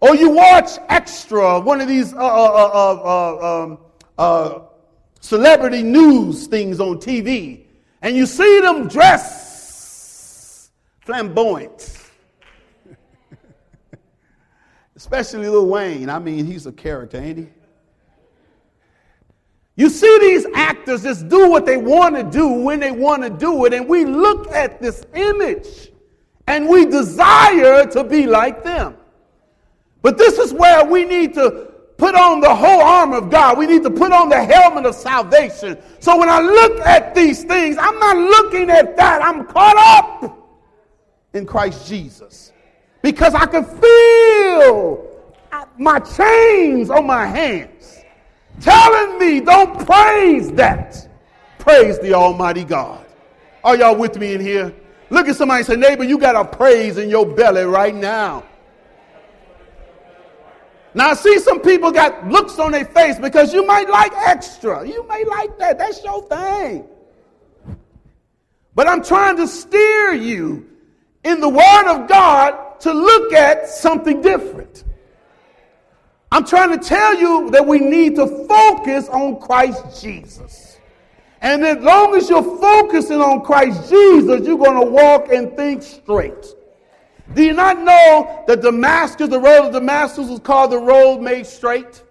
or 0.00 0.16
you 0.16 0.30
watch 0.30 0.78
extra 0.88 1.60
one 1.60 1.80
of 1.80 1.88
these 1.88 2.14
uh, 2.14 2.18
uh, 2.18 2.70
uh, 2.74 3.00
uh 3.04 3.64
um, 3.64 3.78
uh, 4.16 4.60
celebrity 5.20 5.82
news 5.82 6.46
things 6.46 6.80
on 6.80 6.96
TV, 6.96 7.64
and 8.00 8.16
you 8.16 8.24
see 8.24 8.60
them 8.60 8.88
dress 8.88 10.70
flamboyant. 11.00 11.98
Especially 14.96 15.48
Lil 15.48 15.66
Wayne. 15.66 16.08
I 16.08 16.18
mean, 16.18 16.46
he's 16.46 16.66
a 16.66 16.72
character, 16.72 17.18
ain't 17.18 17.38
he? 17.38 17.48
You 19.78 19.88
see 19.88 20.18
these 20.18 20.44
actors 20.56 21.04
just 21.04 21.28
do 21.28 21.48
what 21.48 21.64
they 21.64 21.76
want 21.76 22.16
to 22.16 22.24
do 22.24 22.48
when 22.48 22.80
they 22.80 22.90
want 22.90 23.22
to 23.22 23.30
do 23.30 23.64
it, 23.64 23.72
and 23.72 23.88
we 23.88 24.04
look 24.04 24.50
at 24.50 24.82
this 24.82 25.06
image 25.14 25.92
and 26.48 26.68
we 26.68 26.84
desire 26.84 27.86
to 27.86 28.02
be 28.02 28.26
like 28.26 28.64
them. 28.64 28.96
But 30.02 30.18
this 30.18 30.36
is 30.36 30.52
where 30.52 30.84
we 30.84 31.04
need 31.04 31.32
to 31.34 31.72
put 31.96 32.16
on 32.16 32.40
the 32.40 32.52
whole 32.52 32.80
armor 32.80 33.18
of 33.18 33.30
God. 33.30 33.56
We 33.56 33.68
need 33.68 33.84
to 33.84 33.90
put 33.90 34.10
on 34.10 34.28
the 34.28 34.42
helmet 34.42 34.84
of 34.84 34.96
salvation. 34.96 35.78
So 36.00 36.18
when 36.18 36.28
I 36.28 36.40
look 36.40 36.80
at 36.80 37.14
these 37.14 37.44
things, 37.44 37.76
I'm 37.78 38.00
not 38.00 38.16
looking 38.16 38.70
at 38.70 38.96
that. 38.96 39.22
I'm 39.22 39.46
caught 39.46 39.76
up 39.76 40.58
in 41.34 41.46
Christ 41.46 41.86
Jesus 41.86 42.52
because 43.00 43.32
I 43.32 43.46
can 43.46 43.64
feel 43.64 45.06
my 45.76 46.00
chains 46.00 46.90
on 46.90 47.06
my 47.06 47.26
hands 47.26 47.97
telling 48.60 49.18
me 49.18 49.40
don't 49.40 49.86
praise 49.86 50.50
that. 50.52 51.08
Praise 51.58 51.98
the 51.98 52.14
Almighty 52.14 52.64
God. 52.64 53.04
Are 53.64 53.76
y'all 53.76 53.96
with 53.96 54.18
me 54.18 54.34
in 54.34 54.40
here? 54.40 54.74
Look 55.10 55.28
at 55.28 55.36
somebody 55.36 55.64
say, 55.64 55.76
neighbor, 55.76 56.04
you 56.04 56.18
got 56.18 56.36
a 56.36 56.44
praise 56.44 56.98
in 56.98 57.08
your 57.08 57.26
belly 57.26 57.64
right 57.64 57.94
now. 57.94 58.44
Now, 60.94 61.10
I 61.10 61.14
see 61.14 61.38
some 61.38 61.60
people 61.60 61.92
got 61.92 62.26
looks 62.28 62.58
on 62.58 62.72
their 62.72 62.84
face 62.84 63.18
because 63.18 63.52
you 63.52 63.66
might 63.66 63.88
like 63.88 64.12
extra. 64.14 64.86
You 64.86 65.06
may 65.06 65.24
like 65.24 65.58
that. 65.58 65.78
That's 65.78 66.02
your 66.02 66.22
thing. 66.28 66.86
But 68.74 68.88
I'm 68.88 69.02
trying 69.02 69.36
to 69.36 69.46
steer 69.46 70.12
you 70.12 70.68
in 71.24 71.40
the 71.40 71.48
Word 71.48 71.86
of 71.86 72.08
God 72.08 72.80
to 72.80 72.92
look 72.92 73.32
at 73.32 73.68
something 73.68 74.20
different. 74.22 74.84
I'm 76.30 76.44
trying 76.44 76.78
to 76.78 76.84
tell 76.84 77.18
you 77.18 77.50
that 77.50 77.66
we 77.66 77.78
need 77.78 78.16
to 78.16 78.26
focus 78.46 79.08
on 79.08 79.40
Christ 79.40 80.00
Jesus. 80.00 80.78
And 81.40 81.64
as 81.64 81.78
long 81.78 82.14
as 82.16 82.28
you're 82.28 82.42
focusing 82.42 83.20
on 83.20 83.42
Christ 83.42 83.88
Jesus, 83.88 84.46
you're 84.46 84.58
going 84.58 84.84
to 84.84 84.90
walk 84.90 85.32
and 85.32 85.56
think 85.56 85.82
straight. 85.82 86.46
Do 87.34 87.42
you 87.42 87.52
not 87.52 87.78
know 87.78 88.44
that 88.46 88.62
Damascus, 88.62 89.28
the 89.28 89.38
road 89.38 89.66
of 89.66 89.72
Damascus, 89.72 90.28
was 90.28 90.40
called 90.40 90.72
the 90.72 90.78
road 90.78 91.20
made 91.20 91.46
straight? 91.46 92.02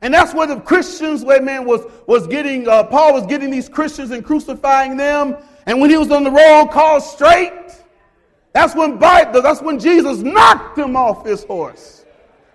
And 0.00 0.12
that's 0.12 0.34
where 0.34 0.48
the 0.48 0.60
Christians, 0.60 1.24
where 1.24 1.40
man 1.40 1.64
was, 1.64 1.82
was 2.06 2.26
getting, 2.26 2.66
uh, 2.66 2.84
Paul 2.84 3.14
was 3.14 3.24
getting 3.26 3.50
these 3.50 3.68
Christians 3.68 4.10
and 4.10 4.24
crucifying 4.24 4.96
them. 4.96 5.36
And 5.66 5.80
when 5.80 5.90
he 5.90 5.96
was 5.96 6.10
on 6.10 6.24
the 6.24 6.30
road 6.30 6.70
called 6.72 7.04
straight, 7.04 7.52
that's 8.52 8.74
when, 8.74 8.98
that's 8.98 9.62
when 9.62 9.78
Jesus 9.78 10.18
knocked 10.18 10.76
him 10.76 10.96
off 10.96 11.24
his 11.24 11.44
horse, 11.44 12.01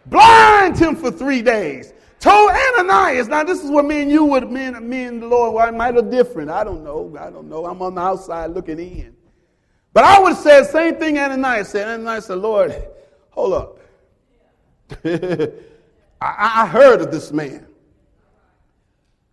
blind 0.10 0.78
him 0.78 0.96
for 0.96 1.12
three 1.12 1.42
days, 1.42 1.94
told 2.20 2.52
Ananias. 2.52 3.28
Now, 3.28 3.44
this 3.44 3.64
is 3.64 3.70
what 3.70 3.86
me 3.86 4.02
and 4.02 4.12
you 4.12 4.26
would, 4.26 4.52
me 4.52 4.66
and, 4.66 4.88
me 4.88 5.04
and 5.04 5.22
the 5.22 5.28
Lord, 5.28 5.54
well, 5.54 5.72
might 5.72 5.96
have 5.96 6.10
different. 6.10 6.50
I 6.50 6.64
don't 6.64 6.84
know. 6.84 7.16
I 7.20 7.30
don't 7.30 7.50
know. 7.50 7.66
I'm 7.66 7.82
on 7.82 7.96
the 7.96 8.02
outside 8.02 8.52
looking 8.52 8.80
in. 8.80 9.16
But 9.94 10.04
I 10.04 10.20
would 10.20 10.36
say 10.38 10.62
the 10.62 10.68
same 10.68 10.96
thing 10.96 11.18
Ananias 11.18 11.70
said. 11.70 11.88
Ananias 11.88 12.26
said, 12.26 12.38
Lord, 12.38 12.76
hold 13.32 13.54
up. 13.54 13.80
I, 16.22 16.62
I 16.62 16.68
heard 16.68 17.02
of 17.02 17.12
this 17.12 17.32
man. 17.32 17.68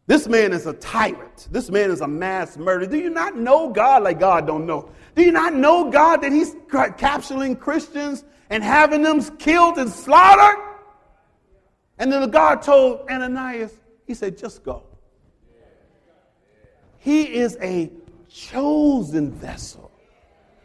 This 0.07 0.29
man 0.29 0.53
is 0.53 0.66
a 0.66 0.75
tyrant. 0.75 1.49
This 1.51 1.70
man 1.70 1.91
is 1.91 2.03
a 2.03 2.09
mass 2.09 2.59
murderer. 2.59 2.87
Do 2.87 2.99
you 2.99 3.09
not 3.09 3.37
know 3.37 3.70
God 3.70 4.03
like 4.03 4.20
God 4.20 4.47
don't 4.47 4.66
know? 4.66 4.91
Do 5.14 5.22
you 5.22 5.33
not 5.33 5.55
know 5.55 5.91
God 5.91 6.20
that 6.22 6.33
he's 6.33 6.57
capturing 6.99 7.57
Christians 7.57 8.25
and 8.51 8.62
having 8.62 9.03
them 9.03 9.22
killed 9.38 9.78
and 9.78 9.90
slaughtered? 9.90 10.62
And 11.99 12.12
then 12.12 12.20
the 12.20 12.28
God 12.28 12.62
told 12.62 13.09
Ananias, 13.09 13.72
he 14.07 14.14
said, 14.14 14.36
just 14.36 14.64
go. 14.64 14.82
He 16.99 17.34
is 17.34 17.57
a 17.61 17.90
chosen 18.28 19.30
vessel. 19.30 19.90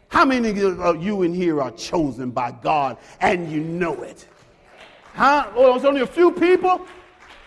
How 0.08 0.24
many 0.24 0.50
of 0.50 0.56
you 0.56 0.82
uh, 0.82 1.22
in 1.22 1.32
here 1.32 1.62
are 1.62 1.70
chosen 1.70 2.30
by 2.30 2.50
God 2.50 2.96
and 3.20 3.50
you 3.50 3.60
know 3.60 4.02
it? 4.02 4.26
Huh? 5.14 5.50
Oh, 5.54 5.78
only 5.84 6.00
a 6.00 6.06
few 6.06 6.32
people? 6.32 6.86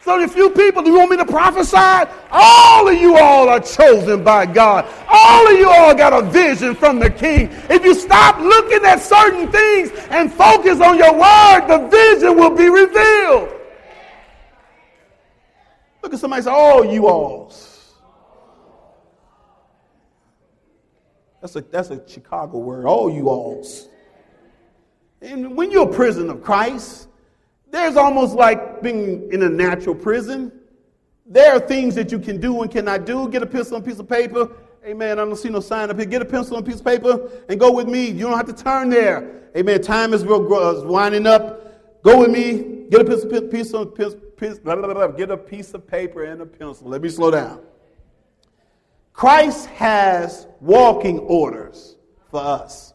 A 0.06 0.28
few 0.28 0.50
people. 0.50 0.84
Do 0.84 0.92
you 0.92 0.98
want 0.98 1.12
me 1.12 1.18
to 1.18 1.26
prophesy? 1.26 2.12
All 2.30 2.88
of 2.88 2.94
you 2.94 3.18
all 3.18 3.48
are 3.48 3.60
chosen 3.60 4.24
by 4.24 4.46
God. 4.46 4.86
All 5.08 5.48
of 5.48 5.58
you 5.58 5.70
all 5.70 5.96
got 5.96 6.12
a 6.14 6.22
vision 6.30 6.76
from 6.76 7.00
the 7.00 7.10
King. 7.10 7.50
If 7.70 7.86
you 7.86 7.96
stop 7.96 8.38
looking 8.40 8.84
at 8.86 9.02
certain 9.02 9.50
things 9.50 9.92
and 10.10 10.32
focus 10.32 10.82
on 10.82 10.98
your 10.98 11.14
word, 11.14 11.68
the 11.68 11.88
vision 11.88 12.36
will 12.38 12.56
be 12.56 12.70
revealed. 12.70 13.50
Look 16.02 16.14
at 16.14 16.20
somebody 16.20 16.42
say, 16.44 16.52
All 16.52 16.84
you 16.84 17.08
alls. 17.08 17.94
That's 21.42 21.56
a, 21.56 21.62
that's 21.62 21.90
a 21.90 22.08
Chicago 22.08 22.58
word, 22.58 22.86
all 22.86 23.10
you 23.10 23.30
alls. 23.30 23.88
And 25.22 25.56
when 25.56 25.72
you're 25.72 25.90
a 25.90 25.94
prisoner 25.94 26.34
of 26.34 26.44
Christ, 26.44 27.08
there's 27.74 27.98
almost 27.98 28.36
like 28.36 28.84
being 28.84 29.28
in 29.34 29.42
a 29.42 29.50
natural 29.50 29.96
prison. 29.96 30.52
There 31.26 31.56
are 31.56 31.60
things 31.60 31.96
that 31.96 32.12
you 32.12 32.20
can 32.20 32.40
do 32.40 32.62
and 32.62 32.70
cannot 32.70 33.06
do. 33.06 33.28
Get 33.30 33.42
a 33.42 33.48
pencil 33.48 33.78
and 33.78 33.84
piece 33.84 33.98
of 33.98 34.08
paper. 34.08 34.52
Amen. 34.86 35.18
I 35.18 35.26
don't 35.26 35.36
see 35.36 35.50
no 35.50 35.60
sign 35.60 35.90
up 35.90 35.98
here. 35.98 36.06
Get 36.06 36.22
a 36.22 36.26
pencil 36.26 36.56
and 36.56 36.64
piece 36.64 36.82
of 36.82 36.86
paper 36.86 37.32
and 37.50 37.60
go 37.60 37.72
with 37.72 37.88
me. 37.88 38.06
You 38.06 38.28
don't 38.28 38.38
have 38.38 38.46
to 38.46 38.54
turn 38.54 38.92
there. 38.92 39.50
Amen. 39.58 39.82
Time 39.82 40.14
is 40.14 40.24
winding 40.24 41.26
up. 41.26 42.04
Go 42.04 42.20
with 42.20 42.30
me. 42.30 42.86
Get 42.92 43.02
a 43.02 43.06
piece, 43.06 43.72
blah, 43.72 44.76
blah, 44.76 44.94
blah, 44.94 45.08
get 45.08 45.32
a 45.32 45.38
piece 45.38 45.74
of 45.74 45.88
paper 45.88 46.26
and 46.26 46.42
a 46.44 46.46
pencil. 46.46 46.90
Let 46.90 47.02
me 47.02 47.10
slow 47.10 47.32
down. 47.32 47.60
Christ 49.14 49.66
has 49.68 50.46
walking 50.60 51.18
orders 51.20 51.96
for 52.30 52.40
us. 52.40 52.94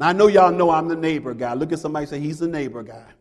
Now, 0.00 0.08
I 0.08 0.12
know 0.12 0.26
y'all 0.26 0.50
know 0.50 0.70
I'm 0.70 0.88
the 0.88 0.96
neighbor 0.96 1.34
guy. 1.34 1.54
Look 1.54 1.72
at 1.72 1.78
somebody 1.78 2.06
say, 2.06 2.18
He's 2.18 2.40
the 2.40 2.48
neighbor 2.48 2.82
guy. 2.82 3.12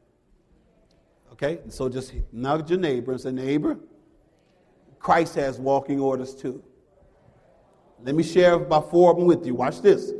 Okay? 1.36 1.60
So 1.68 1.90
just 1.90 2.14
nudge 2.32 2.70
your 2.70 2.80
neighbor 2.80 3.12
and 3.12 3.20
say, 3.20 3.32
Neighbor, 3.32 3.78
Christ 5.00 5.36
has 5.36 5.60
walking 5.60 6.00
orders 6.00 6.34
too. 6.34 6.64
Let 8.02 8.16
me 8.16 8.24
share 8.24 8.54
about 8.54 8.90
four 8.90 9.12
of 9.12 9.18
them 9.18 9.26
with 9.26 9.46
you. 9.46 9.54
Watch 9.54 9.82
this. 9.82 10.14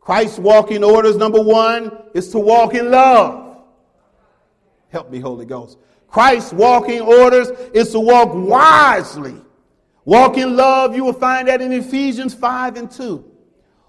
Christ's 0.00 0.38
walking 0.38 0.84
orders, 0.84 1.16
number 1.16 1.40
one, 1.40 1.90
is 2.12 2.28
to 2.30 2.38
walk 2.38 2.74
in 2.74 2.90
love. 2.90 3.62
Help 4.90 5.10
me, 5.10 5.20
Holy 5.20 5.46
Ghost. 5.46 5.78
Christ's 6.06 6.52
walking 6.52 7.00
orders 7.00 7.48
is 7.72 7.90
to 7.92 8.00
walk 8.00 8.34
wisely. 8.34 9.36
Walk 10.04 10.36
in 10.36 10.54
love, 10.54 10.94
you 10.94 11.04
will 11.04 11.12
find 11.14 11.48
that 11.48 11.62
in 11.62 11.72
Ephesians 11.72 12.34
5 12.34 12.76
and 12.76 12.90
2. 12.90 13.24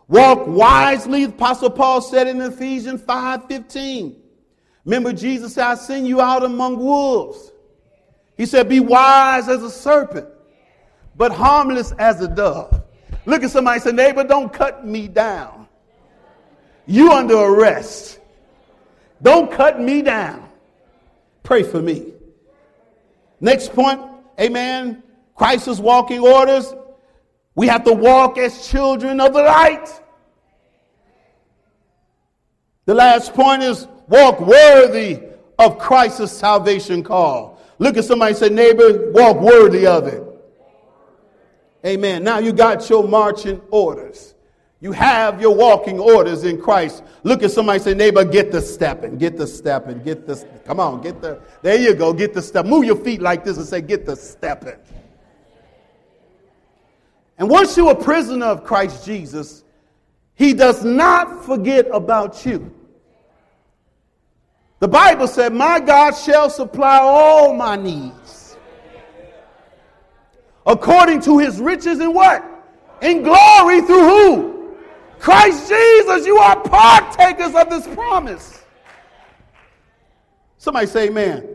Walk 0.08 0.48
wisely, 0.48 1.26
the 1.26 1.34
Apostle 1.34 1.72
Paul 1.72 2.00
said 2.00 2.28
in 2.28 2.40
Ephesians 2.40 3.02
5 3.02 3.48
15. 3.48 4.23
Remember, 4.86 5.14
Jesus 5.14 5.54
said, 5.54 5.66
I 5.66 5.76
send 5.76 6.08
you 6.08 6.20
out 6.20 6.44
among 6.44 6.78
wolves. 6.78 7.52
He 8.38 8.46
said, 8.46 8.68
Be 8.68 8.80
wise 8.80 9.48
as 9.48 9.64
a 9.64 9.70
serpent, 9.70 10.28
but 11.16 11.32
harmless 11.32 11.94
as 11.94 12.22
a 12.22 12.28
dove. 12.28 12.82
Look 13.26 13.44
at 13.44 13.52
somebody 13.52 13.80
say, 13.80 13.92
Neighbor, 13.92 14.24
don't 14.24 14.52
cut 14.52 14.86
me 14.86 15.08
down. 15.08 15.68
You 16.86 17.12
under 17.14 17.36
arrest. 17.36 18.20
Don't 19.22 19.50
cut 19.50 19.80
me 19.80 20.02
down. 20.02 20.50
Pray 21.44 21.64
for 21.64 21.82
me. 21.82 22.12
Next 23.40 23.74
point, 23.74 24.02
amen. 24.40 25.04
Christ's 25.36 25.80
walking 25.80 26.20
orders. 26.20 26.74
We 27.56 27.68
have 27.68 27.84
to 27.86 27.94
walk 27.94 28.38
as 28.38 28.68
children 28.68 29.22
of 29.22 29.34
the 29.34 29.44
light. 29.44 30.02
The 32.86 32.94
last 32.94 33.34
point 33.34 33.64
is 33.64 33.88
walk 34.08 34.40
worthy 34.40 35.20
of 35.60 35.78
Christ's 35.78 36.32
salvation 36.32 37.04
call. 37.04 37.60
Look 37.80 37.98
at 37.98 38.06
somebody 38.06 38.34
say, 38.34 38.50
neighbor, 38.50 39.12
walk 39.12 39.38
worthy 39.38 39.86
of 39.88 40.08
it. 40.08 40.24
Amen. 41.86 42.24
Now 42.24 42.40
you 42.40 42.54
got 42.54 42.90
your 42.90 43.08
marching 43.08 43.62
orders. 43.70 44.36
You 44.80 44.92
have 44.92 45.40
your 45.40 45.56
walking 45.56 46.00
orders 46.00 46.44
in 46.44 46.62
Christ. 46.62 47.04
Look 47.24 47.42
at 47.42 47.52
somebody 47.52 47.80
say, 47.80 47.94
neighbor, 47.94 48.26
get 48.26 48.52
the 48.52 48.62
stepping, 48.62 49.18
get 49.18 49.38
the 49.38 49.48
stepping, 49.48 50.04
get 50.04 50.28
the, 50.28 50.36
come 50.66 50.80
on, 50.80 51.02
get 51.02 51.22
the, 51.22 51.42
there 51.62 51.78
you 51.78 51.96
go, 51.96 52.12
get 52.12 52.34
the 52.34 52.42
step. 52.42 52.66
Move 52.66 52.84
your 52.84 52.98
feet 52.98 53.22
like 53.22 53.46
this 53.46 53.58
and 53.58 53.66
say, 53.66 53.82
get 53.82 54.06
the 54.06 54.16
stepping. 54.16 54.76
And 57.38 57.50
once 57.50 57.76
you're 57.78 57.92
a 57.92 57.96
prisoner 57.96 58.46
of 58.46 58.64
Christ 58.64 59.06
Jesus, 59.06 59.64
he 60.36 60.54
does 60.54 60.84
not 60.84 61.46
forget 61.46 61.88
about 61.92 62.46
you. 62.46 62.74
The 64.80 64.88
Bible 64.88 65.28
said, 65.28 65.54
My 65.54 65.80
God 65.80 66.12
shall 66.12 66.50
supply 66.50 67.00
all 67.00 67.54
my 67.54 67.76
needs 67.76 68.24
according 70.66 71.22
to 71.22 71.38
his 71.38 71.60
riches 71.60 72.00
and 72.00 72.14
what? 72.14 72.44
In 73.02 73.24
glory 73.24 73.82
through 73.82 74.08
who? 74.08 74.76
Christ 75.20 75.70
Jesus. 75.70 76.26
You 76.26 76.38
are 76.38 76.60
partakers 76.62 77.56
of 77.56 77.70
this 77.70 77.88
promise. 77.96 78.64
Somebody 80.58 80.88
say 80.88 81.08
amen. 81.08 81.50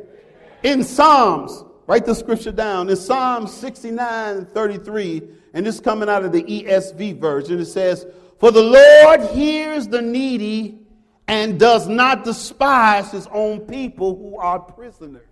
In 0.63 0.83
Psalms, 0.83 1.65
write 1.87 2.05
the 2.05 2.15
scripture 2.15 2.53
down. 2.53 2.91
In 2.91 2.97
Psalm 2.97 3.47
69 3.47 4.47
33, 4.47 5.23
and 5.55 5.67
this 5.67 5.77
is 5.77 5.81
coming 5.81 6.09
out 6.09 6.25
of 6.25 6.33
the 6.33 6.43
ESV 6.43 7.19
version. 7.19 7.61
It 7.61 7.67
says, 7.67 8.07
For 8.39 8.51
the 8.51 8.63
Lord 8.63 9.23
hears 9.31 9.89
the 9.89 10.03
needy 10.03 10.79
and 11.29 11.61
does 11.61 11.87
not 11.87 12.25
despise 12.25 13.13
his 13.13 13.29
own 13.31 13.61
people 13.61 14.17
who 14.17 14.39
are 14.39 14.59
prisoners. 14.59 15.23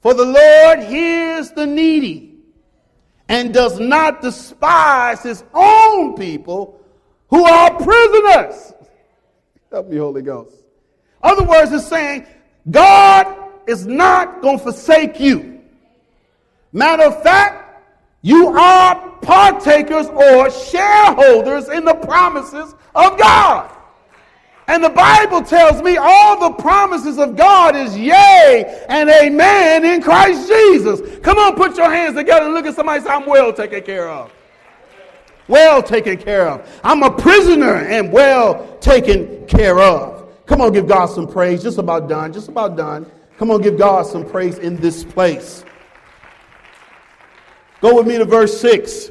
For 0.00 0.14
the 0.14 0.24
Lord 0.24 0.80
hears 0.80 1.50
the 1.50 1.66
needy 1.66 2.38
and 3.28 3.52
does 3.52 3.78
not 3.78 4.22
despise 4.22 5.22
his 5.22 5.44
own 5.52 6.16
people 6.16 6.80
who 7.28 7.44
are 7.44 7.70
prisoners. 7.76 8.72
Help 9.70 9.88
me, 9.88 9.98
Holy 9.98 10.22
Ghost. 10.22 10.56
Other 11.22 11.44
words, 11.44 11.72
it's 11.72 11.86
saying 11.86 12.26
God 12.70 13.50
is 13.66 13.86
not 13.86 14.40
going 14.40 14.58
to 14.58 14.62
forsake 14.62 15.20
you. 15.20 15.60
Matter 16.72 17.04
of 17.04 17.22
fact, 17.22 17.82
you 18.22 18.48
are 18.48 19.10
partakers 19.20 20.06
or 20.06 20.50
shareholders 20.50 21.68
in 21.68 21.84
the 21.84 21.94
promises 21.94 22.74
of 22.94 23.18
God. 23.18 23.75
And 24.68 24.82
the 24.82 24.90
Bible 24.90 25.42
tells 25.42 25.80
me 25.80 25.96
all 25.96 26.50
the 26.50 26.60
promises 26.60 27.18
of 27.18 27.36
God 27.36 27.76
is 27.76 27.96
yea 27.96 28.84
and 28.88 29.08
amen 29.08 29.84
in 29.84 30.02
Christ 30.02 30.48
Jesus. 30.48 31.18
Come 31.20 31.38
on, 31.38 31.54
put 31.54 31.76
your 31.76 31.90
hands 31.90 32.16
together 32.16 32.46
and 32.46 32.54
look 32.54 32.66
at 32.66 32.74
somebody 32.74 33.02
say, 33.02 33.10
I'm 33.10 33.26
well 33.26 33.52
taken 33.52 33.82
care 33.82 34.08
of. 34.08 34.32
Well 35.46 35.82
taken 35.82 36.16
care 36.16 36.48
of. 36.48 36.68
I'm 36.82 37.04
a 37.04 37.10
prisoner 37.10 37.76
and 37.76 38.12
well 38.12 38.76
taken 38.78 39.46
care 39.46 39.78
of. 39.78 40.28
Come 40.46 40.60
on, 40.60 40.72
give 40.72 40.88
God 40.88 41.06
some 41.06 41.28
praise. 41.28 41.62
Just 41.62 41.78
about 41.78 42.08
done. 42.08 42.32
Just 42.32 42.48
about 42.48 42.76
done. 42.76 43.06
Come 43.38 43.52
on, 43.52 43.60
give 43.60 43.78
God 43.78 44.06
some 44.06 44.28
praise 44.28 44.58
in 44.58 44.76
this 44.76 45.04
place. 45.04 45.64
Go 47.80 47.96
with 47.96 48.06
me 48.08 48.18
to 48.18 48.24
verse 48.24 48.60
6. 48.60 49.10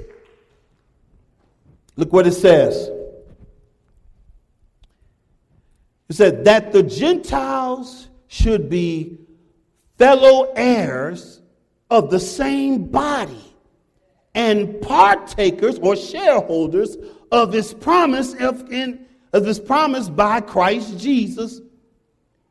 Look 1.95 2.11
what 2.11 2.27
it 2.27 2.33
says. 2.33 2.89
It 6.09 6.15
said 6.15 6.45
that 6.45 6.71
the 6.71 6.83
Gentiles 6.83 8.07
should 8.27 8.69
be 8.69 9.19
fellow 9.97 10.51
heirs 10.55 11.41
of 11.89 12.09
the 12.09 12.19
same 12.19 12.85
body 12.85 13.55
and 14.33 14.81
partakers 14.81 15.79
or 15.79 15.95
shareholders 15.95 16.97
of 17.31 17.51
this 17.51 17.73
promise 17.73 18.33
of, 18.35 18.71
in, 18.71 19.05
of 19.33 19.45
this 19.45 19.59
promise 19.59 20.09
by 20.09 20.41
Christ 20.41 20.99
Jesus, 20.99 21.61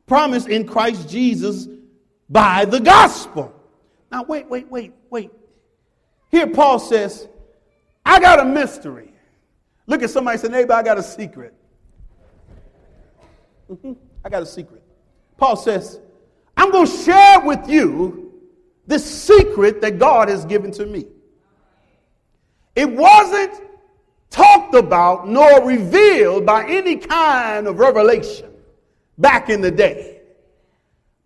promise 0.07 0.47
in 0.47 0.67
Christ 0.67 1.09
Jesus 1.09 1.69
by 2.29 2.65
the 2.65 2.81
gospel. 2.81 3.55
Now, 4.11 4.25
wait, 4.25 4.49
wait, 4.49 4.71
wait, 4.71 4.93
wait. 5.11 5.31
Here 6.31 6.47
Paul 6.47 6.79
says, 6.79 7.29
I 8.05 8.19
got 8.19 8.41
a 8.41 8.45
mystery. 8.45 9.13
Look 9.87 10.03
at 10.03 10.11
somebody 10.11 10.39
say, 10.39 10.49
neighbor, 10.49 10.73
I 10.73 10.83
got 10.83 10.99
a 10.99 11.03
secret. 11.03 11.55
Mm-hmm. 13.71 13.93
I 14.25 14.29
got 14.29 14.43
a 14.43 14.47
secret. 14.47 14.83
Paul 15.37 15.57
says, 15.57 16.01
I'm 16.57 16.71
going 16.71 16.87
to 16.87 16.93
share 16.93 17.41
with 17.41 17.69
you 17.69 18.33
this 18.87 19.05
secret 19.05 19.81
that 19.81 19.99
God 19.99 20.29
has 20.29 20.45
given 20.45 20.71
to 20.73 20.87
me. 20.87 21.07
It 22.77 22.91
wasn't 22.91 23.61
talked 24.31 24.75
about 24.75 25.29
nor 25.29 25.65
revealed 25.65 26.45
by 26.45 26.67
any 26.69 26.97
kind 26.97 27.67
of 27.67 27.79
revelation 27.79 28.51
back 29.19 29.49
in 29.49 29.61
the 29.61 29.71
day. 29.71 30.21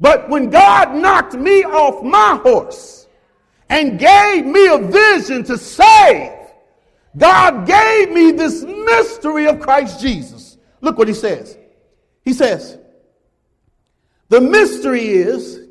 But 0.01 0.29
when 0.29 0.51
God 0.51 0.95
knocked 0.95 1.35
me 1.35 1.65
off 1.65 2.05
my 2.05 2.39
horse 2.43 3.07
and 3.69 3.99
gave 3.99 4.47
me 4.47 4.69
a 4.69 4.79
vision 4.79 5.43
to 5.45 5.59
save, 5.59 6.33
God 7.17 7.67
gave 7.67 8.11
me 8.11 8.31
this 8.33 8.63
mystery 8.63 9.49
of 9.49 9.59
Christ 9.59 10.01
Jesus. 10.01 10.57
Look 10.81 10.99
what 10.99 11.09
he 11.09 11.15
says. 11.15 11.58
He 12.29 12.35
says, 12.35 12.77
the 14.29 14.39
mystery 14.39 15.07
is 15.09 15.67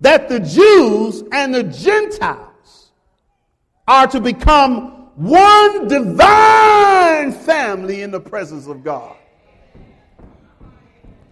that 0.00 0.30
the 0.30 0.40
Jews 0.40 1.22
and 1.30 1.54
the 1.54 1.62
Gentiles 1.62 2.90
are 3.86 4.06
to 4.06 4.18
become 4.18 5.10
one 5.16 5.86
divine 5.86 7.32
family 7.32 8.00
in 8.00 8.10
the 8.10 8.18
presence 8.18 8.66
of 8.66 8.82
God. 8.82 9.14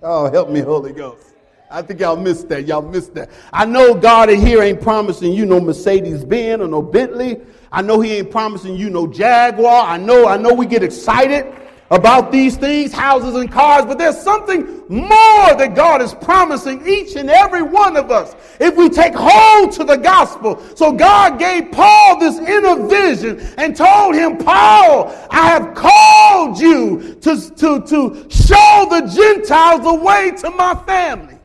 Oh, 0.03 0.31
help 0.31 0.51
me, 0.51 0.61
Holy 0.61 0.93
Ghost. 0.93 1.33
I 1.71 1.81
think 1.81 2.01
y'all 2.01 2.17
missed 2.17 2.51
that. 2.51 2.67
Y'all 2.67 2.83
missed 2.83 3.15
that. 3.15 3.31
I 3.55 3.65
know 3.65 3.95
God 3.95 4.29
in 4.29 4.43
here 4.43 4.61
ain't 4.63 4.83
promising 4.83 5.33
you 5.33 5.47
no 5.47 5.63
Mercedes 5.63 6.27
Benz 6.27 6.61
or 6.61 6.69
no 6.69 6.83
Bentley. 6.83 7.41
I 7.73 7.81
know 7.81 8.03
He 8.03 8.13
ain't 8.17 8.31
promising 8.31 8.77
you 8.77 8.91
no 8.91 9.07
Jaguar. 9.07 9.87
I 9.87 9.97
know, 9.97 10.29
I 10.29 10.37
know 10.37 10.53
we 10.53 10.67
get 10.67 10.83
excited 10.83 11.63
about 11.91 12.33
these 12.33 12.57
things, 12.57 12.93
houses 12.93 13.35
and 13.35 13.51
cars, 13.51 13.85
but 13.85 13.99
there's 13.99 14.19
something 14.19 14.83
more 14.89 15.55
that 15.55 15.75
God 15.75 16.03
is 16.03 16.15
promising 16.15 16.87
each 16.87 17.17
and 17.17 17.31
every 17.31 17.63
one 17.63 17.97
of 17.97 18.11
us 18.11 18.35
if 18.59 18.77
we 18.77 18.89
take 18.89 19.15
hold 19.15 19.73
to 19.73 19.85
the 19.85 19.97
gospel. 19.97 20.61
So 20.75 20.93
God 20.93 21.39
gave 21.39 21.71
Paul 21.71 22.19
this 22.19 22.39
inner 22.39 22.87
vision 22.89 23.41
and 23.57 23.77
told 23.77 24.15
him, 24.15 24.39
Paul, 24.39 25.15
I 25.31 25.49
have 25.49 25.75
called 25.75 26.59
you 26.59 27.15
to, 27.21 27.51
to, 27.51 27.81
to 27.83 28.27
show 28.31 28.87
the 28.91 29.11
Gentiles 29.15 29.83
the 29.83 29.95
way 29.95 30.33
to 30.39 30.51
my 30.51 30.75
family. 30.87 31.39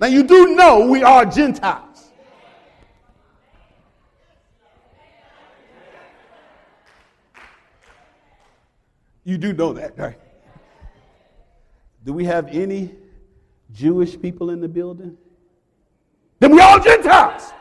Now 0.00 0.06
you 0.06 0.22
do 0.22 0.54
know 0.54 0.86
we 0.86 1.02
are 1.02 1.26
Gentiles. 1.26 1.89
You 9.30 9.38
do 9.38 9.52
know 9.52 9.72
that, 9.74 9.96
right? 9.96 10.18
Do 12.04 12.12
we 12.12 12.24
have 12.24 12.48
any 12.48 12.96
Jewish 13.70 14.20
people 14.20 14.50
in 14.50 14.60
the 14.60 14.66
building? 14.66 15.16
Then 16.40 16.50
we 16.50 16.60
all 16.60 16.80
Gentiles. 16.80 17.52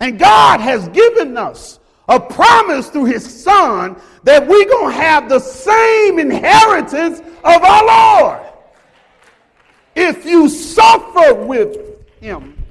And 0.00 0.18
God 0.18 0.60
has 0.60 0.88
given 0.88 1.36
us 1.36 1.78
a 2.08 2.18
promise 2.18 2.88
through 2.88 3.04
his 3.04 3.22
son 3.22 4.00
that 4.22 4.48
we're 4.48 4.64
going 4.64 4.94
to 4.94 4.98
have 4.98 5.28
the 5.28 5.38
same 5.38 6.18
inheritance 6.18 7.20
of 7.44 7.62
our 7.62 8.22
Lord. 8.22 8.46
If 9.94 10.24
you 10.24 10.48
suffer 10.48 11.34
with 11.34 11.76
him, 12.18 12.64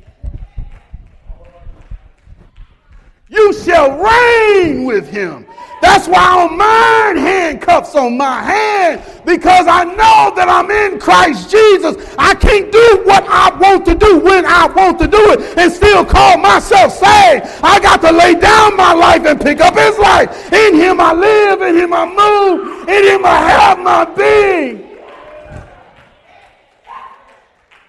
you 3.30 3.54
shall 3.54 4.00
reign 4.00 4.86
with 4.86 5.08
him. 5.08 5.46
That's 5.82 6.08
why 6.08 6.20
I 6.20 6.48
don't 6.48 6.58
mind 6.58 7.20
handcuffs 7.20 7.96
on 7.96 8.16
my 8.16 8.42
hand 8.44 9.02
because 9.26 9.66
I 9.68 9.84
know 9.84 10.32
that 10.36 10.48
I'm 10.48 10.70
in 10.70 11.00
Christ 11.00 11.50
Jesus. 11.50 11.98
I 12.18 12.36
can't 12.36 12.72
do 12.72 13.02
what 13.04 13.26
I 13.28 13.56
want 13.58 13.86
to 13.88 13.96
do 13.96 14.20
when 14.20 14.46
I 14.46 14.68
want 14.68 15.00
to 15.00 15.08
do 15.08 15.34
it 15.34 15.58
and 15.58 15.72
still 15.72 16.06
call 16.06 16.38
myself 16.38 16.94
saved. 16.94 17.48
I 17.64 17.80
got 17.82 18.00
to 18.02 18.12
lay 18.12 18.36
down 18.36 18.78
my 18.78 18.94
life 18.94 19.26
and 19.26 19.42
pick 19.42 19.60
up 19.60 19.76
his 19.76 19.98
life. 19.98 20.54
In 20.54 20.76
him 20.76 21.02
I 21.02 21.14
live, 21.14 21.62
in 21.62 21.76
him 21.76 21.94
I 21.94 22.06
move, 22.06 22.88
in 22.88 23.04
him 23.04 23.26
I 23.26 23.40
have 23.50 23.80
my 23.80 24.06
being. 24.06 24.88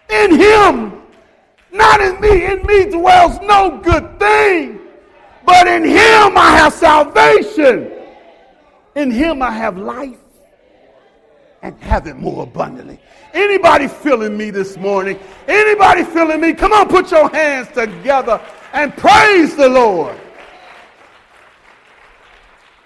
In 0.08 0.38
him, 0.38 1.02
not 1.72 2.00
in 2.00 2.20
me. 2.20 2.44
In 2.46 2.66
me 2.66 2.90
dwells 2.90 3.38
no 3.42 3.78
good 3.82 4.18
thing. 4.18 4.71
But 5.44 5.66
in 5.66 5.84
him 5.84 6.36
I 6.36 6.56
have 6.56 6.72
salvation. 6.72 7.92
In 8.94 9.10
him 9.10 9.42
I 9.42 9.50
have 9.50 9.76
life 9.76 10.18
and 11.62 11.78
have 11.80 12.06
it 12.06 12.16
more 12.16 12.42
abundantly. 12.42 12.98
Anybody 13.32 13.88
feeling 13.88 14.36
me 14.36 14.50
this 14.50 14.76
morning? 14.76 15.18
Anybody 15.46 16.04
feeling 16.04 16.40
me? 16.40 16.52
Come 16.52 16.72
on, 16.72 16.88
put 16.88 17.10
your 17.10 17.28
hands 17.30 17.68
together 17.68 18.40
and 18.72 18.94
praise 18.96 19.56
the 19.56 19.68
Lord. 19.68 20.18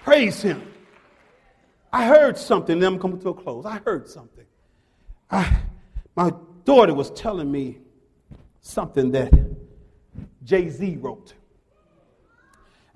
Praise 0.03 0.41
him. 0.41 0.61
I 1.91 2.05
heard 2.05 2.37
something. 2.37 2.79
Then 2.79 2.93
I'm 2.93 2.99
coming 2.99 3.19
to 3.21 3.29
a 3.29 3.33
close. 3.33 3.65
I 3.65 3.79
heard 3.79 4.07
something. 4.07 4.45
I, 5.29 5.61
my 6.15 6.31
daughter 6.63 6.93
was 6.93 7.11
telling 7.11 7.51
me 7.51 7.79
something 8.61 9.11
that 9.11 9.33
Jay 10.43 10.69
Z 10.69 10.97
wrote. 11.01 11.33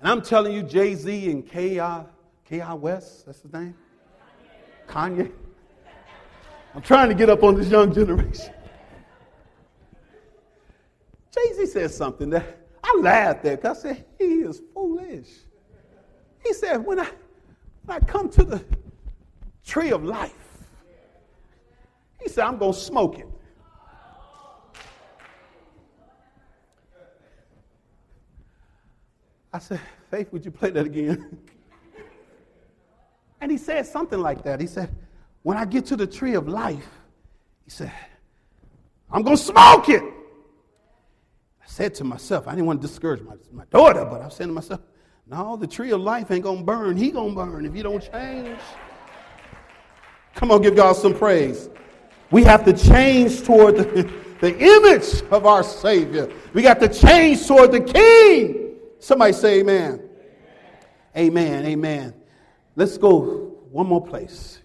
And 0.02 0.10
I'm 0.10 0.20
telling 0.20 0.52
you, 0.52 0.64
Jay 0.64 0.96
Z 0.96 1.30
and 1.30 1.48
K.I. 1.48 2.04
K.I. 2.44 2.74
West, 2.74 3.24
that's 3.24 3.40
his 3.40 3.52
name? 3.52 3.74
Kanye. 4.88 5.30
I'm 6.74 6.82
trying 6.82 7.08
to 7.08 7.14
get 7.14 7.30
up 7.30 7.44
on 7.44 7.54
this 7.54 7.68
young 7.68 7.94
generation. 7.94 8.52
Jay 11.32 11.52
Z 11.54 11.66
said 11.66 11.92
something 11.92 12.30
that 12.30 12.66
I 12.82 12.98
laughed 13.00 13.44
at 13.44 13.62
because 13.62 13.84
I 13.84 13.94
said, 13.94 14.04
he 14.18 14.24
is 14.24 14.60
foolish. 14.74 15.28
He 16.44 16.52
said, 16.52 16.84
when 16.84 16.98
I, 16.98 17.08
when 17.84 18.02
I 18.02 18.04
come 18.04 18.28
to 18.30 18.42
the 18.42 18.64
tree 19.64 19.92
of 19.92 20.02
life, 20.02 20.34
he 22.20 22.28
said, 22.28 22.44
I'm 22.44 22.58
going 22.58 22.72
to 22.72 22.78
smoke 22.78 23.20
it. 23.20 23.28
I 29.52 29.58
said, 29.58 29.80
Faith, 30.10 30.32
would 30.32 30.44
you 30.44 30.50
play 30.50 30.70
that 30.70 30.86
again? 30.86 31.38
and 33.40 33.50
he 33.50 33.58
said 33.58 33.86
something 33.86 34.20
like 34.20 34.42
that. 34.44 34.60
He 34.60 34.66
said, 34.66 34.94
When 35.42 35.56
I 35.56 35.64
get 35.64 35.86
to 35.86 35.96
the 35.96 36.06
tree 36.06 36.34
of 36.34 36.48
life, 36.48 36.88
he 37.64 37.70
said, 37.70 37.92
I'm 39.10 39.22
going 39.22 39.36
to 39.36 39.42
smoke 39.42 39.88
it. 39.88 40.02
I 40.02 41.66
said 41.66 41.94
to 41.96 42.04
myself, 42.04 42.48
I 42.48 42.52
didn't 42.52 42.66
want 42.66 42.80
to 42.80 42.86
discourage 42.86 43.22
my, 43.22 43.34
my 43.52 43.64
daughter, 43.66 44.04
but 44.04 44.22
I 44.22 44.28
saying 44.30 44.48
to 44.48 44.54
myself, 44.54 44.80
no, 45.26 45.56
the 45.56 45.66
tree 45.66 45.92
of 45.92 46.00
life 46.00 46.30
ain't 46.30 46.42
going 46.42 46.58
to 46.58 46.64
burn. 46.64 46.96
He 46.96 47.10
going 47.10 47.34
to 47.34 47.44
burn 47.44 47.64
if 47.64 47.76
you 47.76 47.82
don't 47.82 48.02
change. 48.12 48.58
Come 50.34 50.50
on, 50.50 50.62
give 50.62 50.74
God 50.74 50.94
some 50.94 51.14
praise. 51.14 51.68
We 52.30 52.42
have 52.44 52.64
to 52.64 52.72
change 52.72 53.42
toward 53.42 53.76
the, 53.76 54.12
the 54.40 54.58
image 54.58 55.22
of 55.30 55.46
our 55.46 55.62
Savior. 55.62 56.32
We 56.54 56.62
got 56.62 56.80
to 56.80 56.88
change 56.88 57.46
toward 57.46 57.72
the 57.72 57.80
King. 57.80 58.61
Somebody 59.02 59.32
say 59.32 59.58
amen. 59.58 60.00
Amen. 61.16 61.66
Amen. 61.66 62.14
Let's 62.76 62.96
go 62.96 63.20
one 63.72 63.88
more 63.88 64.06
place. 64.06 64.60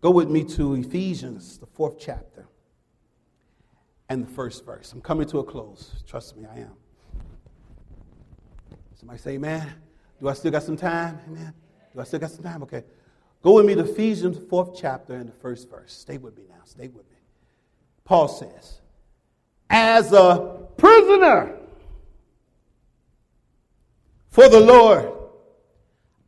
Go 0.00 0.10
with 0.10 0.28
me 0.28 0.42
to 0.44 0.74
Ephesians, 0.74 1.58
the 1.58 1.66
fourth 1.66 1.94
chapter, 1.96 2.48
and 4.08 4.26
the 4.26 4.30
first 4.32 4.66
verse. 4.66 4.92
I'm 4.92 5.00
coming 5.00 5.28
to 5.28 5.38
a 5.38 5.44
close. 5.44 6.02
Trust 6.08 6.36
me, 6.36 6.44
I 6.52 6.58
am. 6.58 6.72
Somebody 8.96 9.20
say, 9.20 9.30
amen. 9.34 9.72
Do 10.20 10.28
I 10.28 10.32
still 10.32 10.50
got 10.50 10.64
some 10.64 10.76
time? 10.76 11.20
Amen. 11.28 11.54
Do 11.94 12.00
I 12.00 12.04
still 12.04 12.18
got 12.18 12.32
some 12.32 12.42
time? 12.42 12.64
Okay. 12.64 12.82
Go 13.42 13.52
with 13.52 13.64
me 13.64 13.76
to 13.76 13.84
Ephesians, 13.84 14.40
fourth 14.50 14.76
chapter, 14.76 15.14
and 15.14 15.28
the 15.28 15.34
first 15.34 15.70
verse. 15.70 15.92
Stay 15.92 16.18
with 16.18 16.36
me 16.36 16.42
now. 16.48 16.62
Stay 16.64 16.88
with 16.88 17.08
me. 17.08 17.18
Paul 18.04 18.26
says, 18.26 18.80
as 19.70 20.12
a 20.12 20.66
prisoner 20.76 21.60
for 24.30 24.48
the 24.48 24.60
Lord, 24.60 25.12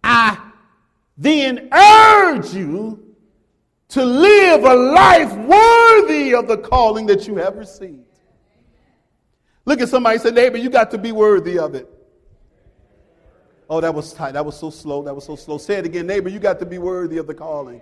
I 0.03 0.38
then 1.16 1.68
urge 1.72 2.55
you 2.55 3.14
to 3.88 4.05
live 4.05 4.64
a 4.64 4.74
life 4.74 5.32
worthy 5.36 6.34
of 6.34 6.48
the 6.48 6.57
calling 6.57 7.07
that 7.07 7.26
you 7.26 7.36
have 7.36 7.57
received. 7.57 8.05
Look 9.64 9.80
at 9.80 9.88
somebody 9.88 10.18
say, 10.18 10.30
neighbor, 10.30 10.57
you 10.57 10.70
got 10.70 10.90
to 10.92 10.98
be 10.98 11.12
worthy 11.12 11.59
of 11.59 11.74
it. 11.74 11.88
Oh, 13.68 13.80
that 13.80 13.94
was 13.94 14.12
tight. 14.12 14.32
That 14.32 14.44
was 14.44 14.59
so 14.59 14.70
slow. 14.70 15.03
That 15.03 15.14
was 15.14 15.24
so 15.24 15.36
slow. 15.36 15.59
Say 15.59 15.74
it 15.74 15.86
again, 15.86 16.07
neighbor. 16.07 16.28
You 16.28 16.40
got 16.40 16.59
to 16.59 16.66
be 16.66 16.78
worthy 16.78 17.18
of 17.18 17.26
the 17.26 17.34
calling. 17.34 17.80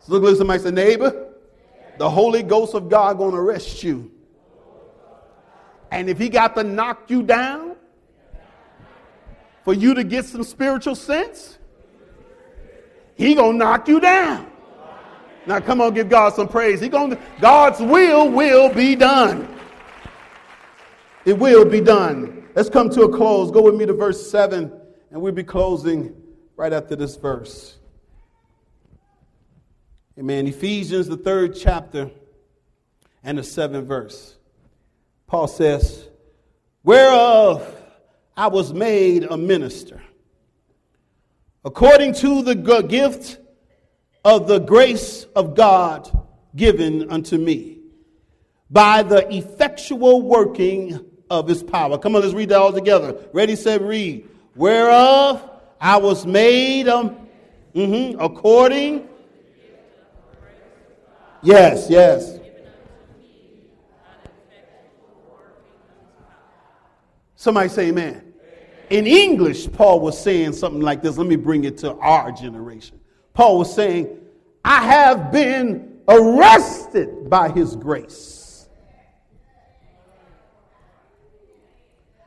So 0.00 0.12
look 0.12 0.24
at 0.24 0.36
somebody 0.36 0.62
say, 0.62 0.70
neighbor, 0.70 1.34
the 1.98 2.10
Holy 2.10 2.42
Ghost 2.42 2.74
of 2.74 2.88
God 2.88 3.18
to 3.18 3.24
arrest 3.24 3.82
you. 3.82 4.10
And 5.90 6.08
if 6.10 6.18
he 6.18 6.28
got 6.28 6.56
to 6.56 6.64
knock 6.64 7.08
you 7.08 7.22
down 7.22 7.73
for 9.64 9.72
you 9.72 9.94
to 9.94 10.04
get 10.04 10.26
some 10.26 10.44
spiritual 10.44 10.94
sense, 10.94 11.58
he 13.16 13.34
to 13.34 13.52
knock 13.52 13.88
you 13.88 14.00
down. 14.00 14.50
Now 15.46 15.60
come 15.60 15.80
on, 15.80 15.94
give 15.94 16.08
God 16.08 16.34
some 16.34 16.48
praise. 16.48 16.80
He 16.80 16.88
gonna 16.88 17.18
God's 17.40 17.80
will 17.80 18.30
will 18.30 18.72
be 18.72 18.94
done. 18.94 19.48
It 21.24 21.38
will 21.38 21.64
be 21.64 21.80
done. 21.80 22.46
Let's 22.54 22.68
come 22.68 22.90
to 22.90 23.02
a 23.02 23.08
close. 23.08 23.50
Go 23.50 23.62
with 23.62 23.74
me 23.74 23.86
to 23.86 23.94
verse 23.94 24.30
7, 24.30 24.72
and 25.10 25.20
we'll 25.20 25.32
be 25.32 25.42
closing 25.42 26.14
right 26.56 26.72
after 26.72 26.94
this 26.94 27.16
verse. 27.16 27.78
Amen. 30.18 30.46
Ephesians, 30.46 31.08
the 31.08 31.16
third 31.16 31.56
chapter, 31.56 32.10
and 33.24 33.38
the 33.38 33.42
seventh 33.42 33.88
verse. 33.88 34.36
Paul 35.26 35.48
says, 35.48 36.08
Whereof 36.84 37.83
I 38.36 38.48
was 38.48 38.72
made 38.72 39.24
a 39.24 39.36
minister, 39.36 40.02
according 41.64 42.14
to 42.14 42.42
the 42.42 42.54
gift 42.54 43.38
of 44.24 44.48
the 44.48 44.58
grace 44.58 45.24
of 45.36 45.54
God 45.54 46.10
given 46.56 47.10
unto 47.10 47.38
me, 47.38 47.78
by 48.70 49.02
the 49.02 49.32
effectual 49.32 50.22
working 50.22 50.98
of 51.30 51.46
his 51.46 51.62
power. 51.62 51.96
Come 51.98 52.16
on, 52.16 52.22
let's 52.22 52.34
read 52.34 52.48
that 52.48 52.58
all 52.58 52.72
together. 52.72 53.16
Ready, 53.32 53.56
set, 53.56 53.82
read. 53.82 54.28
Whereof 54.54 55.50
I 55.80 55.96
was 55.96 56.26
made 56.26 56.88
um, 56.88 57.16
mm-hmm, 57.74 58.20
according. 58.20 59.08
Yes, 61.42 61.88
yes. 61.90 62.38
Somebody 67.36 67.68
say 67.68 67.88
amen. 67.88 68.23
In 68.90 69.06
English, 69.06 69.70
Paul 69.72 70.00
was 70.00 70.20
saying 70.20 70.52
something 70.52 70.82
like 70.82 71.02
this. 71.02 71.16
Let 71.16 71.26
me 71.26 71.36
bring 71.36 71.64
it 71.64 71.78
to 71.78 71.94
our 71.94 72.30
generation. 72.32 73.00
Paul 73.32 73.58
was 73.58 73.74
saying, 73.74 74.18
I 74.64 74.84
have 74.84 75.32
been 75.32 76.00
arrested 76.08 77.28
by 77.28 77.48
his 77.50 77.76
grace. 77.76 78.44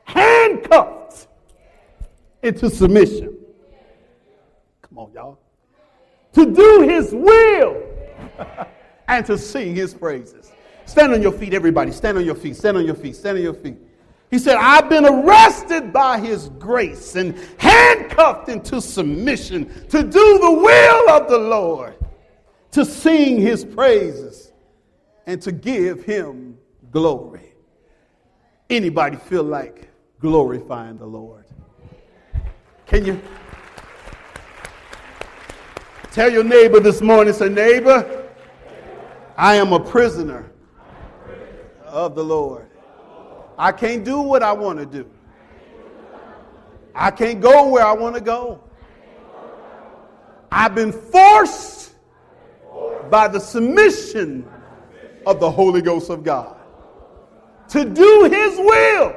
handcuffed 0.07 1.27
into 2.43 2.69
submission. 2.69 3.35
Come 4.81 4.99
on, 4.99 5.11
y'all. 5.13 5.39
To 6.33 6.53
do 6.53 6.81
his 6.87 7.13
will 7.13 7.83
and 9.07 9.25
to 9.25 9.37
sing 9.37 9.75
his 9.75 9.93
praises. 9.93 10.51
Stand 10.85 11.13
on 11.13 11.21
your 11.21 11.31
feet, 11.31 11.53
everybody. 11.53 11.91
Stand 11.91 12.17
on 12.17 12.25
your 12.25 12.35
feet. 12.35 12.55
Stand 12.55 12.77
on 12.77 12.85
your 12.85 12.95
feet. 12.95 13.15
Stand 13.15 13.37
on 13.37 13.43
your 13.43 13.53
feet. 13.53 13.77
He 14.29 14.39
said, 14.39 14.57
I've 14.57 14.89
been 14.89 15.05
arrested 15.05 15.93
by 15.93 16.19
his 16.19 16.49
grace 16.59 17.15
and 17.15 17.37
handcuffed 17.57 18.49
into 18.49 18.81
submission 18.81 19.87
to 19.87 20.03
do 20.03 20.39
the 20.39 20.51
will 20.51 21.09
of 21.09 21.29
the 21.29 21.37
Lord, 21.37 21.95
to 22.71 22.83
sing 22.83 23.39
his 23.39 23.63
praises, 23.63 24.51
and 25.25 25.41
to 25.41 25.51
give 25.51 26.03
him 26.03 26.57
glory. 26.91 27.53
Anybody 28.69 29.15
feel 29.15 29.43
like 29.43 29.89
glorifying 30.19 30.97
the 30.97 31.05
Lord. 31.05 31.45
Can 32.85 33.05
you 33.05 33.21
tell 36.11 36.31
your 36.31 36.43
neighbor 36.43 36.79
this 36.79 37.01
morning, 37.01 37.33
say, 37.33 37.47
neighbor, 37.47 38.29
I 39.37 39.55
am 39.55 39.71
a 39.71 39.79
prisoner 39.79 40.51
of 41.85 42.15
the 42.15 42.23
Lord. 42.23 42.66
I 43.57 43.71
can't 43.71 44.03
do 44.03 44.21
what 44.21 44.43
I 44.43 44.53
want 44.53 44.79
to 44.79 44.85
do. 44.85 45.09
I 46.93 47.11
can't 47.11 47.41
go 47.41 47.67
where 47.69 47.85
I 47.85 47.93
want 47.93 48.15
to 48.15 48.21
go. 48.21 48.63
I've 50.51 50.75
been 50.75 50.91
forced 50.91 51.93
by 53.09 53.27
the 53.27 53.39
submission 53.39 54.47
of 55.25 55.39
the 55.39 55.49
Holy 55.49 55.81
Ghost 55.81 56.09
of 56.09 56.23
God 56.23 56.55
to 57.69 57.85
do 57.85 58.29
His 58.31 58.57
will 58.57 59.15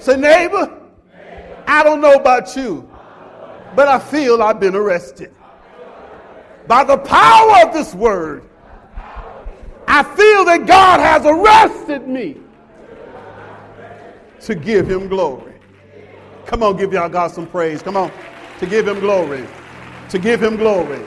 Say, 0.00 0.16
neighbor, 0.16 0.80
I 1.66 1.82
don't 1.82 2.00
know 2.00 2.14
about 2.14 2.56
you, 2.56 2.90
but 3.76 3.86
I 3.86 3.98
feel 3.98 4.42
I've 4.42 4.58
been 4.58 4.74
arrested. 4.74 5.30
By 6.66 6.84
the 6.84 6.96
power 6.96 7.66
of 7.66 7.74
this 7.74 7.94
word, 7.94 8.48
I 9.86 10.02
feel 10.02 10.46
that 10.46 10.64
God 10.66 11.00
has 11.00 11.26
arrested 11.26 12.08
me 12.08 12.38
to 14.42 14.54
give 14.54 14.90
him 14.90 15.08
glory. 15.08 15.54
Come 16.46 16.62
on, 16.62 16.76
give 16.76 16.92
y'all 16.92 17.08
God 17.08 17.30
some 17.30 17.46
praise. 17.46 17.82
Come 17.82 17.96
on, 17.96 18.10
to 18.58 18.66
give 18.66 18.86
him 18.88 19.00
glory. 19.00 19.46
To 20.10 20.18
give 20.18 20.42
him 20.42 20.56
glory. 20.56 21.00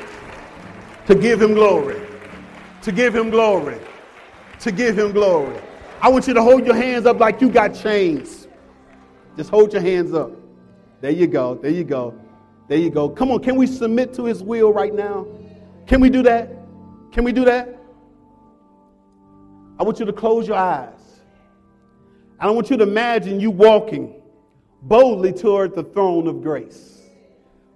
To 1.08 1.16
give 1.16 1.42
him 1.42 1.54
glory. 1.54 2.02
To 2.84 2.92
give 2.92 3.14
him 3.16 3.30
glory. 3.30 3.80
To 4.60 4.72
give 4.72 4.98
him 4.98 5.12
glory. 5.12 5.60
I 6.02 6.10
want 6.10 6.28
you 6.28 6.34
to 6.34 6.42
hold 6.42 6.66
your 6.66 6.76
hands 6.76 7.06
up 7.06 7.20
like 7.20 7.42
you 7.42 7.50
got 7.50 7.74
chains. 7.74 8.48
Just 9.36 9.50
hold 9.50 9.74
your 9.74 9.82
hands 9.82 10.14
up. 10.14 10.32
There 11.02 11.12
you 11.12 11.28
go. 11.28 11.56
There 11.56 11.72
you 11.72 11.84
go. 11.84 12.18
There 12.70 12.78
you 12.78 12.90
go. 12.90 13.10
Come 13.10 13.32
on, 13.32 13.42
can 13.42 13.56
we 13.56 13.68
submit 13.68 14.14
to 14.14 14.26
his 14.26 14.42
will 14.42 14.72
right 14.72 14.94
now? 14.94 15.28
Can 15.86 16.00
we 16.00 16.10
do 16.10 16.24
that? 16.24 16.50
Can 17.12 17.24
we 17.24 17.32
do 17.34 17.44
that? 17.46 17.78
I 19.80 19.84
want 19.84 20.00
you 20.00 20.06
to 20.06 20.14
close 20.14 20.48
your 20.48 20.58
eyes. 20.58 21.03
I 22.44 22.50
want 22.50 22.70
you 22.70 22.76
to 22.76 22.84
imagine 22.84 23.40
you 23.40 23.50
walking 23.52 24.22
boldly 24.82 25.32
toward 25.32 25.76
the 25.76 25.84
throne 25.84 26.28
of 26.28 26.42
grace 26.42 27.04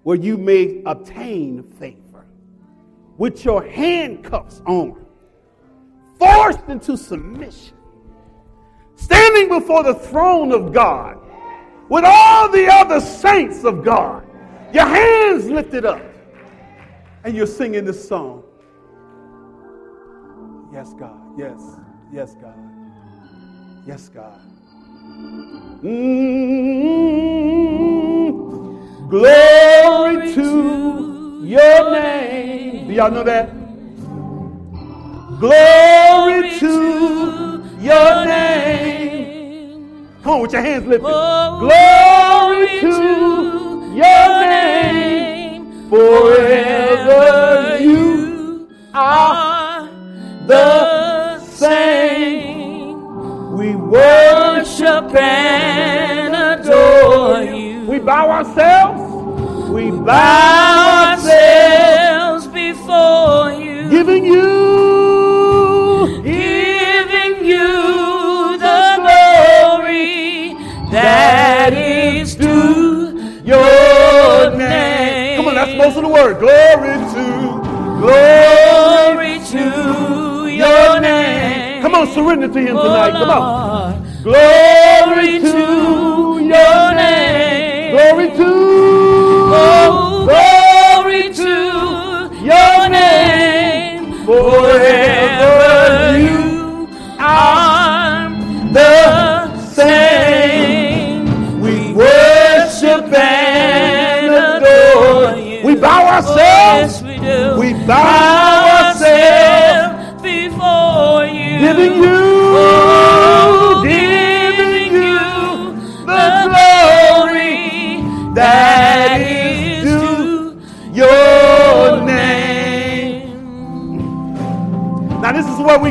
where 0.03 0.17
you 0.17 0.35
may 0.37 0.81
obtain 0.85 1.63
favor 1.63 2.25
with 3.17 3.45
your 3.45 3.63
handcuffs 3.63 4.61
on, 4.65 5.05
forced 6.19 6.67
into 6.67 6.97
submission, 6.97 7.77
standing 8.95 9.47
before 9.47 9.83
the 9.83 9.93
throne 9.93 10.51
of 10.51 10.73
God 10.73 11.17
with 11.87 12.03
all 12.05 12.49
the 12.49 12.67
other 12.67 12.99
saints 12.99 13.63
of 13.63 13.85
God. 13.85 14.27
Your 14.73 14.85
hands 14.85 15.49
lifted 15.49 15.85
up. 15.85 16.01
And 17.23 17.37
you're 17.37 17.47
singing 17.47 17.85
this 17.85 18.05
song. 18.05 18.43
Yes, 20.73 20.93
God. 20.99 21.21
Yes. 21.37 21.61
Yes, 22.11 22.35
God. 22.41 22.77
Yes, 23.85 24.09
God. 24.09 24.46
Mm-hmm. 25.17 26.37
Glory 29.09 30.33
to 30.33 31.41
your 31.45 31.91
name. 31.91 32.87
Do 32.87 32.93
y'all 32.93 33.11
know 33.11 33.23
that? 33.23 33.49
Glory 35.39 36.51
to 36.59 37.63
your 37.79 38.25
name. 38.25 40.09
Come 40.23 40.33
on 40.33 40.41
with 40.41 40.51
your 40.51 40.61
hands 40.61 40.85
lifted. 40.87 41.07
Oh, 41.07 41.59
glory 41.59 42.79
to 42.81 43.95
your 43.95 44.39
name. 44.41 45.89
Forever 45.89 47.77
you 47.79 48.67
are 48.93 49.87
the 50.47 51.39
same. 51.39 52.97
We 53.57 53.73
worship 54.79 55.15
and 55.15 56.35
adore 56.35 57.41
you. 57.43 57.85
We 57.85 57.99
bow 57.99 58.29
ourselves. 58.29 59.69
We 59.69 59.91
bow, 59.91 61.13
ourselves, 61.13 62.47
before 62.47 63.51
you. 63.53 63.89
Giving 63.89 64.25
you. 64.25 66.21
Giving 66.23 67.45
you 67.45 68.57
the 68.57 68.95
glory 68.97 70.53
that 70.91 71.73
is 71.73 72.35
due 72.35 73.17
your 73.43 74.57
name. 74.57 75.37
Come 75.37 75.47
on, 75.47 75.55
that's 75.55 75.77
most 75.77 75.97
of 75.97 76.03
the 76.03 76.09
word. 76.09 76.39
Glory 76.39 76.97
to. 77.13 77.37
Glory, 77.99 79.17
glory 79.17 79.39
to 79.47 80.47
your 80.47 80.99
name. 80.99 81.81
Come 81.81 81.95
on, 81.95 82.07
surrender 82.13 82.47
to 82.47 82.59
him 82.59 82.75
tonight. 82.77 83.11
Come 83.11 83.29
on. 83.29 83.93
Oh, 83.93 84.06
Glory 84.27 85.39
to 85.39 86.39
your 86.43 86.93
name. 86.95 87.46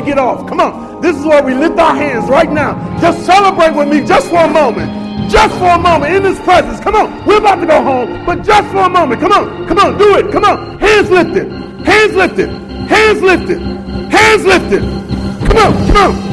Get 0.07 0.17
off. 0.17 0.47
Come 0.47 0.59
on. 0.59 1.01
This 1.01 1.15
is 1.17 1.25
where 1.25 1.43
we 1.43 1.53
lift 1.53 1.77
our 1.77 1.93
hands 1.93 2.29
right 2.29 2.49
now. 2.49 2.73
Just 2.99 3.25
celebrate 3.25 3.75
with 3.75 3.89
me 3.89 4.03
just 4.05 4.29
for 4.29 4.37
a 4.37 4.47
moment. 4.47 4.89
Just 5.29 5.53
for 5.59 5.67
a 5.67 5.77
moment 5.77 6.15
in 6.15 6.23
his 6.23 6.39
presence. 6.39 6.79
Come 6.79 6.95
on. 6.95 7.25
We're 7.25 7.37
about 7.37 7.55
to 7.55 7.67
go 7.67 7.83
home, 7.83 8.25
but 8.25 8.43
just 8.43 8.71
for 8.71 8.85
a 8.85 8.89
moment. 8.89 9.19
Come 9.19 9.33
on. 9.33 9.67
Come 9.67 9.77
on. 9.77 9.97
Do 9.97 10.15
it. 10.15 10.31
Come 10.31 10.45
on. 10.45 10.79
Hands 10.79 11.09
lifted. 11.11 11.51
Hands 11.85 12.13
lifted. 12.15 12.49
Hands 12.87 13.21
lifted. 13.21 13.61
Hands 14.09 14.45
lifted. 14.45 14.81
Come 15.49 15.57
on. 15.57 15.73
Come 15.87 15.97
on. 15.97 16.27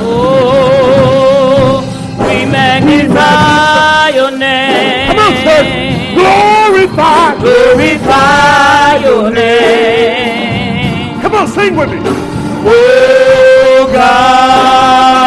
Oh, 0.00 1.82
we 2.18 2.46
magnify 2.50 4.08
your 4.16 4.30
name. 4.30 5.08
Come 5.08 5.18
on, 5.18 5.32
church. 5.44 5.68
Glorify. 6.16 7.36
Glorify 7.44 8.96
your 9.04 9.30
name. 9.30 11.20
Come 11.20 11.34
on. 11.34 11.46
Sing 11.48 11.76
with 11.76 11.90
me. 11.90 12.35
Oh 12.68 13.88
God. 13.92 15.26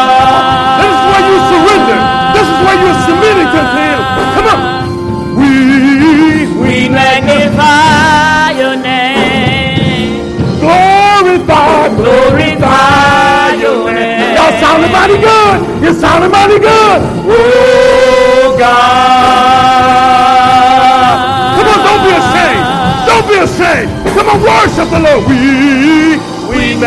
This 0.79 0.91
is 0.95 1.03
where 1.09 1.23
you 1.29 1.37
surrender. 1.51 1.99
This 2.35 2.47
is 2.51 2.59
where 2.65 2.77
you're 2.83 2.99
submitting 3.07 3.49
to 3.55 3.61
him. 3.79 3.97
Come 4.35 4.47
on. 4.53 4.59
We, 5.39 5.51
We 6.59 6.75
magnify 6.89 8.51
your 8.59 8.75
name. 8.75 10.35
glorify. 10.59 11.89
Glorify 11.95 13.55
your 13.61 13.91
name. 13.93 14.35
Y'all 14.35 14.53
sounding 14.59 14.91
mighty 14.91 15.17
good. 15.17 15.57
You're 15.83 15.93
sounding 15.93 16.31
mighty 16.31 16.59
good. 16.59 16.99
Oh 17.31 18.55
God. 20.29 21.55
Come 21.55 21.67
on, 21.71 21.79
don't 21.87 22.03
be 22.03 22.11
ashamed. 22.19 22.65
Don't 23.07 23.25
be 23.31 23.37
ashamed. 23.47 23.89
Come 24.15 24.27
on, 24.29 24.37
worship 24.43 24.87
the 24.91 24.99
Lord. 24.99 25.21
We, 25.27 25.35
We 26.79 26.85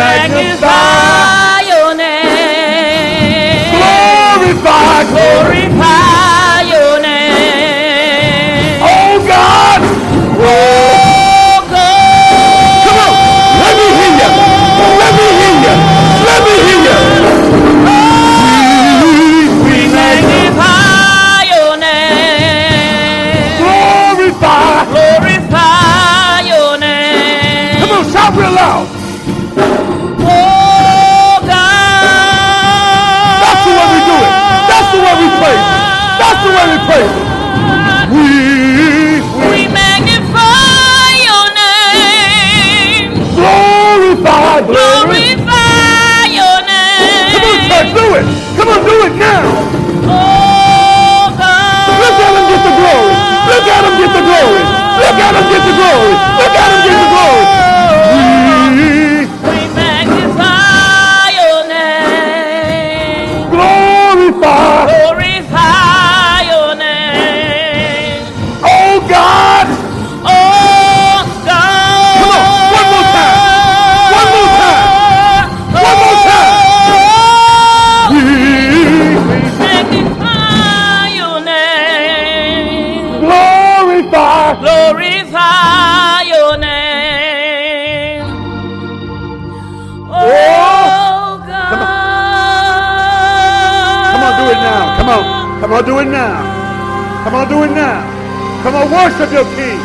on, 95.82 95.86
do 95.86 95.98
it 95.98 96.10
now. 96.10 97.24
Come 97.24 97.34
on, 97.34 97.48
do 97.48 97.62
it 97.64 97.74
now. 97.74 98.62
Come 98.62 98.74
on, 98.74 98.90
worship 98.90 99.32
your 99.32 99.44
King. 99.56 99.80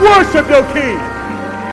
Worship 0.00 0.48
your 0.48 0.64
King. 0.72 1.13